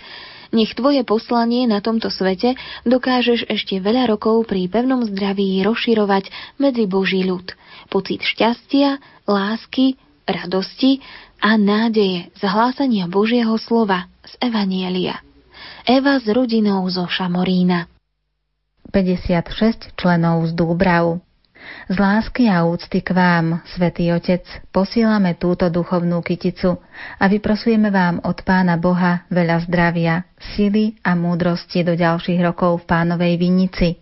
Nech 0.55 0.75
tvoje 0.75 1.03
poslanie 1.03 1.67
na 1.67 1.83
tomto 1.83 2.11
svete 2.13 2.55
dokážeš 2.87 3.51
ešte 3.51 3.83
veľa 3.83 4.07
rokov 4.11 4.47
pri 4.47 4.71
pevnom 4.71 5.03
zdraví 5.07 5.59
rozširovať 5.67 6.31
medzi 6.63 6.87
Boží 6.87 7.27
ľud. 7.27 7.55
Pocit 7.91 8.23
šťastia, 8.23 8.99
lásky, 9.27 9.99
radosti 10.27 11.03
a 11.43 11.59
nádeje 11.59 12.31
zahlásania 12.39 13.11
Božieho 13.11 13.55
slova 13.59 14.07
z 14.27 14.33
Evanielia. 14.43 15.23
Eva 15.87 16.19
s 16.19 16.27
rodinou 16.27 16.87
zo 16.91 17.07
Šamorína. 17.07 17.87
56 18.91 19.99
členov 19.99 20.47
z 20.47 20.53
Dúbrav 20.55 21.26
z 21.87 21.97
lásky 21.99 22.51
a 22.51 22.67
úcty 22.67 23.03
k 23.03 23.15
vám, 23.15 23.63
Svetý 23.63 24.11
Otec, 24.11 24.43
posílame 24.75 25.39
túto 25.39 25.71
duchovnú 25.71 26.19
kyticu 26.19 26.83
a 27.19 27.25
vyprosujeme 27.31 27.95
vám 27.95 28.23
od 28.27 28.43
Pána 28.43 28.75
Boha 28.75 29.23
veľa 29.31 29.67
zdravia, 29.71 30.27
sily 30.59 30.99
a 31.07 31.15
múdrosti 31.15 31.87
do 31.87 31.95
ďalších 31.95 32.43
rokov 32.43 32.83
v 32.83 32.89
Pánovej 32.91 33.35
vinici. 33.39 33.99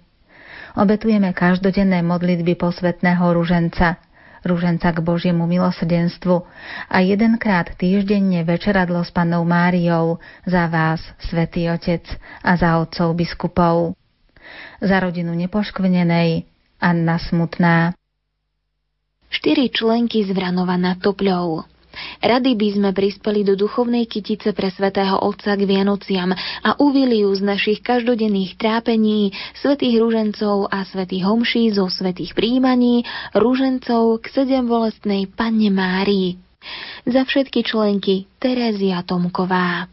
Obetujeme 0.74 1.36
každodenné 1.36 2.00
modlitby 2.02 2.56
posvetného 2.56 3.24
ruženca, 3.36 4.00
rúženca 4.44 4.92
k 4.92 4.98
Božiemu 5.00 5.48
milosrdenstvu 5.48 6.44
a 6.88 6.96
jedenkrát 7.00 7.72
týždenne 7.76 8.44
večeradlo 8.44 9.04
s 9.04 9.10
Pannou 9.12 9.44
Máriou 9.44 10.20
za 10.44 10.68
vás, 10.68 11.00
Svetý 11.20 11.68
Otec, 11.68 12.04
a 12.44 12.56
za 12.56 12.80
otcov 12.80 13.12
biskupov. 13.16 13.96
Za 14.84 15.00
rodinu 15.00 15.32
nepoškvrnenej 15.32 16.53
Anna 16.84 17.16
Smutná. 17.16 17.96
Štyri 19.32 19.72
členky 19.72 20.20
z 20.20 20.36
Vranova 20.36 20.76
nad 20.76 21.00
Topľou 21.00 21.64
Rady 22.20 22.58
by 22.58 22.68
sme 22.74 22.90
prispeli 22.90 23.46
do 23.46 23.54
duchovnej 23.54 24.04
kytice 24.10 24.50
pre 24.52 24.68
svätého 24.68 25.14
Otca 25.16 25.54
k 25.54 25.62
Vianociam 25.64 26.34
a 26.36 26.70
uvili 26.82 27.22
ju 27.22 27.30
z 27.32 27.42
našich 27.46 27.80
každodenných 27.80 28.58
trápení, 28.58 29.30
svätých 29.54 30.02
rúžencov 30.02 30.68
a 30.68 30.82
svätých 30.84 31.24
homší 31.24 31.70
zo 31.70 31.86
svätých 31.86 32.34
príjmaní, 32.34 33.06
rúžencov 33.32 34.20
k 34.20 34.24
sedem 34.34 34.66
bolestnej 34.66 35.30
Panne 35.30 35.70
Márii. 35.70 36.36
Za 37.06 37.22
všetky 37.24 37.62
členky 37.62 38.26
Terézia 38.42 39.06
Tomková. 39.06 39.86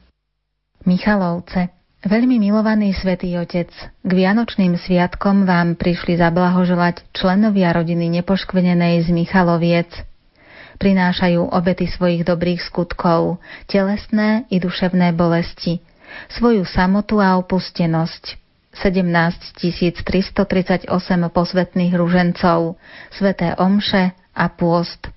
Michalovce 0.89 1.81
Veľmi 2.02 2.41
milovaný 2.41 2.98
svätý 2.98 3.38
Otec, 3.38 3.69
k 4.02 4.11
Vianočným 4.11 4.73
sviatkom 4.73 5.45
vám 5.45 5.78
prišli 5.78 6.18
zablahoželať 6.18 7.06
členovia 7.14 7.69
rodiny 7.78 8.10
nepoškvenenej 8.22 9.06
z 9.06 9.10
Michaloviec 9.14 9.90
prinášajú 10.82 11.53
obety 11.53 11.86
svojich 11.86 12.26
dobrých 12.26 12.65
skutkov, 12.65 13.38
telesné 13.69 14.49
i 14.49 14.57
duševné 14.57 15.14
bolesti, 15.14 15.78
svoju 16.34 16.65
samotu 16.65 17.22
a 17.22 17.38
opustenosť. 17.38 18.41
17 18.72 19.61
338 20.02 20.90
posvetných 21.30 21.94
ružencov, 21.94 22.82
sveté 23.14 23.53
omše 23.61 24.15
a 24.34 24.45
pôst. 24.49 25.11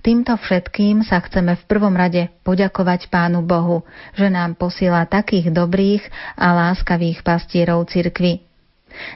Týmto 0.00 0.36
všetkým 0.36 1.02
sa 1.02 1.22
chceme 1.24 1.58
v 1.58 1.64
prvom 1.64 1.94
rade 1.96 2.30
poďakovať 2.46 3.10
Pánu 3.10 3.42
Bohu, 3.42 3.82
že 4.14 4.30
nám 4.30 4.54
posiela 4.54 5.06
takých 5.08 5.50
dobrých 5.50 6.02
a 6.38 6.54
láskavých 6.54 7.24
pastierov 7.26 7.90
cirkvy. 7.90 8.44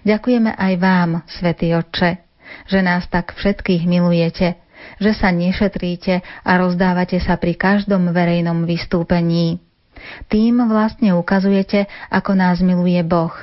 Ďakujeme 0.02 0.58
aj 0.58 0.72
vám, 0.80 1.10
Svetý 1.30 1.74
Otče, 1.74 2.18
že 2.66 2.80
nás 2.82 3.06
tak 3.06 3.36
všetkých 3.36 3.86
milujete 3.86 4.58
že 5.02 5.14
sa 5.14 5.34
nešetríte 5.34 6.22
a 6.46 6.50
rozdávate 6.58 7.18
sa 7.18 7.36
pri 7.36 7.58
každom 7.58 8.10
verejnom 8.14 8.64
vystúpení. 8.64 9.58
Tým 10.30 10.62
vlastne 10.70 11.14
ukazujete, 11.18 11.90
ako 12.08 12.38
nás 12.38 12.62
miluje 12.62 13.02
Boh, 13.02 13.34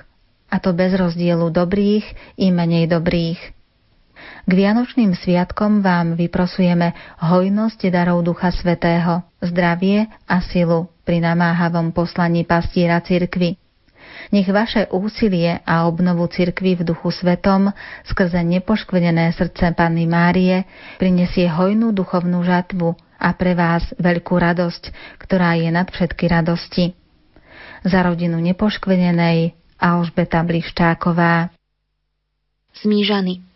a 0.47 0.55
to 0.63 0.71
bez 0.71 0.95
rozdielu 0.95 1.51
dobrých 1.51 2.05
i 2.39 2.47
menej 2.49 2.87
dobrých. 2.87 3.39
K 4.45 4.53
Vianočným 4.53 5.17
sviatkom 5.17 5.81
vám 5.81 6.13
vyprosujeme 6.13 6.93
hojnosť 7.17 7.89
darov 7.89 8.21
Ducha 8.21 8.53
Svetého, 8.53 9.25
zdravie 9.41 10.05
a 10.29 10.37
silu 10.37 10.85
pri 11.01 11.17
namáhavom 11.17 11.89
poslaní 11.89 12.45
pastiera 12.45 13.01
cirkvy. 13.01 13.57
Nech 14.29 14.45
vaše 14.45 14.85
úsilie 14.93 15.65
a 15.65 15.89
obnovu 15.89 16.29
cirkvy 16.29 16.77
v 16.77 16.85
duchu 16.85 17.09
svetom 17.09 17.73
skrze 18.05 18.45
nepoškvenené 18.45 19.33
srdce 19.33 19.73
Panny 19.73 20.05
Márie 20.05 20.69
prinesie 21.01 21.49
hojnú 21.49 21.89
duchovnú 21.89 22.45
žatvu 22.45 22.93
a 23.17 23.33
pre 23.33 23.57
vás 23.57 23.81
veľkú 23.97 24.37
radosť, 24.37 24.93
ktorá 25.25 25.57
je 25.57 25.73
nad 25.73 25.89
všetky 25.89 26.29
radosti. 26.29 26.93
Za 27.81 28.05
rodinu 28.05 28.37
nepoškvenenej 28.45 29.57
Alžbeta 29.81 30.45
Bliščáková. 30.45 31.49
Smížany. 32.77 33.54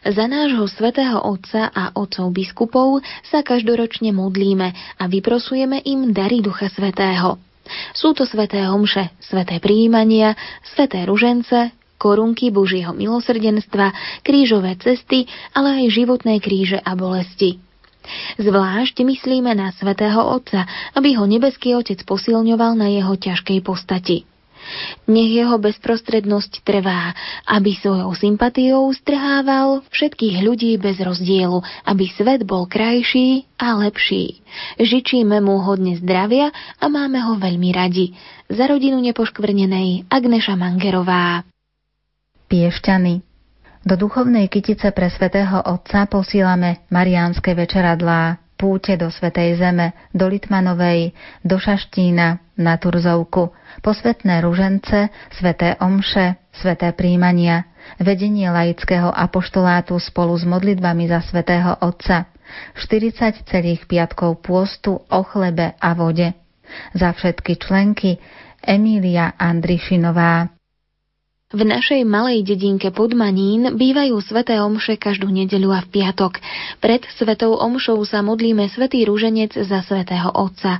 Za 0.00 0.24
nášho 0.24 0.64
svätého 0.64 1.20
Otca 1.20 1.68
a 1.68 1.92
otcov 1.92 2.32
biskupov 2.32 3.04
sa 3.28 3.44
každoročne 3.44 4.16
modlíme 4.16 4.68
a 4.96 5.04
vyprosujeme 5.04 5.84
im 5.84 6.16
dary 6.16 6.40
Ducha 6.40 6.72
Svetého. 6.72 7.36
Sú 7.92 8.16
to 8.16 8.24
sveté 8.24 8.64
omše, 8.66 9.12
sveté 9.20 9.60
príjmania, 9.60 10.34
sveté 10.74 11.04
ružence, 11.04 11.70
korunky 12.00 12.48
Božieho 12.48 12.96
milosrdenstva, 12.96 13.92
krížové 14.24 14.80
cesty, 14.80 15.28
ale 15.52 15.84
aj 15.84 15.92
životné 15.92 16.40
kríže 16.40 16.80
a 16.80 16.96
bolesti. 16.96 17.60
Zvlášť 18.40 19.04
myslíme 19.04 19.52
na 19.52 19.68
svätého 19.76 20.24
Otca, 20.24 20.64
aby 20.96 21.20
ho 21.20 21.28
nebeský 21.28 21.76
Otec 21.76 22.00
posilňoval 22.08 22.72
na 22.72 22.88
jeho 22.88 23.12
ťažkej 23.12 23.60
postati. 23.60 24.24
Nech 25.10 25.30
jeho 25.30 25.56
bezprostrednosť 25.58 26.62
trvá, 26.62 27.14
aby 27.48 27.74
svojou 27.76 28.14
sympatiou 28.14 28.90
strhával 28.94 29.82
všetkých 29.90 30.42
ľudí 30.44 30.76
bez 30.78 31.00
rozdielu, 31.00 31.60
aby 31.86 32.04
svet 32.12 32.46
bol 32.46 32.70
krajší 32.70 33.48
a 33.58 33.76
lepší. 33.80 34.40
Žičíme 34.78 35.40
mu 35.42 35.60
hodne 35.62 35.98
zdravia 35.98 36.52
a 36.78 36.84
máme 36.86 37.18
ho 37.20 37.36
veľmi 37.36 37.70
radi. 37.74 38.14
Za 38.50 38.66
rodinu 38.66 38.98
nepoškvrnenej 38.98 40.10
Agneša 40.10 40.58
Mangerová. 40.58 41.46
Piešťany 42.50 43.30
do 43.80 43.96
duchovnej 43.96 44.52
kytice 44.52 44.92
pre 44.92 45.08
svätého 45.08 45.56
Otca 45.64 46.04
posílame 46.04 46.84
mariánske 46.92 47.56
večeradlá, 47.56 48.49
púte 48.60 49.00
do 49.00 49.08
Svetej 49.08 49.56
Zeme, 49.56 49.96
do 50.12 50.28
Litmanovej, 50.28 51.16
do 51.40 51.56
Šaštína, 51.56 52.44
na 52.60 52.76
Turzovku, 52.76 53.56
posvetné 53.80 54.44
ružence, 54.44 55.08
sveté 55.32 55.80
omše, 55.80 56.36
sveté 56.52 56.92
príjmania, 56.92 57.64
vedenie 57.96 58.52
laického 58.52 59.08
apoštolátu 59.08 59.96
spolu 59.96 60.36
s 60.36 60.44
modlitbami 60.44 61.08
za 61.08 61.24
svetého 61.24 61.80
Otca, 61.80 62.28
40 62.76 63.48
celých 63.48 63.88
piatkov 63.88 64.44
pôstu 64.44 65.00
o 65.00 65.20
chlebe 65.24 65.72
a 65.80 65.90
vode. 65.96 66.36
Za 66.92 67.16
všetky 67.16 67.56
členky 67.56 68.20
Emília 68.60 69.32
Andrišinová. 69.40 70.59
V 71.50 71.66
našej 71.66 72.06
malej 72.06 72.46
dedinke 72.46 72.94
Podmanín 72.94 73.74
bývajú 73.74 74.22
sveté 74.22 74.62
omše 74.62 74.94
každú 74.94 75.34
nedeľu 75.34 75.74
a 75.74 75.82
v 75.82 75.98
piatok. 75.98 76.38
Pred 76.78 77.10
svetou 77.18 77.58
omšou 77.58 77.98
sa 78.06 78.22
modlíme 78.22 78.70
svetý 78.70 79.02
rúženec 79.02 79.58
za 79.58 79.82
svetého 79.82 80.30
Otca. 80.30 80.78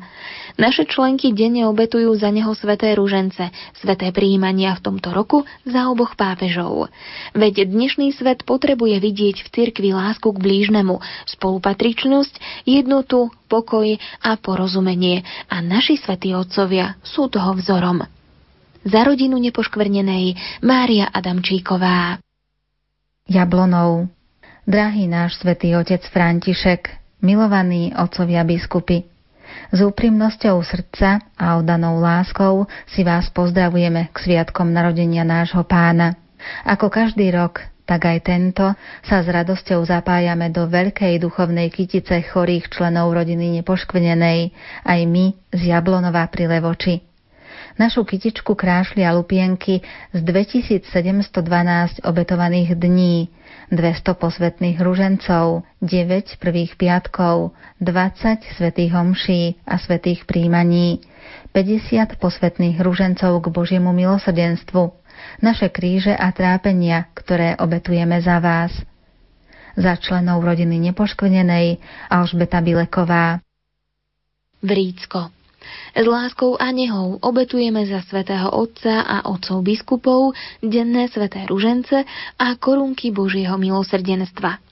Naše 0.62 0.86
členky 0.86 1.34
denne 1.34 1.66
obetujú 1.66 2.14
za 2.14 2.30
neho 2.30 2.54
sveté 2.54 2.94
rúžence, 2.94 3.50
sveté 3.82 4.14
príjmania 4.14 4.78
v 4.78 4.94
tomto 4.94 5.10
roku 5.10 5.42
za 5.66 5.90
oboch 5.90 6.14
pápežov. 6.14 6.86
Veď 7.34 7.66
dnešný 7.66 8.14
svet 8.14 8.46
potrebuje 8.46 9.02
vidieť 9.02 9.42
v 9.42 9.48
cirkvi 9.50 9.90
lásku 9.90 10.30
k 10.30 10.38
blížnemu, 10.38 11.02
spolupatričnosť, 11.34 12.62
jednotu, 12.62 13.26
pokoj 13.50 13.98
a 14.22 14.38
porozumenie. 14.38 15.26
A 15.50 15.66
naši 15.66 15.98
svätí 15.98 16.30
otcovia 16.30 16.94
sú 17.02 17.26
toho 17.26 17.58
vzorom 17.58 18.06
za 18.84 19.00
rodinu 19.04 19.36
nepoškvrnenej 19.36 20.36
Mária 20.64 21.08
Adamčíková. 21.12 22.20
Jablonov 23.28 24.08
Drahý 24.70 25.10
náš 25.10 25.40
svätý 25.40 25.74
otec 25.74 26.04
František, 26.14 26.94
milovaní 27.24 27.90
otcovia 27.96 28.46
biskupy, 28.46 29.02
s 29.74 29.78
úprimnosťou 29.82 30.62
srdca 30.62 31.18
a 31.34 31.58
oddanou 31.58 31.98
láskou 31.98 32.70
si 32.86 33.02
vás 33.02 33.26
pozdravujeme 33.34 34.14
k 34.14 34.16
sviatkom 34.16 34.70
narodenia 34.70 35.26
nášho 35.26 35.66
pána. 35.66 36.14
Ako 36.62 36.86
každý 36.86 37.34
rok, 37.34 37.66
tak 37.82 38.06
aj 38.06 38.30
tento 38.30 38.70
sa 39.02 39.18
s 39.18 39.26
radosťou 39.26 39.82
zapájame 39.82 40.54
do 40.54 40.70
veľkej 40.70 41.18
duchovnej 41.18 41.74
kytice 41.74 42.22
chorých 42.30 42.70
členov 42.70 43.10
rodiny 43.10 43.58
nepoškvenenej, 43.60 44.54
aj 44.86 45.00
my 45.10 45.34
z 45.50 45.60
Jablonova 45.74 46.30
pri 46.30 46.46
Levoči. 46.46 47.09
Našu 47.78 48.02
kytičku 48.02 48.58
krášlia 48.58 49.14
lupienky 49.14 49.78
z 50.10 50.20
2712 50.26 52.02
obetovaných 52.02 52.74
dní, 52.74 53.30
200 53.70 54.18
posvetných 54.18 54.82
ružencov, 54.82 55.62
9 55.78 56.42
prvých 56.42 56.74
piatkov, 56.74 57.54
20 57.78 58.58
svetých 58.58 58.90
homší 58.90 59.42
a 59.62 59.78
svetých 59.78 60.26
príjmaní, 60.26 60.98
50 61.54 62.18
posvetných 62.18 62.82
ružencov 62.82 63.38
k 63.38 63.46
Božiemu 63.54 63.94
milosrdenstvu, 63.94 64.90
naše 65.38 65.70
kríže 65.70 66.14
a 66.14 66.34
trápenia, 66.34 67.06
ktoré 67.14 67.54
obetujeme 67.54 68.18
za 68.18 68.42
vás. 68.42 68.74
Za 69.78 69.94
členov 69.94 70.42
rodiny 70.42 70.90
nepoškvrnenej 70.90 71.78
Alžbeta 72.10 72.58
Bileková. 72.58 73.38
Vrícko 74.60 75.39
s 75.92 76.06
láskou 76.06 76.56
a 76.56 76.72
nehou 76.72 77.18
obetujeme 77.20 77.84
za 77.84 78.00
svätého 78.06 78.48
Otca 78.48 79.04
a 79.04 79.28
otcov 79.28 79.60
biskupov 79.66 80.32
denné 80.64 81.10
sveté 81.12 81.44
ružence 81.44 82.06
a 82.40 82.46
korunky 82.56 83.12
Božieho 83.12 83.60
milosrdenstva. 83.60 84.62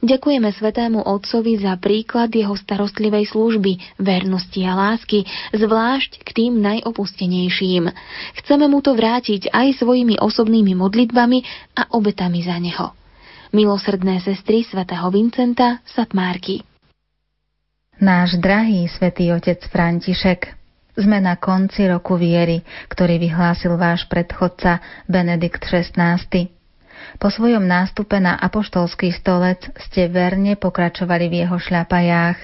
Ďakujeme 0.00 0.48
Svetému 0.56 1.04
Otcovi 1.04 1.60
za 1.60 1.76
príklad 1.76 2.32
jeho 2.32 2.56
starostlivej 2.56 3.28
služby, 3.28 4.00
vernosti 4.00 4.64
a 4.64 4.72
lásky, 4.72 5.28
zvlášť 5.52 6.24
k 6.24 6.28
tým 6.32 6.64
najopustenejším. 6.64 7.92
Chceme 8.40 8.72
mu 8.72 8.80
to 8.80 8.96
vrátiť 8.96 9.52
aj 9.52 9.76
svojimi 9.84 10.16
osobnými 10.16 10.72
modlitbami 10.72 11.38
a 11.76 11.92
obetami 11.92 12.40
za 12.40 12.56
neho. 12.56 12.96
milosrdné 13.54 14.20
sestry 14.20 14.66
svätého 14.66 15.06
Vincenta 15.12 15.78
Satmárky. 15.86 16.65
Náš 17.96 18.36
drahý 18.36 18.92
svätý 18.92 19.32
otec 19.32 19.56
František, 19.72 20.52
sme 21.00 21.16
na 21.16 21.40
konci 21.40 21.88
roku 21.88 22.20
viery, 22.20 22.60
ktorý 22.92 23.16
vyhlásil 23.16 23.72
váš 23.80 24.04
predchodca 24.04 24.84
Benedikt 25.08 25.64
XVI. 25.64 26.20
Po 27.16 27.32
svojom 27.32 27.64
nástupe 27.64 28.20
na 28.20 28.36
apoštolský 28.36 29.16
stolec 29.16 29.64
ste 29.88 30.12
verne 30.12 30.60
pokračovali 30.60 31.32
v 31.32 31.34
jeho 31.48 31.56
šľapajách. 31.56 32.36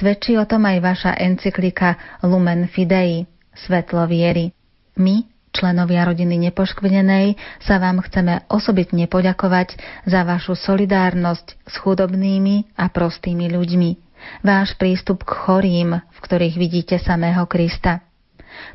Svedčí 0.00 0.40
o 0.40 0.48
tom 0.48 0.64
aj 0.64 0.80
vaša 0.80 1.12
encyklika 1.28 2.00
Lumen 2.24 2.64
Fidei, 2.64 3.28
Svetlo 3.52 4.08
viery. 4.08 4.56
My, 4.96 5.28
členovia 5.52 6.08
rodiny 6.08 6.40
Nepoškvrnenej, 6.48 7.36
sa 7.60 7.76
vám 7.76 8.00
chceme 8.00 8.48
osobitne 8.48 9.12
poďakovať 9.12 9.76
za 10.08 10.24
vašu 10.24 10.56
solidárnosť 10.56 11.68
s 11.68 11.74
chudobnými 11.84 12.80
a 12.80 12.88
prostými 12.88 13.52
ľuďmi, 13.52 14.09
váš 14.44 14.76
prístup 14.76 15.24
k 15.24 15.32
chorým, 15.34 15.98
v 15.98 16.18
ktorých 16.20 16.56
vidíte 16.56 16.96
samého 17.00 17.44
Krista. 17.46 18.04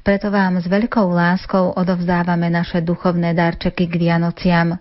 Preto 0.02 0.32
vám 0.32 0.58
s 0.62 0.66
veľkou 0.66 1.12
láskou 1.12 1.76
odovzdávame 1.76 2.48
naše 2.50 2.82
duchovné 2.82 3.36
darčeky 3.36 3.86
k 3.86 3.96
Vianociam. 4.00 4.80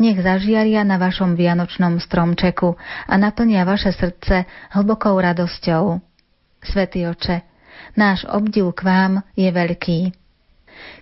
Nech 0.00 0.18
zažiaria 0.18 0.82
na 0.82 0.96
vašom 0.96 1.36
vianočnom 1.36 2.00
stromčeku 2.00 2.74
a 3.06 3.14
naplnia 3.20 3.62
vaše 3.68 3.92
srdce 3.92 4.48
hlbokou 4.72 5.14
radosťou. 5.20 6.00
Svetý 6.64 7.06
oče, 7.06 7.44
náš 7.94 8.24
obdiv 8.26 8.72
k 8.72 8.80
vám 8.82 9.12
je 9.36 9.50
veľký. 9.52 10.00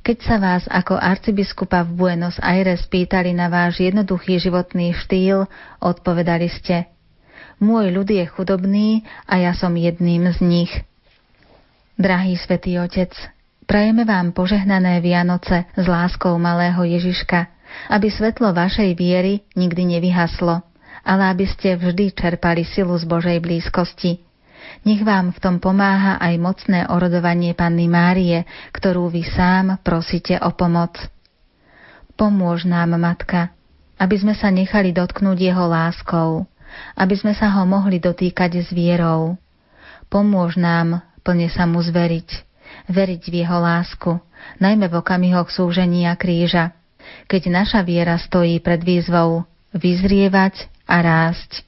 Keď 0.03 0.19
sa 0.21 0.37
vás 0.37 0.65
ako 0.67 0.99
arcibiskupa 0.99 1.87
v 1.87 1.91
Buenos 1.95 2.37
Aires 2.43 2.85
pýtali 2.91 3.31
na 3.33 3.47
váš 3.47 3.81
jednoduchý 3.81 4.43
životný 4.43 4.93
štýl, 4.93 5.47
odpovedali 5.81 6.51
ste 6.51 6.91
Môj 7.61 7.93
ľud 7.93 8.09
je 8.09 8.25
chudobný 8.25 9.05
a 9.29 9.37
ja 9.37 9.53
som 9.53 9.77
jedným 9.77 10.33
z 10.33 10.39
nich. 10.41 10.73
Drahý 12.01 12.41
svätý 12.41 12.81
Otec, 12.81 13.13
prajeme 13.69 14.09
vám 14.09 14.33
požehnané 14.33 15.05
Vianoce 15.05 15.69
s 15.77 15.85
láskou 15.85 16.41
malého 16.41 16.81
Ježiška, 16.89 17.53
aby 17.93 18.09
svetlo 18.09 18.57
vašej 18.57 18.97
viery 18.97 19.45
nikdy 19.61 20.01
nevyhaslo, 20.01 20.65
ale 21.05 21.23
aby 21.29 21.45
ste 21.45 21.77
vždy 21.77 22.17
čerpali 22.17 22.65
silu 22.65 22.97
z 22.97 23.05
Božej 23.05 23.45
blízkosti. 23.45 24.25
Nech 24.89 25.05
vám 25.05 25.37
v 25.37 25.39
tom 25.45 25.61
pomáha 25.61 26.17
aj 26.17 26.41
mocné 26.41 26.89
orodovanie 26.89 27.53
Panny 27.53 27.93
Márie, 27.93 28.49
ktorú 28.73 29.13
vy 29.13 29.21
sám 29.29 29.77
prosíte 29.85 30.41
o 30.41 30.49
pomoc. 30.57 30.97
Pomôž 32.17 32.65
nám, 32.65 32.97
Matka, 32.97 33.53
aby 34.01 34.17
sme 34.17 34.33
sa 34.33 34.49
nechali 34.49 34.97
dotknúť 34.97 35.37
jeho 35.37 35.69
láskou, 35.69 36.49
aby 36.97 37.15
sme 37.17 37.33
sa 37.37 37.51
ho 37.55 37.63
mohli 37.65 38.03
dotýkať 38.03 38.65
s 38.65 38.69
vierou. 38.71 39.39
Pomôž 40.11 40.59
nám 40.59 41.05
plne 41.23 41.47
sa 41.53 41.69
mu 41.69 41.79
zveriť, 41.79 42.29
veriť 42.91 43.23
v 43.31 43.35
jeho 43.45 43.59
lásku, 43.61 44.19
najmä 44.59 44.91
v 44.91 44.99
okamihoch 44.99 45.53
súženia 45.53 46.17
kríža, 46.19 46.75
keď 47.31 47.63
naša 47.63 47.81
viera 47.87 48.19
stojí 48.19 48.59
pred 48.59 48.83
výzvou 48.83 49.47
vyzrievať 49.77 50.67
a 50.91 50.97
rásť. 51.03 51.63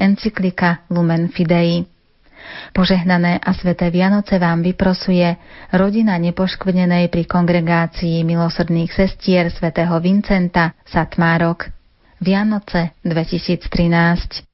Encyklika 0.00 0.80
Lumen 0.88 1.28
Fidei 1.28 1.84
Požehnané 2.70 3.38
a 3.42 3.50
sveté 3.52 3.90
Vianoce 3.90 4.38
vám 4.38 4.62
vyprosuje 4.62 5.36
rodina 5.74 6.16
nepoškvrnenej 6.18 7.10
pri 7.10 7.26
kongregácii 7.26 8.22
milosrdných 8.24 8.90
sestier 8.90 9.50
svätého 9.50 9.92
Vincenta 9.98 10.74
Satmárok. 10.86 11.79
Vianoce 12.20 12.92
2013 13.02 14.49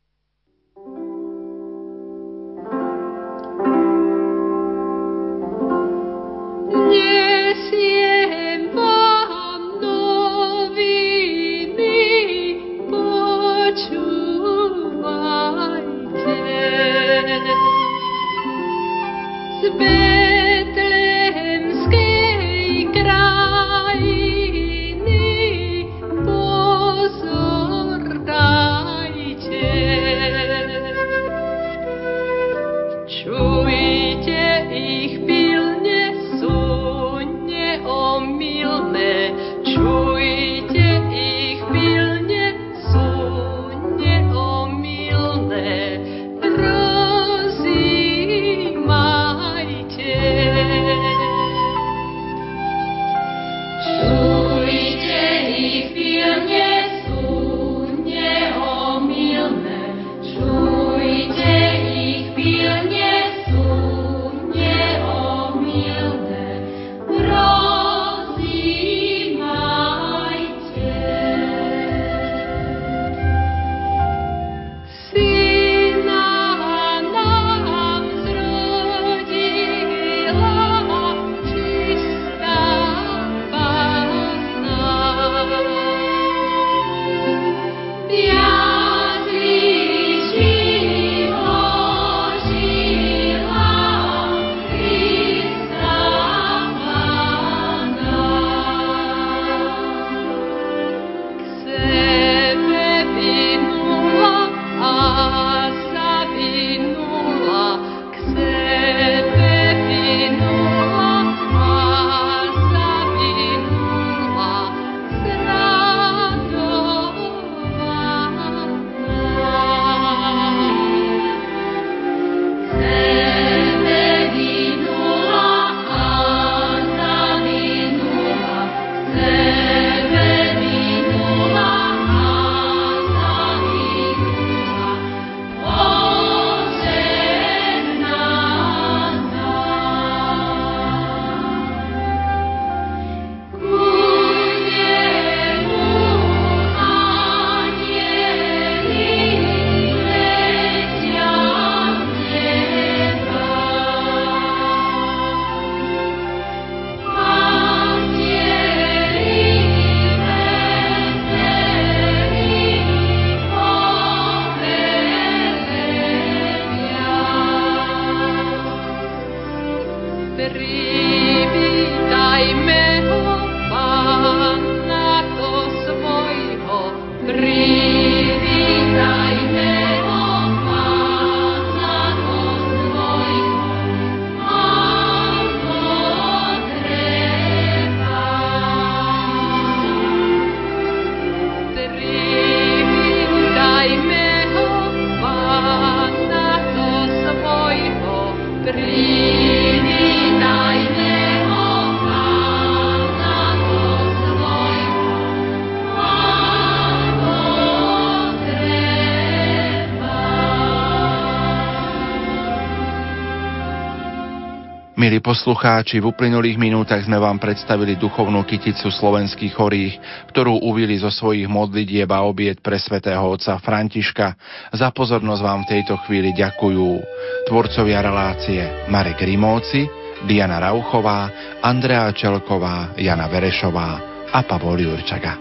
poslucháči, 215.46 216.02
v 216.02 216.10
uplynulých 216.10 216.58
minútach 216.58 217.06
sme 217.06 217.22
vám 217.22 217.38
predstavili 217.38 217.94
duchovnú 217.94 218.42
kyticu 218.42 218.90
slovenských 218.90 219.54
chorých, 219.54 219.94
ktorú 220.34 220.58
uvili 220.58 220.98
zo 220.98 221.06
svojich 221.06 221.46
modlitieb 221.46 222.10
a 222.10 222.26
obiet 222.26 222.58
pre 222.58 222.74
svätého 222.82 223.22
otca 223.22 223.54
Františka. 223.62 224.34
Za 224.74 224.90
pozornosť 224.90 225.42
vám 225.46 225.62
v 225.62 225.70
tejto 225.70 226.02
chvíli 226.02 226.34
ďakujú 226.34 226.98
tvorcovia 227.46 228.02
relácie 228.02 228.90
Marek 228.90 229.22
Rimóci, 229.22 229.86
Diana 230.26 230.58
Rauchová, 230.58 231.30
Andrea 231.62 232.10
Čelková, 232.10 232.98
Jana 232.98 233.30
Verešová 233.30 234.02
a 234.34 234.42
Pavol 234.42 234.82
Jurčaga. 234.82 235.38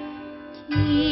be 0.70 1.05